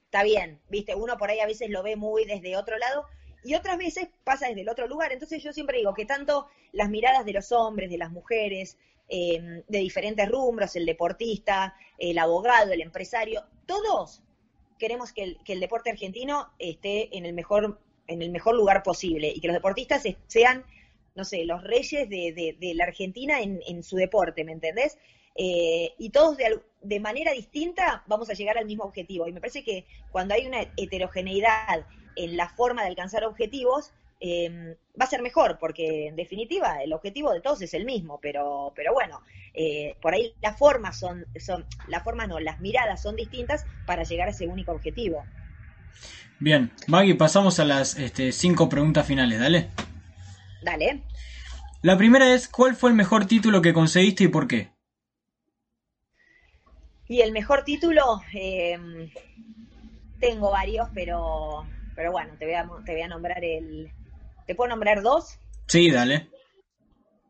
está 0.06 0.24
bien, 0.24 0.62
viste, 0.70 0.96
uno 0.96 1.18
por 1.18 1.30
ahí 1.30 1.42
a 1.42 1.46
veces 1.46 1.70
lo 1.70 1.84
ve 1.84 1.98
muy 1.98 2.24
desde 2.24 2.56
otro 2.56 2.78
lado, 2.78 3.08
y 3.44 3.56
otras 3.56 3.78
veces 3.78 4.10
pasa 4.24 4.48
desde 4.48 4.62
el 4.62 4.70
otro 4.70 4.88
lugar. 4.88 5.12
Entonces 5.12 5.42
yo 5.44 5.54
siempre 5.54 5.78
digo 5.78 5.94
que 5.94 6.06
tanto 6.06 6.48
las 6.72 6.90
miradas 6.90 7.26
de 7.26 7.34
los 7.34 7.52
hombres, 7.52 7.90
de 7.90 7.98
las 7.98 8.12
mujeres, 8.12 8.78
em, 9.08 9.64
de 9.68 9.80
diferentes 9.80 10.30
rumbros, 10.30 10.76
el 10.76 10.86
deportista, 10.86 11.76
el 11.98 12.18
abogado, 12.18 12.72
el 12.72 12.82
empresario, 12.82 13.44
todos 13.66 14.22
queremos 14.78 15.12
que 15.14 15.38
el, 15.46 15.60
deporte 15.60 15.90
argentino 15.90 16.52
esté 16.58 17.16
en 17.18 17.26
el 17.26 17.34
mejor 17.34 17.80
en 18.08 18.22
el 18.24 18.32
mejor 18.32 18.56
lugar 18.56 18.82
posible 18.82 19.32
y 19.34 19.40
que 19.40 19.48
los 19.48 19.54
deportistas 19.54 20.04
sean, 20.26 20.66
no 21.16 21.24
sé, 21.24 21.46
los 21.46 21.64
reyes 21.64 22.10
de, 22.10 22.74
la 22.74 22.86
Argentina 22.86 23.40
en, 23.40 23.84
su 23.84 23.98
deporte, 23.98 24.44
¿me 24.44 24.52
entendés? 24.52 24.98
Eh, 25.36 25.94
y 26.00 26.10
todos 26.10 26.36
de, 26.38 26.60
de, 26.82 27.00
manera 27.00 27.32
distinta 27.34 28.04
vamos 28.08 28.30
a 28.30 28.34
llegar 28.34 28.58
al 28.58 28.66
mismo 28.66 28.84
objetivo. 28.84 29.28
Y 29.28 29.32
me 29.32 29.40
parece 29.40 29.64
que 29.64 29.86
cuando 30.12 30.34
hay 30.34 30.48
una 30.48 30.62
heterogeneidad 30.76 31.86
en 32.20 32.38
la 32.38 32.50
forma 32.50 32.82
de 32.82 32.90
alcanzar 32.90 33.24
objetivos, 33.24 33.92
em, 34.20 34.76
va 35.00 35.06
a 35.06 35.08
ser 35.08 35.22
mejor, 35.22 35.58
porque 35.60 36.08
en 36.08 36.16
definitiva 36.16 36.84
el 36.84 36.92
objetivo 36.94 37.32
de 37.32 37.42
todos 37.42 37.62
es 37.62 37.74
el 37.74 37.86
mismo, 37.86 38.20
pero, 38.22 38.74
pero 38.76 38.94
bueno, 38.94 39.22
eh, 39.54 39.96
por 40.02 40.14
ahí 40.14 40.34
las 40.42 40.58
formas 40.58 41.00
son, 41.00 41.26
son, 41.40 41.66
las 41.88 42.04
formas 42.04 42.28
no, 42.28 42.40
las 42.40 42.60
miradas 42.60 43.02
son 43.02 43.16
distintas 43.16 43.66
para 43.86 44.04
llegar 44.04 44.28
a 44.28 44.32
ese 44.32 44.48
único 44.48 44.74
objetivo. 44.74 45.24
Bien, 46.40 46.72
Maggie, 46.88 47.16
pasamos 47.16 47.60
a 47.60 47.66
las 47.66 47.98
este, 47.98 48.32
cinco 48.32 48.68
preguntas 48.70 49.06
finales, 49.06 49.40
dale. 49.40 49.70
Dale. 50.62 51.04
La 51.82 51.98
primera 51.98 52.34
es, 52.34 52.50
¿cuál 52.50 52.76
fue 52.76 52.90
el 52.90 52.96
mejor 52.96 53.26
título 53.26 53.62
que 53.62 53.74
conseguiste 53.74 54.26
y 54.26 54.28
por 54.28 54.48
qué? 54.48 54.70
Y 57.08 57.22
el 57.22 57.32
mejor 57.32 57.64
título, 57.64 58.22
em, 58.34 59.10
tengo 60.20 60.52
varios, 60.52 60.90
pero 60.94 61.66
pero 62.00 62.14
bueno, 62.14 62.34
te 62.40 62.46
voy 62.46 62.54
a, 62.54 62.66
te 62.86 62.94
voy 62.94 63.02
a 63.02 63.10
nombrar 63.10 63.44
el... 63.44 63.92
¿Te 64.48 64.56
puedo 64.56 64.70
nombrar 64.70 65.02
dos? 65.02 65.38
Sí, 65.68 65.92
dale. 65.92 66.30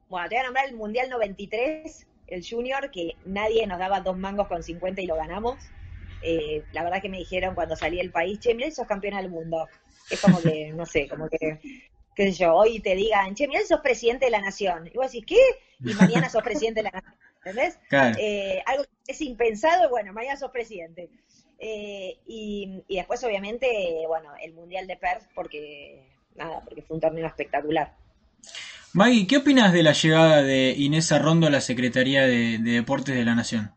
Bueno, 0.09 0.29
te 0.29 0.35
voy 0.35 0.41
a 0.41 0.45
nombrar 0.45 0.67
el 0.67 0.75
Mundial 0.75 1.09
93, 1.09 2.05
el 2.27 2.47
Junior, 2.47 2.91
que 2.91 3.15
nadie 3.25 3.65
nos 3.65 3.79
daba 3.79 4.01
dos 4.01 4.15
mangos 4.15 4.47
con 4.47 4.61
50 4.61 5.01
y 5.01 5.07
lo 5.07 5.15
ganamos. 5.15 5.57
Eh, 6.21 6.63
la 6.71 6.83
verdad 6.83 7.01
que 7.01 7.09
me 7.09 7.17
dijeron 7.17 7.55
cuando 7.55 7.75
salí 7.75 7.97
del 7.97 8.11
país, 8.11 8.39
che, 8.39 8.53
mirá, 8.53 8.69
sos 8.69 8.85
campeona 8.85 9.23
del 9.23 9.31
mundo. 9.31 9.67
Es 10.07 10.21
como 10.21 10.39
que, 10.39 10.71
no 10.71 10.85
sé, 10.85 11.07
como 11.07 11.27
que, 11.27 11.59
qué 12.13 12.31
sé 12.31 12.33
yo, 12.33 12.53
hoy 12.53 12.79
te 12.79 12.93
digan, 12.93 13.33
che, 13.33 13.47
mirá, 13.47 13.61
sos 13.65 13.81
presidente 13.81 14.25
de 14.25 14.31
la 14.31 14.41
nación. 14.41 14.85
Y 14.85 14.95
vos 14.97 15.11
decís, 15.11 15.25
¿qué? 15.25 15.41
Y 15.83 15.95
mañana 15.95 16.29
sos 16.29 16.43
presidente 16.43 16.81
de 16.81 16.91
la 16.91 16.91
nación. 16.91 17.15
¿Entendés? 17.43 17.79
Eh, 18.21 18.61
algo 18.67 18.83
que 18.83 19.13
es 19.13 19.21
impensado, 19.21 19.89
bueno, 19.89 20.13
mañana 20.13 20.37
sos 20.37 20.51
presidente. 20.51 21.09
Eh, 21.59 22.17
y, 22.25 22.81
después, 22.89 23.23
obviamente, 23.23 23.67
bueno, 24.07 24.31
el 24.41 24.53
Mundial 24.53 24.87
de 24.87 24.95
Perth, 24.95 25.23
porque, 25.35 26.03
nada, 26.35 26.61
porque 26.63 26.81
fue 26.81 26.95
un 26.95 27.01
torneo 27.01 27.27
espectacular. 27.27 27.93
Maggie, 28.93 29.27
¿qué 29.27 29.37
opinas 29.37 29.73
de 29.73 29.83
la 29.83 29.91
llegada 29.91 30.41
de 30.41 30.73
Inés 30.77 31.11
Arrondo 31.11 31.47
a 31.47 31.51
la 31.51 31.61
Secretaría 31.61 32.25
de, 32.25 32.57
Deportes 32.59 33.13
de 33.13 33.25
la 33.25 33.35
Nación? 33.35 33.71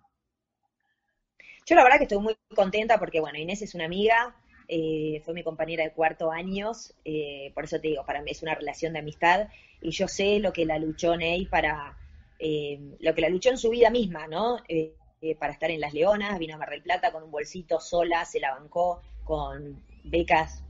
Yo 1.66 1.76
la 1.76 1.84
verdad 1.84 1.98
que 1.98 2.04
estoy 2.04 2.18
muy 2.18 2.36
contenta 2.54 2.98
porque, 2.98 3.20
bueno, 3.20 3.38
Inés 3.38 3.62
es 3.62 3.74
una 3.74 3.84
amiga, 3.84 4.34
eh, 4.68 5.20
fue 5.24 5.34
mi 5.34 5.42
compañera 5.42 5.84
de 5.84 5.92
cuarto 5.92 6.30
años, 6.30 6.94
eh, 7.04 7.50
por 7.54 7.64
eso 7.64 7.80
te 7.80 7.88
digo, 7.88 8.06
para 8.06 8.22
mí 8.22 8.30
es 8.30 8.42
una 8.42 8.54
relación 8.54 8.92
de 8.92 9.00
amistad 9.00 9.48
y 9.80 9.90
yo 9.90 10.08
sé 10.08 10.38
lo 10.38 10.52
que 10.52 10.64
la 10.64 10.78
luchó 10.78 11.16
Ney 11.16 11.46
para, 11.46 11.96
lo 12.40 13.14
que 13.14 13.20
la 13.20 13.28
luchó 13.28 13.50
en 13.50 13.58
su 13.58 13.70
vida 13.70 13.90
misma, 13.90 14.26
¿no? 14.28 14.58
Eh, 14.68 14.94
para 15.38 15.52
estar 15.52 15.70
en 15.70 15.80
Las 15.80 15.94
Leonas, 15.94 16.38
vino 16.38 16.54
a 16.54 16.58
Mar 16.58 16.70
del 16.70 16.82
Plata 16.82 17.12
con 17.12 17.22
un 17.22 17.30
bolsito 17.30 17.80
sola, 17.80 18.24
se 18.24 18.40
la 18.40 18.52
bancó 18.52 19.00
con 19.24 19.80
becas 20.04 20.64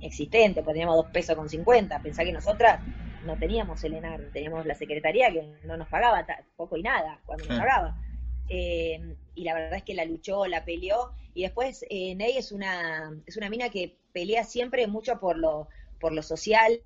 existentes, 0.00 0.62
pues 0.62 0.74
teníamos 0.74 0.96
dos 0.96 1.10
pesos 1.10 1.34
con 1.36 1.48
cincuenta, 1.48 2.00
pensá 2.00 2.24
que 2.24 2.32
nosotras 2.32 2.80
no 3.24 3.36
teníamos 3.36 3.82
el 3.84 3.94
ENAR, 3.94 4.30
teníamos 4.32 4.64
la 4.66 4.74
secretaría 4.74 5.30
que 5.32 5.42
no 5.64 5.76
nos 5.76 5.88
pagaba 5.88 6.24
poco 6.56 6.76
y 6.76 6.82
nada 6.82 7.20
cuando 7.26 7.44
nos 7.46 7.58
pagaba. 7.58 7.98
Eh, 8.48 9.16
y 9.34 9.44
la 9.44 9.54
verdad 9.54 9.74
es 9.74 9.84
que 9.84 9.94
la 9.94 10.04
luchó, 10.04 10.46
la 10.46 10.64
peleó, 10.64 11.12
y 11.34 11.42
después 11.42 11.84
eh, 11.88 12.14
Ney 12.14 12.36
es 12.36 12.52
una, 12.52 13.12
es 13.26 13.36
una 13.36 13.48
mina 13.48 13.68
que 13.68 13.96
pelea 14.12 14.44
siempre 14.44 14.86
mucho 14.86 15.20
por 15.20 15.38
lo, 15.38 15.68
por 16.00 16.12
lo 16.12 16.22
social, 16.22 16.80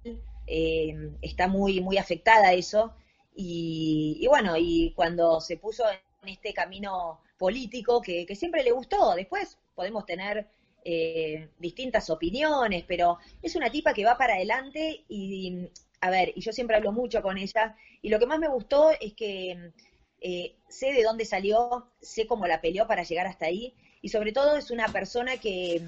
está 0.46 1.48
muy, 1.48 1.80
muy 1.80 1.98
afectada 1.98 2.48
a 2.48 2.52
eso, 2.52 2.92
y, 3.34 4.18
y, 4.20 4.26
bueno, 4.28 4.56
y 4.56 4.92
cuando 4.94 5.40
se 5.40 5.56
puso 5.56 5.84
este 6.28 6.52
camino 6.52 7.20
político 7.38 8.00
que, 8.00 8.26
siempre 8.34 8.62
le 8.62 8.72
gustó. 8.72 9.14
Después 9.14 9.58
podemos 9.74 10.06
tener 10.06 10.48
eh, 10.84 11.48
distintas 11.58 12.10
opiniones, 12.10 12.84
pero 12.86 13.18
es 13.42 13.56
una 13.56 13.70
tipa 13.70 13.94
que 13.94 14.04
va 14.04 14.16
para 14.16 14.34
adelante 14.34 15.04
y, 15.08 15.68
a 16.00 16.10
ver, 16.10 16.32
y 16.34 16.40
yo 16.40 16.52
siempre 16.52 16.76
hablo 16.76 16.92
mucho 16.92 17.22
con 17.22 17.38
ella, 17.38 17.76
y 18.02 18.10
lo 18.10 18.18
que 18.18 18.26
más 18.26 18.38
me 18.38 18.48
gustó 18.48 18.90
es 19.00 19.14
que 19.14 19.72
eh, 20.20 20.56
sé 20.68 20.92
de 20.92 21.02
dónde 21.02 21.24
salió, 21.24 21.88
sé 22.00 22.26
cómo 22.26 22.46
la 22.46 22.60
peleó 22.60 22.86
para 22.86 23.02
llegar 23.02 23.26
hasta 23.26 23.46
ahí, 23.46 23.74
y 24.02 24.10
sobre 24.10 24.32
todo 24.32 24.56
es 24.56 24.70
una 24.70 24.88
persona 24.88 25.38
que, 25.38 25.82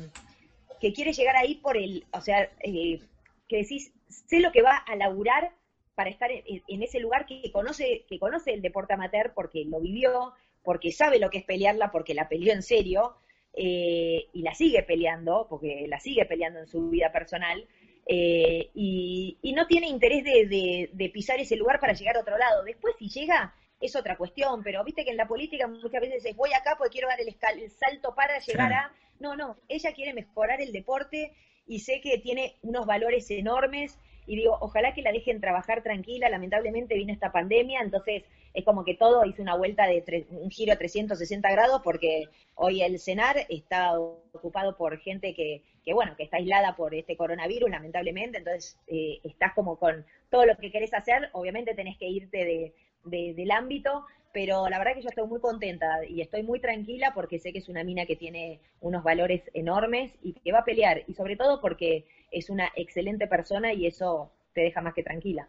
que 0.81 0.93
quiere 0.95 1.13
llegar 1.13 1.37
ahí 1.37 1.57
por 1.57 1.77
el, 1.77 2.07
o 2.13 2.21
sea, 2.23 2.51
eh, 2.61 3.01
que 3.49 3.57
decís, 3.59 3.93
sé 4.09 4.41
lo 4.41 4.53
que 4.53 4.63
va 4.63 4.77
a 4.77 4.97
laburar 4.97 5.55
para 5.97 6.11
estar 6.11 6.31
en, 6.31 6.83
ese 6.83 7.01
lugar 7.01 7.25
que 7.25 7.51
conoce, 7.51 8.05
que 8.07 8.19
conoce 8.19 8.53
el 8.53 8.61
deporte 8.61 8.93
amateur 8.93 9.33
porque 9.35 9.65
lo 9.65 9.81
vivió, 9.81 10.35
porque 10.63 10.93
sabe 10.93 11.19
lo 11.19 11.31
que 11.31 11.39
es 11.39 11.45
pelearla, 11.45 11.91
porque 11.91 12.13
la 12.13 12.29
peleó 12.29 12.53
en 12.53 12.63
serio, 12.63 13.17
eh, 13.55 14.27
y 14.35 14.43
la 14.43 14.55
sigue 14.55 14.83
peleando, 14.83 15.47
porque 15.49 15.87
la 15.89 15.99
sigue 15.99 16.27
peleando 16.27 16.61
en 16.61 16.67
su 16.67 16.91
vida 16.91 17.11
personal, 17.13 17.67
eh, 18.05 18.71
y, 18.75 19.39
no 19.55 19.67
tiene 19.67 19.89
interés 19.89 20.23
de, 20.23 21.11
pisar 21.15 21.41
ese 21.41 21.57
lugar 21.57 21.81
para 21.81 21.95
llegar 21.95 22.19
a 22.19 22.21
otro 22.21 22.37
lado. 22.37 22.63
Después, 22.63 22.95
si 22.99 23.09
llega, 23.09 23.55
es 23.81 23.97
otra 23.97 24.19
cuestión, 24.19 24.63
pero 24.63 24.85
viste 24.85 25.03
que 25.03 25.13
en 25.13 25.17
la 25.17 25.27
política 25.27 25.67
muchas 25.67 26.03
veces 26.03 26.27
es 26.27 26.37
voy 26.37 26.53
acá 26.53 26.75
porque 26.77 26.93
quiero 26.93 27.09
dar 27.09 27.21
el, 27.23 27.29
el 27.29 27.71
salto 27.71 28.15
para 28.15 28.39
llegar 28.41 28.71
a... 28.71 28.93
No, 29.19 29.35
no, 29.35 29.57
ella 29.67 29.95
quiere 29.95 30.13
mejorar 30.13 30.61
el 30.61 30.73
deporte 30.73 31.33
y 31.67 31.81
sé 31.81 32.03
que 32.03 32.19
tiene 32.19 32.57
unos 32.61 32.85
valores 32.85 33.31
enormes 33.31 33.99
y 34.27 34.37
digo, 34.37 34.59
ojalá 34.61 34.93
que 34.95 35.03
la 35.03 35.13
dejen 35.13 35.41
trabajar 35.41 35.83
tranquila, 35.83 36.29
lamentablemente 36.29 36.95
vino 36.95 37.13
esta 37.13 37.33
pandemia, 37.33 37.81
entonces 37.81 38.25
es 38.55 38.65
como 38.65 38.85
que 38.85 38.95
todo 38.95 39.25
hizo 39.25 39.43
una 39.43 39.57
vuelta 39.57 39.87
de 39.87 40.27
un 40.31 40.51
giro 40.51 40.73
a 40.73 40.77
360 40.77 41.51
grados 41.51 41.83
porque 41.85 42.29
hoy 42.55 42.83
el 42.83 42.99
CENAR 42.99 43.47
está 43.49 43.99
ocupado 43.99 44.77
por 44.77 44.99
gente 44.99 45.35
que, 45.35 45.63
que 45.85 45.93
bueno, 45.93 46.17
que 46.17 46.25
está 46.25 46.39
aislada 46.39 46.75
por 46.75 46.95
este 46.95 47.17
coronavirus, 47.17 47.71
lamentablemente, 47.71 48.39
entonces 48.39 48.79
eh, 48.89 49.21
estás 49.25 49.55
como 49.55 49.79
con 49.79 50.05
todo 50.31 50.47
lo 50.47 50.57
que 50.57 50.73
querés 50.73 50.93
hacer, 50.95 51.29
obviamente 51.33 51.75
tenés 51.75 51.97
que 51.97 52.09
irte 52.09 52.73
de, 53.05 53.35
del 53.35 53.51
ámbito, 53.51 54.05
pero 54.37 54.69
la 54.69 54.77
verdad 54.77 54.93
que 54.95 55.01
yo 55.01 55.09
estoy 55.09 55.27
muy 55.27 55.41
contenta 55.41 56.05
y 56.07 56.21
estoy 56.21 56.43
muy 56.43 56.61
tranquila 56.61 57.13
porque 57.15 57.39
sé 57.39 57.55
que 57.55 57.59
es 57.59 57.71
una 57.71 57.83
mina 57.85 58.05
que 58.05 58.17
tiene 58.17 58.61
unos 58.83 59.03
valores 59.03 59.41
enormes 59.55 60.13
y 60.23 60.35
que 60.35 60.53
va 60.53 60.59
a 60.59 60.65
pelear, 60.67 61.05
y 61.07 61.15
sobre 61.15 61.37
todo 61.37 61.59
porque 61.63 62.05
es 62.31 62.51
una 62.51 62.71
excelente 62.77 63.29
persona 63.29 63.73
y 63.73 63.87
eso 63.87 64.31
te 64.53 64.61
deja 64.61 64.83
más 64.83 64.93
que 64.93 65.03
tranquila. 65.03 65.49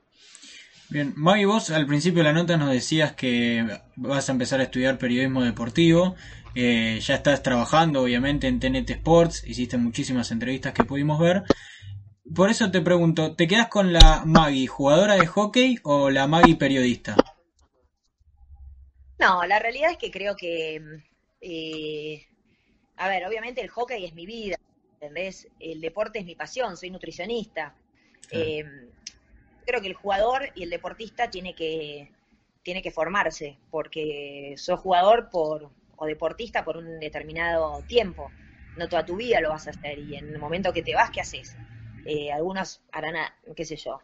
Bien, 0.89 1.11
Maggie, 1.17 1.45
vos 1.45 1.69
al 1.69 1.85
principio 1.85 2.19
de 2.19 2.29
la 2.29 2.33
nota 2.33 2.55
nos 2.55 2.71
decías 2.71 3.11
que 3.11 3.65
vas 3.97 4.29
a 4.29 4.31
empezar 4.31 4.61
a 4.61 4.63
estudiar 4.63 4.97
periodismo 4.97 5.43
deportivo, 5.43 6.15
eh, 6.55 6.97
ya 7.01 7.15
estás 7.15 7.43
trabajando 7.43 8.03
obviamente 8.03 8.47
en 8.47 8.61
TNT 8.61 8.91
Sports, 8.91 9.43
hiciste 9.45 9.77
muchísimas 9.77 10.31
entrevistas 10.31 10.71
que 10.71 10.85
pudimos 10.85 11.19
ver. 11.19 11.43
por 12.33 12.49
eso 12.49 12.71
te 12.71 12.79
pregunto, 12.79 13.35
¿te 13.35 13.49
quedas 13.49 13.67
con 13.67 13.91
la 13.91 14.23
Maggie, 14.25 14.67
jugadora 14.67 15.15
de 15.15 15.27
hockey 15.27 15.77
o 15.83 16.09
la 16.09 16.25
Maggie 16.27 16.55
periodista? 16.55 17.17
No, 19.19 19.45
la 19.45 19.59
realidad 19.59 19.91
es 19.91 19.97
que 19.97 20.11
creo 20.11 20.35
que, 20.35 20.81
eh, 21.41 22.27
a 22.97 23.09
ver, 23.09 23.25
obviamente 23.25 23.61
el 23.61 23.69
hockey 23.69 24.05
es 24.05 24.13
mi 24.13 24.25
vida, 24.25 24.57
¿entendés? 24.93 25.47
El 25.59 25.81
deporte 25.81 26.19
es 26.19 26.25
mi 26.25 26.35
pasión, 26.35 26.77
soy 26.77 26.91
nutricionista. 26.91 27.75
Eh, 28.31 28.63
creo 29.65 29.81
que 29.81 29.87
el 29.87 29.95
jugador 29.95 30.49
y 30.55 30.63
el 30.63 30.69
deportista 30.69 31.31
tiene 31.31 31.55
que, 31.55 32.11
tiene 32.61 32.81
que 32.81 32.91
formarse, 32.91 33.57
porque 33.71 34.53
sos 34.57 34.79
jugador 34.79 35.29
por, 35.31 35.71
o 35.95 36.05
deportista 36.05 36.63
por 36.63 36.77
un 36.77 36.99
determinado 36.99 37.81
tiempo, 37.87 38.29
no 38.75 38.87
toda 38.87 39.05
tu 39.05 39.15
vida 39.15 39.41
lo 39.41 39.49
vas 39.49 39.67
a 39.67 39.71
hacer, 39.71 39.97
y 39.97 40.15
en 40.15 40.29
el 40.29 40.37
momento 40.37 40.71
que 40.73 40.83
te 40.83 40.93
vas, 40.93 41.09
¿qué 41.09 41.21
haces? 41.21 41.55
Eh, 42.05 42.31
algunos 42.31 42.81
harán, 42.91 43.15
qué 43.55 43.65
sé 43.65 43.75
yo, 43.77 43.99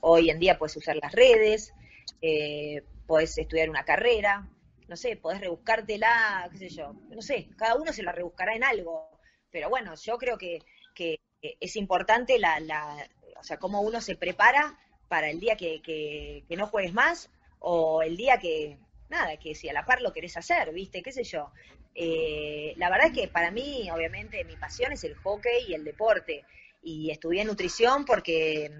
hoy 0.00 0.30
en 0.30 0.40
día 0.40 0.58
puedes 0.58 0.76
usar 0.76 0.96
las 0.96 1.12
redes, 1.12 1.72
eh, 2.20 2.82
podés 3.06 3.36
estudiar 3.38 3.70
una 3.70 3.84
carrera, 3.84 4.48
no 4.88 4.96
sé, 4.96 5.16
podés 5.16 5.40
rebuscártela, 5.40 6.48
qué 6.52 6.58
sé 6.58 6.68
yo, 6.68 6.92
no 7.10 7.22
sé, 7.22 7.48
cada 7.56 7.74
uno 7.76 7.92
se 7.92 8.02
la 8.02 8.12
rebuscará 8.12 8.54
en 8.54 8.64
algo, 8.64 9.10
pero 9.50 9.68
bueno, 9.68 9.94
yo 9.94 10.18
creo 10.18 10.38
que, 10.38 10.60
que 10.94 11.18
es 11.40 11.76
importante 11.76 12.38
la, 12.38 12.60
la, 12.60 13.08
o 13.38 13.42
sea, 13.42 13.58
cómo 13.58 13.80
uno 13.80 14.00
se 14.00 14.16
prepara 14.16 14.78
para 15.08 15.30
el 15.30 15.40
día 15.40 15.56
que, 15.56 15.80
que, 15.82 16.56
no 16.56 16.66
juegues 16.66 16.92
más 16.92 17.30
o 17.60 18.02
el 18.02 18.16
día 18.16 18.38
que, 18.38 18.78
nada, 19.08 19.36
que 19.36 19.54
si 19.54 19.68
a 19.68 19.72
la 19.72 19.84
par 19.84 20.02
lo 20.02 20.12
querés 20.12 20.36
hacer, 20.36 20.72
¿viste? 20.72 21.02
¿Qué 21.02 21.12
sé 21.12 21.24
yo? 21.24 21.52
Eh, 21.94 22.74
la 22.76 22.90
verdad 22.90 23.08
es 23.08 23.12
que 23.12 23.28
para 23.28 23.50
mí, 23.50 23.88
obviamente, 23.90 24.44
mi 24.44 24.56
pasión 24.56 24.92
es 24.92 25.04
el 25.04 25.14
hockey 25.14 25.66
y 25.68 25.74
el 25.74 25.84
deporte. 25.84 26.44
Y 26.82 27.10
estudié 27.10 27.44
nutrición 27.44 28.04
porque 28.04 28.70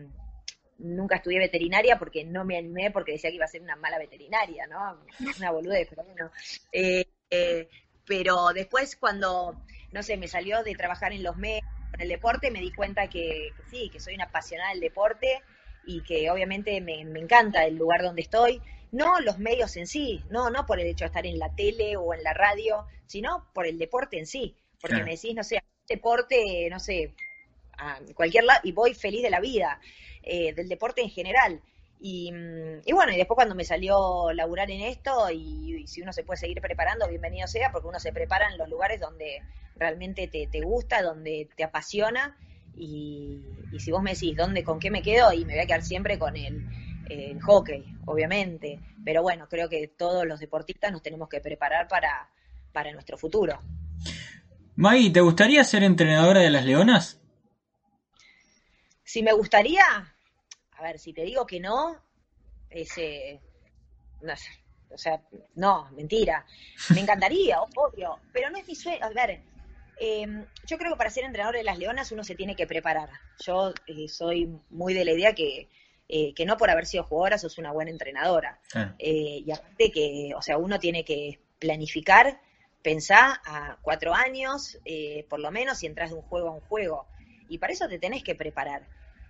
nunca 0.78 1.16
estudié 1.16 1.38
veterinaria 1.38 1.98
porque 1.98 2.24
no 2.24 2.44
me 2.44 2.58
animé 2.58 2.90
porque 2.90 3.12
decía 3.12 3.30
que 3.30 3.36
iba 3.36 3.44
a 3.44 3.48
ser 3.48 3.62
una 3.62 3.76
mala 3.76 3.98
veterinaria, 3.98 4.66
¿no? 4.66 5.00
Una 5.38 5.50
boludez, 5.50 5.88
pero 5.88 6.04
bueno. 6.04 6.30
Eh, 6.72 7.06
eh, 7.30 7.68
pero 8.06 8.48
después 8.54 8.96
cuando, 8.96 9.60
no 9.92 10.02
sé, 10.02 10.16
me 10.16 10.28
salió 10.28 10.62
de 10.62 10.74
trabajar 10.74 11.12
en 11.12 11.22
los 11.22 11.36
medios, 11.36 11.64
en 11.94 12.00
el 12.02 12.08
deporte, 12.08 12.50
me 12.50 12.60
di 12.60 12.72
cuenta 12.72 13.08
que, 13.08 13.50
sí, 13.70 13.90
que 13.90 14.00
soy 14.00 14.14
una 14.14 14.24
apasionada 14.24 14.70
del 14.70 14.80
deporte 14.80 15.42
y 15.86 16.02
que 16.02 16.30
obviamente 16.30 16.80
me, 16.80 17.00
encanta 17.00 17.64
el 17.64 17.76
lugar 17.76 18.02
donde 18.02 18.22
estoy. 18.22 18.60
No 18.92 19.20
los 19.20 19.38
medios 19.38 19.76
en 19.76 19.86
sí, 19.86 20.22
no, 20.30 20.50
no 20.50 20.66
por 20.66 20.78
el 20.78 20.86
hecho 20.86 21.04
de 21.04 21.06
estar 21.06 21.26
en 21.26 21.38
la 21.38 21.54
tele 21.54 21.96
o 21.96 22.14
en 22.14 22.22
la 22.22 22.32
radio, 22.34 22.86
sino 23.06 23.50
por 23.52 23.66
el 23.66 23.78
deporte 23.78 24.18
en 24.18 24.26
sí. 24.26 24.56
Porque 24.80 25.02
me 25.02 25.12
decís, 25.12 25.34
no 25.34 25.42
sé, 25.42 25.62
deporte, 25.88 26.68
no 26.70 26.78
sé, 26.78 27.14
a 27.78 27.98
cualquier 28.14 28.44
lado, 28.44 28.60
y 28.62 28.72
voy 28.72 28.94
feliz 28.94 29.22
de 29.22 29.30
la 29.30 29.40
vida. 29.40 29.80
Eh, 30.28 30.52
del 30.54 30.68
deporte 30.68 31.02
en 31.02 31.08
general. 31.10 31.62
Y, 32.00 32.32
bueno, 32.92 33.12
y 33.12 33.16
después 33.16 33.36
cuando 33.36 33.54
me 33.54 33.64
salió 33.64 34.32
laburar 34.32 34.68
en 34.72 34.80
esto, 34.80 35.30
y, 35.30 35.86
si 35.86 36.02
uno 36.02 36.12
se 36.12 36.24
puede 36.24 36.38
seguir 36.38 36.60
preparando, 36.60 37.08
bienvenido 37.08 37.46
sea, 37.46 37.70
porque 37.70 37.86
uno 37.86 38.00
se 38.00 38.12
prepara 38.12 38.50
en 38.50 38.58
los 38.58 38.68
lugares 38.68 38.98
donde 38.98 39.40
realmente 39.76 40.26
te, 40.26 40.60
gusta, 40.62 41.00
donde 41.00 41.48
te 41.56 41.62
apasiona. 41.62 42.36
Y, 42.76 43.40
si 43.78 43.92
vos 43.92 44.02
me 44.02 44.14
decís 44.14 44.36
dónde, 44.36 44.64
con 44.64 44.80
qué 44.80 44.90
me 44.90 45.00
quedo, 45.00 45.32
y 45.32 45.44
me 45.44 45.52
voy 45.52 45.62
a 45.62 45.66
quedar 45.66 45.82
siempre 45.82 46.18
con 46.18 46.36
el, 46.36 47.40
hockey, 47.40 47.84
obviamente. 48.04 48.80
Pero 49.04 49.22
bueno, 49.22 49.46
creo 49.48 49.68
que 49.68 49.86
todos 49.86 50.26
los 50.26 50.40
deportistas 50.40 50.90
nos 50.90 51.02
tenemos 51.02 51.28
que 51.28 51.40
preparar 51.40 51.86
para, 51.86 52.28
para 52.72 52.92
nuestro 52.92 53.16
futuro. 53.16 53.60
Maggie, 54.74 55.10
¿te 55.10 55.20
gustaría 55.20 55.62
ser 55.62 55.84
entrenadora 55.84 56.40
de 56.40 56.50
las 56.50 56.64
Leonas? 56.64 57.20
Si 59.04 59.22
me 59.22 59.32
gustaría, 59.32 60.15
a 60.78 60.82
ver, 60.82 60.98
si 60.98 61.12
te 61.12 61.22
digo 61.22 61.46
que 61.46 61.60
no, 61.60 62.00
ese, 62.70 63.40
no 64.22 64.34
o 64.90 64.98
sea, 64.98 65.20
no, 65.54 65.90
mentira. 65.92 66.44
Me 66.94 67.00
encantaría, 67.00 67.60
obvio, 67.76 68.18
pero 68.32 68.50
no 68.50 68.58
es 68.58 68.66
mi 68.66 68.74
sueño. 68.74 69.04
A 69.04 69.10
ver, 69.10 69.40
em, 69.98 70.44
yo 70.66 70.78
creo 70.78 70.92
que 70.92 70.98
para 70.98 71.10
ser 71.10 71.24
entrenador 71.24 71.56
de 71.56 71.64
las 71.64 71.78
Leonas 71.78 72.12
uno 72.12 72.24
se 72.24 72.34
tiene 72.34 72.56
que 72.56 72.66
preparar. 72.66 73.10
Yo 73.44 73.72
eh, 73.86 74.08
soy 74.08 74.48
muy 74.70 74.94
de 74.94 75.04
la 75.04 75.12
idea 75.12 75.34
que, 75.34 75.68
eh, 76.08 76.34
que 76.34 76.46
no 76.46 76.56
por 76.56 76.70
haber 76.70 76.86
sido 76.86 77.04
jugadora 77.04 77.38
sos 77.38 77.58
una 77.58 77.72
buena 77.72 77.90
entrenadora. 77.90 78.60
Eh, 78.98 79.42
y 79.44 79.50
aparte 79.50 79.90
que, 79.90 80.32
o 80.36 80.42
sea, 80.42 80.58
uno 80.58 80.78
tiene 80.78 81.04
que 81.04 81.40
planificar, 81.58 82.40
pensar 82.82 83.40
a 83.44 83.78
cuatro 83.82 84.14
años, 84.14 84.78
por 85.28 85.40
lo 85.40 85.50
menos, 85.50 85.78
si 85.78 85.86
entras 85.86 86.10
de 86.10 86.16
un 86.16 86.22
juego 86.22 86.48
a 86.48 86.52
un 86.52 86.60
juego. 86.60 87.06
Y 87.48 87.58
para 87.58 87.72
eso 87.72 87.88
te 87.88 87.98
tenés 87.98 88.22
que 88.22 88.34
preparar. 88.34 88.86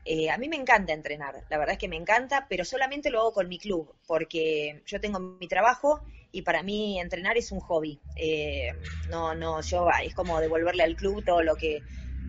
Eh, 0.08 0.30
a 0.30 0.38
mí 0.38 0.48
me 0.48 0.54
encanta 0.54 0.92
entrenar, 0.92 1.34
la 1.48 1.58
verdad 1.58 1.72
es 1.72 1.78
que 1.78 1.88
me 1.88 1.96
encanta, 1.96 2.46
pero 2.48 2.64
solamente 2.64 3.10
lo 3.10 3.18
hago 3.20 3.32
con 3.32 3.48
mi 3.48 3.58
club, 3.58 3.92
porque 4.06 4.80
yo 4.86 5.00
tengo 5.00 5.18
mi 5.18 5.48
trabajo 5.48 6.00
y 6.30 6.42
para 6.42 6.62
mí 6.62 7.00
entrenar 7.00 7.36
es 7.36 7.50
un 7.50 7.58
hobby. 7.58 8.00
Eh, 8.14 8.72
no, 9.10 9.34
no, 9.34 9.60
yo 9.62 9.88
es 10.04 10.14
como 10.14 10.38
devolverle 10.40 10.84
al 10.84 10.94
club 10.94 11.24
todo 11.24 11.42
lo 11.42 11.56
que, 11.56 11.82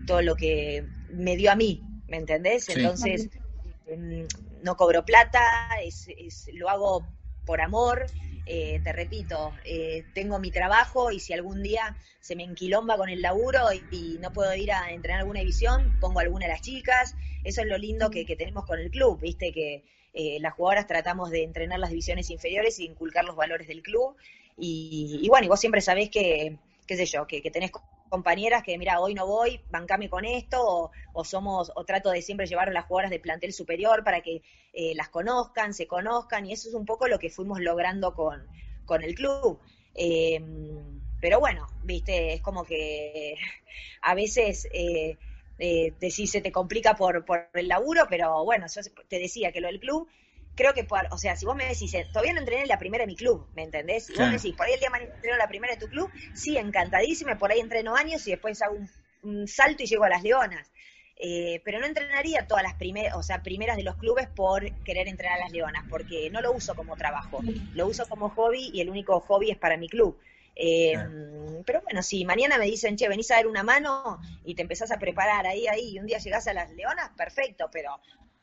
todo 0.04 0.22
lo 0.22 0.34
que 0.34 0.86
me 1.08 1.36
dio 1.36 1.52
a 1.52 1.54
mí, 1.54 1.84
¿me 2.08 2.16
entendés? 2.16 2.68
Entonces, 2.68 3.28
mm, 3.86 4.24
no 4.64 4.76
cobro 4.76 5.04
plata, 5.04 5.40
es, 5.80 6.08
lo 6.54 6.68
hago 6.68 7.06
por 7.44 7.60
amor. 7.60 8.06
Eh, 8.50 8.80
te 8.82 8.92
repito, 8.94 9.52
tengo 10.14 10.38
mi 10.38 10.50
trabajo 10.50 11.10
y 11.10 11.20
si 11.20 11.34
algún 11.34 11.62
día 11.62 11.98
se 12.20 12.34
me 12.34 12.44
enquilomba 12.44 12.96
con 12.96 13.10
el 13.10 13.20
laburo 13.20 13.60
y, 13.90 14.18
no 14.20 14.32
puedo 14.32 14.54
ir 14.54 14.72
a 14.72 14.90
entrenar 14.90 15.20
alguna 15.20 15.40
división, 15.40 15.98
pongo 16.00 16.20
alguna 16.20 16.46
de 16.46 16.52
las 16.52 16.62
chicas 16.62 17.14
eso 17.44 17.62
es 17.62 17.66
lo 17.66 17.78
lindo 17.78 18.10
que, 18.10 18.24
tenemos 18.36 18.64
con 18.66 18.78
el 18.78 18.90
club, 18.90 19.20
viste 19.20 19.52
que 19.52 19.84
eh, 20.12 20.38
las 20.40 20.54
jugadoras 20.54 20.86
tratamos 20.86 21.30
de 21.30 21.44
entrenar 21.44 21.78
las 21.78 21.90
divisiones 21.90 22.30
inferiores 22.30 22.78
y 22.78 22.84
inculcar 22.84 23.24
los 23.24 23.36
valores 23.36 23.68
del 23.68 23.82
club. 23.82 24.16
Y, 24.56 25.26
bueno, 25.28 25.46
y 25.46 25.48
vos 25.48 25.60
siempre 25.60 25.80
sabés 25.80 26.10
que, 26.10 26.56
qué 26.86 26.96
sé 26.96 27.06
yo, 27.06 27.26
que, 27.26 27.40
tenés 27.50 27.70
compañeras 28.08 28.62
que, 28.62 28.76
mira, 28.78 29.00
hoy 29.00 29.14
no 29.14 29.26
voy, 29.26 29.60
bancame 29.70 30.08
con 30.08 30.24
esto, 30.24 30.90
o, 31.12 31.24
somos, 31.24 31.72
o 31.74 31.84
trato 31.84 32.10
de 32.10 32.22
siempre 32.22 32.46
llevar 32.46 32.68
a 32.68 32.72
las 32.72 32.86
jugadoras 32.86 33.10
de 33.10 33.20
plantel 33.20 33.52
superior 33.52 34.04
para 34.04 34.20
que 34.20 34.42
eh, 34.72 34.94
las 34.94 35.08
conozcan, 35.08 35.74
se 35.74 35.86
conozcan, 35.86 36.46
y 36.46 36.52
eso 36.52 36.68
es 36.68 36.74
un 36.74 36.86
poco 36.86 37.08
lo 37.08 37.18
que 37.18 37.30
fuimos 37.30 37.60
logrando 37.60 38.14
con, 38.14 38.46
con 38.84 39.02
el 39.02 39.14
club. 39.14 39.60
Eh, 39.94 40.40
pero 41.20 41.40
bueno, 41.40 41.66
viste, 41.82 42.34
es 42.34 42.42
como 42.42 42.64
que 42.64 43.34
a 44.02 44.14
veces 44.14 44.68
eh, 44.72 45.16
eh, 45.58 45.92
se 46.10 46.40
te 46.40 46.52
complica 46.52 46.94
por, 46.94 47.24
por 47.24 47.48
el 47.54 47.68
laburo, 47.68 48.06
pero 48.08 48.44
bueno, 48.44 48.66
yo 48.72 48.82
te 49.08 49.18
decía 49.18 49.52
que 49.52 49.60
lo 49.60 49.68
del 49.68 49.80
club, 49.80 50.08
creo 50.58 50.74
que, 50.74 50.82
por, 50.82 51.06
o 51.12 51.16
sea, 51.16 51.36
si 51.36 51.46
vos 51.46 51.54
me 51.54 51.66
decís, 51.66 51.94
eh, 51.94 52.08
todavía 52.12 52.32
no 52.32 52.40
entrené 52.40 52.62
en 52.62 52.68
la 52.68 52.80
primera 52.80 53.02
de 53.02 53.06
mi 53.06 53.14
club, 53.14 53.46
¿me 53.54 53.62
entendés? 53.62 54.10
Y 54.10 54.14
vos 54.14 54.26
me 54.26 54.32
decís, 54.32 54.56
por 54.56 54.66
ahí 54.66 54.72
el 54.72 54.80
día 54.80 54.90
mañana 54.90 55.14
entreno 55.14 55.36
la 55.36 55.46
primera 55.46 55.72
de 55.72 55.78
tu 55.78 55.86
club, 55.86 56.10
sí, 56.34 56.58
encantadísima, 56.58 57.38
por 57.38 57.52
ahí 57.52 57.60
entreno 57.60 57.94
años 57.94 58.26
y 58.26 58.32
después 58.32 58.60
hago 58.60 58.76
un, 59.22 59.46
salto 59.46 59.84
y 59.84 59.86
llego 59.86 60.02
a 60.02 60.08
las 60.08 60.24
leonas. 60.24 60.68
Eh, 61.20 61.62
pero 61.64 61.78
no 61.78 61.86
entrenaría 61.86 62.46
todas 62.48 62.64
las 62.64 62.74
primeras, 62.74 63.14
o 63.14 63.22
sea, 63.22 63.42
primeras 63.42 63.76
de 63.76 63.84
los 63.84 63.96
clubes 63.96 64.28
por 64.28 64.68
querer 64.82 65.06
entrenar 65.06 65.38
a 65.38 65.42
las 65.44 65.52
leonas, 65.52 65.84
porque 65.88 66.28
no 66.30 66.40
lo 66.40 66.52
uso 66.52 66.74
como 66.74 66.96
trabajo, 66.96 67.40
lo 67.74 67.86
uso 67.86 68.06
como 68.08 68.28
hobby 68.28 68.70
y 68.72 68.80
el 68.80 68.90
único 68.90 69.20
hobby 69.20 69.50
es 69.50 69.58
para 69.58 69.76
mi 69.76 69.88
club. 69.88 70.18
Eh, 70.56 70.94
pero 71.64 71.82
bueno, 71.82 72.02
si 72.02 72.24
mañana 72.24 72.58
me 72.58 72.64
dicen, 72.64 72.96
che, 72.96 73.08
venís 73.08 73.30
a 73.30 73.36
dar 73.36 73.46
una 73.46 73.62
mano 73.62 74.18
y 74.44 74.56
te 74.56 74.62
empezás 74.62 74.90
a 74.90 74.98
preparar 74.98 75.46
ahí, 75.46 75.68
ahí, 75.68 75.90
y 75.90 75.98
un 76.00 76.06
día 76.06 76.18
llegás 76.18 76.48
a 76.48 76.52
las 76.52 76.70
leonas, 76.72 77.10
perfecto, 77.16 77.68
pero 77.70 78.00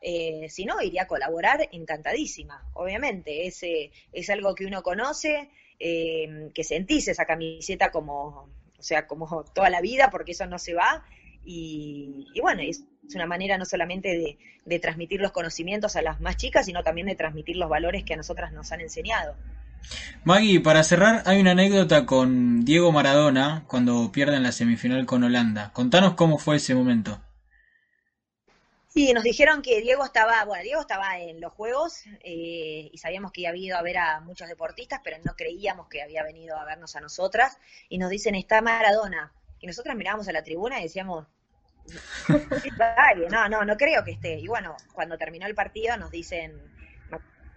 eh, 0.07 0.49
si 0.49 0.65
no, 0.65 0.79
iría 0.83 1.01
a 1.01 1.07
colaborar 1.07 1.67
encantadísima, 1.71 2.63
obviamente. 2.73 3.47
Es, 3.47 3.61
es 3.63 4.29
algo 4.29 4.53
que 4.53 4.67
uno 4.67 4.83
conoce, 4.83 5.49
eh, 5.79 6.51
que 6.53 6.63
sentís 6.63 7.07
esa 7.07 7.25
camiseta 7.25 7.89
como, 7.89 8.47
o 8.77 8.83
sea, 8.83 9.07
como 9.07 9.43
toda 9.45 9.71
la 9.71 9.81
vida, 9.81 10.11
porque 10.11 10.33
eso 10.33 10.45
no 10.45 10.59
se 10.59 10.75
va. 10.75 11.03
Y, 11.43 12.27
bueno, 12.39 12.61
es, 12.61 12.83
una 13.15 13.25
manera 13.25 13.57
no 13.57 13.65
solamente 13.65 14.09
de, 14.09 14.37
de 14.63 14.79
transmitir 14.79 15.21
los 15.21 15.31
conocimientos 15.31 15.95
a 15.95 16.03
las 16.03 16.21
más 16.21 16.37
chicas, 16.37 16.67
sino 16.67 16.83
también 16.83 17.07
de 17.07 17.15
transmitir 17.15 17.57
los 17.57 17.69
valores 17.69 18.03
que 18.03 18.13
a 18.13 18.17
nosotras 18.17 18.53
nos 18.53 18.71
han 18.71 18.81
enseñado. 18.81 19.35
Maggie, 20.23 20.59
para 20.59 20.83
cerrar, 20.83 21.23
hay 21.25 21.41
una 21.41 21.51
anécdota 21.51 22.05
con 22.05 22.63
Diego 22.63 22.91
Maradona 22.91 23.63
cuando 23.65 24.11
pierden 24.11 24.43
la 24.43 24.51
semifinal 24.51 25.07
con 25.07 25.23
Holanda. 25.23 25.71
Contanos 25.73 26.13
cómo 26.13 26.37
fue 26.37 26.57
ese 26.57 26.75
momento. 26.75 27.19
Sí, 28.95 29.11
nos 29.11 29.25
dijeron 29.25 29.61
que 29.61 29.81
Diego 29.81 30.05
estaba, 30.05 30.45
bueno, 30.45 30.63
Diego 30.63 30.79
estaba 30.79 31.19
en 31.19 31.41
los 31.41 31.51
Juegos 31.51 32.03
eh, 32.23 32.89
y 32.93 32.97
sabíamos 32.97 33.33
que 33.33 33.45
había 33.45 33.67
ido 33.67 33.77
a 33.77 33.81
ver 33.81 33.97
a 33.97 34.21
muchos 34.21 34.47
deportistas, 34.47 35.01
pero 35.03 35.17
no 35.25 35.35
creíamos 35.35 35.89
que 35.89 36.01
había 36.01 36.23
venido 36.23 36.57
a 36.57 36.63
vernos 36.63 36.95
a 36.95 37.01
nosotras. 37.01 37.57
Y 37.89 37.97
nos 37.97 38.09
dicen, 38.09 38.35
está 38.35 38.61
Maradona. 38.61 39.33
Y 39.59 39.67
nosotras 39.67 39.97
mirábamos 39.97 40.29
a 40.29 40.31
la 40.31 40.43
tribuna 40.43 40.79
y 40.79 40.83
decíamos, 40.83 41.27
no, 43.29 43.49
no, 43.49 43.65
no 43.65 43.75
creo 43.75 44.05
que 44.05 44.11
esté. 44.11 44.39
Y 44.39 44.47
bueno, 44.47 44.77
cuando 44.93 45.17
terminó 45.17 45.45
el 45.45 45.55
partido 45.55 45.97
nos 45.97 46.09
dicen, 46.09 46.57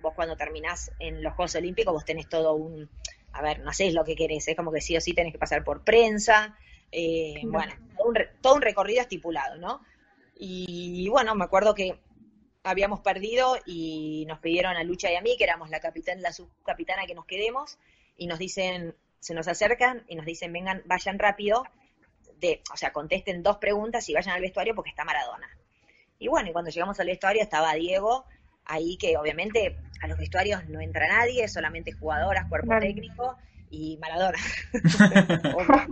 vos 0.00 0.14
cuando 0.14 0.36
terminás 0.36 0.90
en 0.98 1.22
los 1.22 1.34
Juegos 1.34 1.54
Olímpicos, 1.54 1.94
vos 1.94 2.04
tenés 2.04 2.28
todo 2.28 2.54
un, 2.54 2.90
a 3.32 3.42
ver, 3.42 3.60
no 3.60 3.72
sé 3.72 3.92
lo 3.92 4.04
que 4.04 4.16
querés, 4.16 4.48
es 4.48 4.56
como 4.56 4.72
que 4.72 4.80
sí 4.80 4.96
o 4.96 5.00
sí 5.00 5.12
tenés 5.12 5.32
que 5.32 5.38
pasar 5.38 5.62
por 5.62 5.84
prensa, 5.84 6.58
eh, 6.90 7.42
bueno, 7.44 7.72
todo 8.40 8.54
un, 8.56 8.62
recorrido 8.62 9.02
estipulado, 9.02 9.56
¿no? 9.56 9.82
Y 10.38 11.08
bueno, 11.08 11.34
me 11.34 11.44
acuerdo 11.44 11.74
que 11.74 11.98
habíamos 12.62 13.00
perdido 13.00 13.56
y 13.66 14.24
nos 14.28 14.38
pidieron 14.38 14.76
a 14.76 14.84
Lucha 14.84 15.10
y 15.10 15.16
a 15.16 15.20
mí, 15.20 15.36
que 15.36 15.44
éramos 15.44 15.68
la 15.70 15.80
capitán, 15.80 16.22
la 16.22 16.32
subcapitana, 16.32 17.06
que 17.06 17.14
nos 17.14 17.26
quedemos, 17.26 17.78
y 18.16 18.26
nos 18.26 18.38
dicen, 18.38 18.94
se 19.18 19.34
nos 19.34 19.48
acercan 19.48 20.04
y 20.08 20.14
nos 20.14 20.26
dicen, 20.26 20.52
vengan, 20.52 20.82
vayan 20.86 21.18
rápido, 21.18 21.64
de, 22.38 22.62
o 22.72 22.76
sea, 22.76 22.92
contesten 22.92 23.42
dos 23.42 23.58
preguntas 23.58 24.08
y 24.08 24.14
vayan 24.14 24.34
al 24.34 24.40
vestuario 24.40 24.74
porque 24.74 24.90
está 24.90 25.04
Maradona. 25.04 25.48
Y 26.20 26.28
bueno, 26.28 26.48
y 26.50 26.52
cuando 26.52 26.70
llegamos 26.70 26.98
al 27.00 27.06
vestuario 27.06 27.42
estaba 27.42 27.74
Diego, 27.74 28.24
ahí 28.64 28.96
que 28.96 29.16
obviamente 29.16 29.76
a 30.00 30.06
los 30.06 30.18
vestuarios 30.18 30.68
no 30.68 30.80
entra 30.80 31.08
nadie, 31.08 31.48
solamente 31.48 31.92
jugadoras, 31.92 32.48
cuerpo 32.48 32.78
técnico 32.78 33.36
y 33.70 33.96
Maradona. 33.98 34.38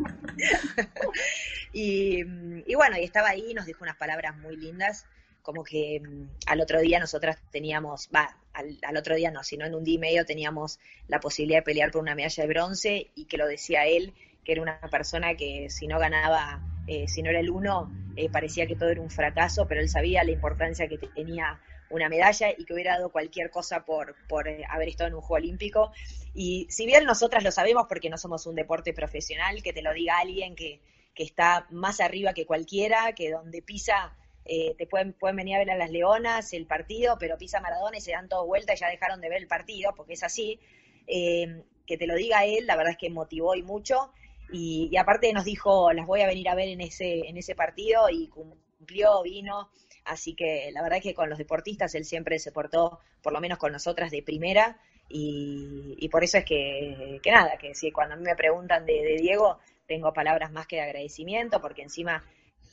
y, 1.73 2.21
y, 2.67 2.75
bueno, 2.75 2.97
y 2.99 3.05
estaba 3.05 3.31
ahí, 3.31 3.55
nos 3.55 3.67
dijo 3.67 3.85
unas 3.85 3.97
palabras 3.97 4.37
muy 4.37 4.57
lindas 4.57 5.07
como 5.47 5.63
que 5.63 6.01
mm, 6.01 6.29
al 6.49 6.61
otro 6.61 6.81
día 6.81 6.99
nosotras 6.99 7.39
teníamos, 7.53 8.11
va, 8.13 8.37
al, 8.53 8.97
otro 8.97 9.15
día 9.15 9.31
no, 9.31 9.45
sino 9.45 9.65
en 9.65 9.77
un 9.77 9.85
día 9.85 9.95
y 9.95 9.99
medio 9.99 10.27
teníamos 10.27 10.81
la 11.07 11.21
posibilidad 11.21 11.61
de 11.61 11.63
pelear 11.63 11.93
por 11.93 12.03
una 12.03 12.17
medalla 12.17 12.43
de 12.43 12.49
bronce 12.49 13.11
y 13.15 13.27
que 13.27 13.37
lo 13.37 13.47
decía 13.47 13.87
él, 13.87 14.13
que 14.45 14.53
era 14.53 14.63
una 14.63 14.81
persona 14.91 15.37
que 15.37 15.71
si 15.71 15.87
no 15.87 16.01
ganaba, 16.01 16.61
eh, 16.89 17.07
si 17.07 17.23
no 17.23 17.31
era 17.31 17.39
el 17.39 17.51
uno, 17.51 17.93
eh, 18.17 18.29
parecía 18.29 18.67
que 18.67 18.75
todo 18.75 18.89
era 18.89 19.01
un 19.01 19.09
fracaso, 19.09 19.69
pero 19.69 19.81
él 19.81 19.89
sabía 19.89 20.25
la 20.25 20.33
importancia 20.33 20.89
que 20.89 20.99
tenía 20.99 21.61
una 21.91 22.09
medalla 22.09 22.51
y 22.57 22.65
que 22.65 22.75
hubiera 22.75 22.95
dado 22.95 23.11
cualquier 23.11 23.51
cosa 23.51 23.85
por, 23.85 24.15
por 24.29 24.49
eh, 24.49 24.65
haber 24.69 24.89
estado 24.89 25.09
en 25.09 25.15
un 25.15 25.21
Juego 25.21 25.45
Olímpico. 25.45 25.93
Y 26.35 26.67
si 26.71 26.87
bien 26.87 27.05
nosotras 27.05 27.45
lo 27.45 27.53
sabemos 27.53 27.87
porque 27.89 28.11
no 28.11 28.19
somos 28.19 28.47
un 28.47 28.55
deporte 28.55 28.93
profesional, 28.93 29.63
que 29.63 29.73
te 29.73 29.83
lo 29.83 29.93
diga 29.93 30.19
alguien 30.19 30.55
que, 30.55 30.81
que 31.15 31.23
está 31.23 31.67
más 31.71 32.01
arriba 32.01 32.35
que 32.35 32.47
cualquiera, 32.47 33.13
que 33.13 33.31
donde 33.31 33.63
pisa 33.63 34.17
eh, 34.45 34.75
te 34.79 34.87
pueden, 34.87 35.13
pueden 35.13 35.37
venir 35.37 35.57
a 35.57 35.59
ver 35.59 35.71
a 35.71 35.77
las 35.77 35.91
Leonas 35.91 36.53
el 36.53 36.67
partido, 36.67 37.17
pero 37.19 37.37
pisa 37.37 37.61
Maradona 37.61 37.99
y 37.99 38.01
se 38.01 38.13
dan 38.13 38.29
todo 38.29 38.47
vuelta 38.47 38.75
y 38.75 38.77
ya 38.77 38.89
dejaron 38.89 39.21
de 39.21 39.29
ver 39.29 39.39
el 39.39 39.49
partido, 39.49 39.93
porque 39.97 40.15
es 40.15 40.23
así. 40.23 40.61
Eh, 41.07 41.63
que 41.87 41.97
te 41.97 42.07
lo 42.07 42.17
diga 42.17 42.45
él, 42.45 42.67
la 42.67 42.77
verdad 42.77 42.93
es 42.93 42.99
que 42.99 43.11
motivó 43.11 43.55
y 43.55 43.63
mucho. 43.63 44.13
Y, 44.53 44.97
aparte 44.97 45.33
nos 45.33 45.45
dijo, 45.45 45.93
las 45.93 46.07
voy 46.07 46.21
a 46.21 46.27
venir 46.27 46.49
a 46.49 46.55
ver 46.55 46.69
en 46.69 46.81
ese, 46.81 47.29
en 47.29 47.37
ese 47.37 47.55
partido 47.55 48.09
y 48.11 48.29
cumplió, 48.29 49.23
vino. 49.23 49.71
Así 50.07 50.35
que 50.35 50.71
la 50.73 50.83
verdad 50.83 50.99
es 50.99 51.03
que 51.03 51.15
con 51.15 51.29
los 51.29 51.39
deportistas 51.39 51.95
él 51.95 52.05
siempre 52.05 52.39
se 52.39 52.53
portó, 52.53 53.01
por 53.23 53.33
lo 53.33 53.41
menos 53.41 53.59
con 53.59 53.73
nosotras, 53.73 54.11
de 54.11 54.23
primera. 54.23 54.79
Y, 55.09 56.09
por 56.11 56.25
eso 56.25 56.39
es 56.39 56.45
que, 56.45 57.21
que, 57.23 57.31
nada, 57.31 57.57
que 57.59 57.75
si 57.75 57.93
cuando 57.93 58.15
a 58.15 58.17
mí 58.17 58.25
me 58.25 58.35
preguntan 58.35 58.87
de, 58.87 59.17
Diego, 59.21 59.59
tengo 59.87 60.13
palabras 60.13 60.51
más 60.53 60.67
que 60.67 60.77
de 60.77 60.83
agradecimiento, 60.83 61.61
porque 61.61 61.83
encima 61.83 62.25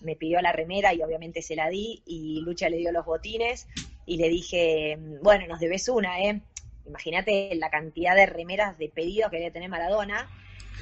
me 0.02 0.16
pidió 0.16 0.42
la 0.42 0.52
remera 0.52 0.94
y 0.94 1.02
obviamente 1.02 1.42
se 1.42 1.56
la 1.56 1.70
di 1.70 2.02
y 2.06 2.42
Lucha 2.42 2.70
le 2.70 2.78
dio 2.78 2.92
los 2.92 3.06
botines 3.06 3.68
y 4.06 4.18
le 4.18 4.30
dije, 4.30 4.98
bueno, 5.22 5.48
nos 5.48 5.60
debes 5.60 5.88
una, 5.90 6.22
¿eh? 6.22 6.42
Imagínate 6.86 7.56
la 7.56 7.70
cantidad 7.70 8.16
de 8.16 8.26
remeras 8.26 8.78
de 8.78 8.90
pedidos 8.90 9.32
que 9.32 9.38
debe 9.38 9.52
tener 9.52 9.70
Maradona 9.70 10.30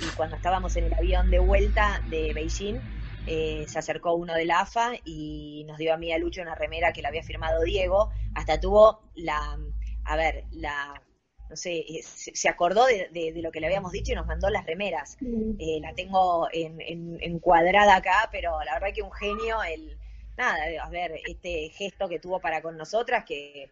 y 0.02 0.16
cuando 0.16 0.36
estábamos 0.36 0.76
en 0.76 0.86
el 0.86 0.93
avión 0.93 1.30
de 1.30 1.39
vuelta 1.39 2.02
de 2.10 2.34
Beijing, 2.34 2.80
eh, 3.28 3.65
se 3.67 3.80
acercó 3.80 4.13
uno 4.13 4.34
de 4.34 4.45
la 4.45 4.61
AFA 4.61 4.93
y 5.05 5.63
nos 5.67 5.78
dio 5.78 5.93
a 5.93 5.97
mí 5.97 6.07
y 6.07 6.11
a 6.11 6.17
Lucha 6.17 6.41
una 6.41 6.55
remera 6.55 6.91
que 6.91 7.01
le 7.01 7.07
había 7.07 7.24
firmado 7.24 7.63
Diego, 7.63 8.11
hasta 8.36 8.59
tuvo 8.59 9.01
la, 9.15 9.59
a 10.05 10.15
ver, 10.15 10.45
la 10.51 11.01
no 11.51 11.57
sé, 11.57 11.80
eh, 11.80 12.01
se, 12.01 12.47
acordó 12.47 12.86
de, 12.86 13.34
lo 13.36 13.51
que 13.51 13.59
le 13.59 13.67
habíamos 13.67 13.91
dicho 13.91 14.13
y 14.13 14.15
nos 14.15 14.26
mandó 14.26 14.49
las 14.49 14.65
remeras. 14.65 15.17
Eh, 15.59 15.80
la 15.82 15.93
tengo 15.93 16.47
en, 16.53 17.19
encuadrada 17.22 17.97
acá, 17.97 18.30
pero 18.32 18.63
la 18.63 18.76
verdad 18.76 18.95
que 18.95 19.01
un 19.01 19.11
genio, 19.11 19.61
el, 19.61 19.97
nada, 20.38 20.63
a 20.82 20.89
ver, 20.89 21.19
este 21.28 21.69
gesto 21.76 22.07
que 22.07 22.19
tuvo 22.19 22.39
para 22.39 22.61
con 22.61 22.78
nosotras, 22.78 23.26
que, 23.26 23.69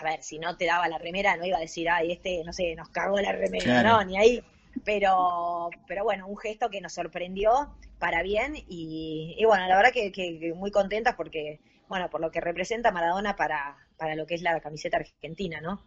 a 0.00 0.04
ver, 0.04 0.22
si 0.22 0.38
no 0.38 0.56
te 0.56 0.64
daba 0.64 0.88
la 0.88 0.96
remera, 0.96 1.36
no 1.36 1.44
iba 1.44 1.58
a 1.58 1.60
decir, 1.60 1.90
ay, 1.90 2.12
este, 2.12 2.42
no 2.44 2.54
sé, 2.54 2.74
nos 2.74 2.88
cagó 2.88 3.20
la 3.20 3.32
remera, 3.32 3.82
no, 3.82 4.02
ni 4.04 4.16
ahí. 4.16 4.42
Pero, 4.86 5.68
pero 5.86 6.04
bueno, 6.04 6.26
un 6.28 6.38
gesto 6.38 6.70
que 6.70 6.80
nos 6.80 6.94
sorprendió 6.94 7.74
para 7.98 8.22
bien 8.22 8.54
y, 8.68 9.42
bueno, 9.46 9.66
la 9.66 9.76
verdad 9.76 9.92
que, 9.92 10.12
que, 10.12 10.52
muy 10.54 10.70
contentas 10.70 11.14
porque, 11.16 11.60
bueno, 11.88 12.08
por 12.10 12.20
lo 12.20 12.30
que 12.30 12.40
representa 12.40 12.92
Maradona 12.92 13.36
para, 13.36 13.76
para 13.96 14.14
lo 14.14 14.26
que 14.26 14.34
es 14.34 14.42
la 14.42 14.60
camiseta 14.60 14.98
argentina, 14.98 15.60
¿no? 15.60 15.82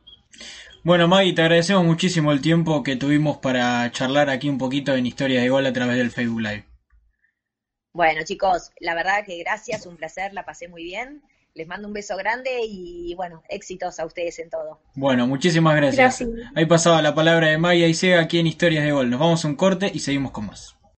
Bueno, 0.84 1.07
Maggie, 1.07 1.34
te 1.34 1.41
agradecemos 1.41 1.84
muchísimo 1.84 2.32
el 2.32 2.41
tiempo 2.41 2.84
que 2.84 2.95
tuvimos 2.95 3.38
para 3.38 3.91
charlar 3.91 4.30
aquí 4.30 4.49
un 4.49 4.57
poquito 4.57 4.95
en 4.95 5.05
Historia 5.05 5.41
de 5.41 5.49
Gol 5.49 5.66
a 5.66 5.74
través 5.74 5.97
del 5.97 6.12
Facebook 6.12 6.41
Live. 6.41 6.66
Bueno, 7.93 8.22
chicos, 8.24 8.72
la 8.80 8.95
verdad 8.95 9.26
que 9.26 9.38
gracias, 9.39 9.86
un 9.86 9.97
placer, 9.97 10.34
la 10.34 10.45
pasé 10.45 10.68
muy 10.68 10.84
bien. 10.84 11.22
Les 11.53 11.68
mando 11.68 11.89
un 11.89 11.93
beso 11.93 12.16
grande 12.16 12.62
y 12.64 13.14
bueno, 13.16 13.43
éxitos 13.49 13.99
a 13.99 14.05
ustedes 14.05 14.39
en 14.39 14.49
todo. 14.49 14.80
Bueno, 14.95 15.28
muchísimas 15.28 15.76
gracias. 15.76 16.24
Ahí 16.55 16.66
pasaba 16.66 17.01
la 17.01 17.14
palabra 17.14 17.47
de 17.47 17.57
Maggie 17.57 17.84
Aisega 17.84 18.22
aquí 18.22 18.39
en 18.39 18.47
Historias 18.47 18.86
de 18.86 18.93
Gol. 18.93 19.09
Nos 19.09 19.20
vamos 19.20 19.43
a 19.43 19.49
un 19.49 19.55
corte 19.55 19.91
y 19.93 19.99
seguimos 19.99 20.32
con 20.32 20.47
más. 20.47 20.78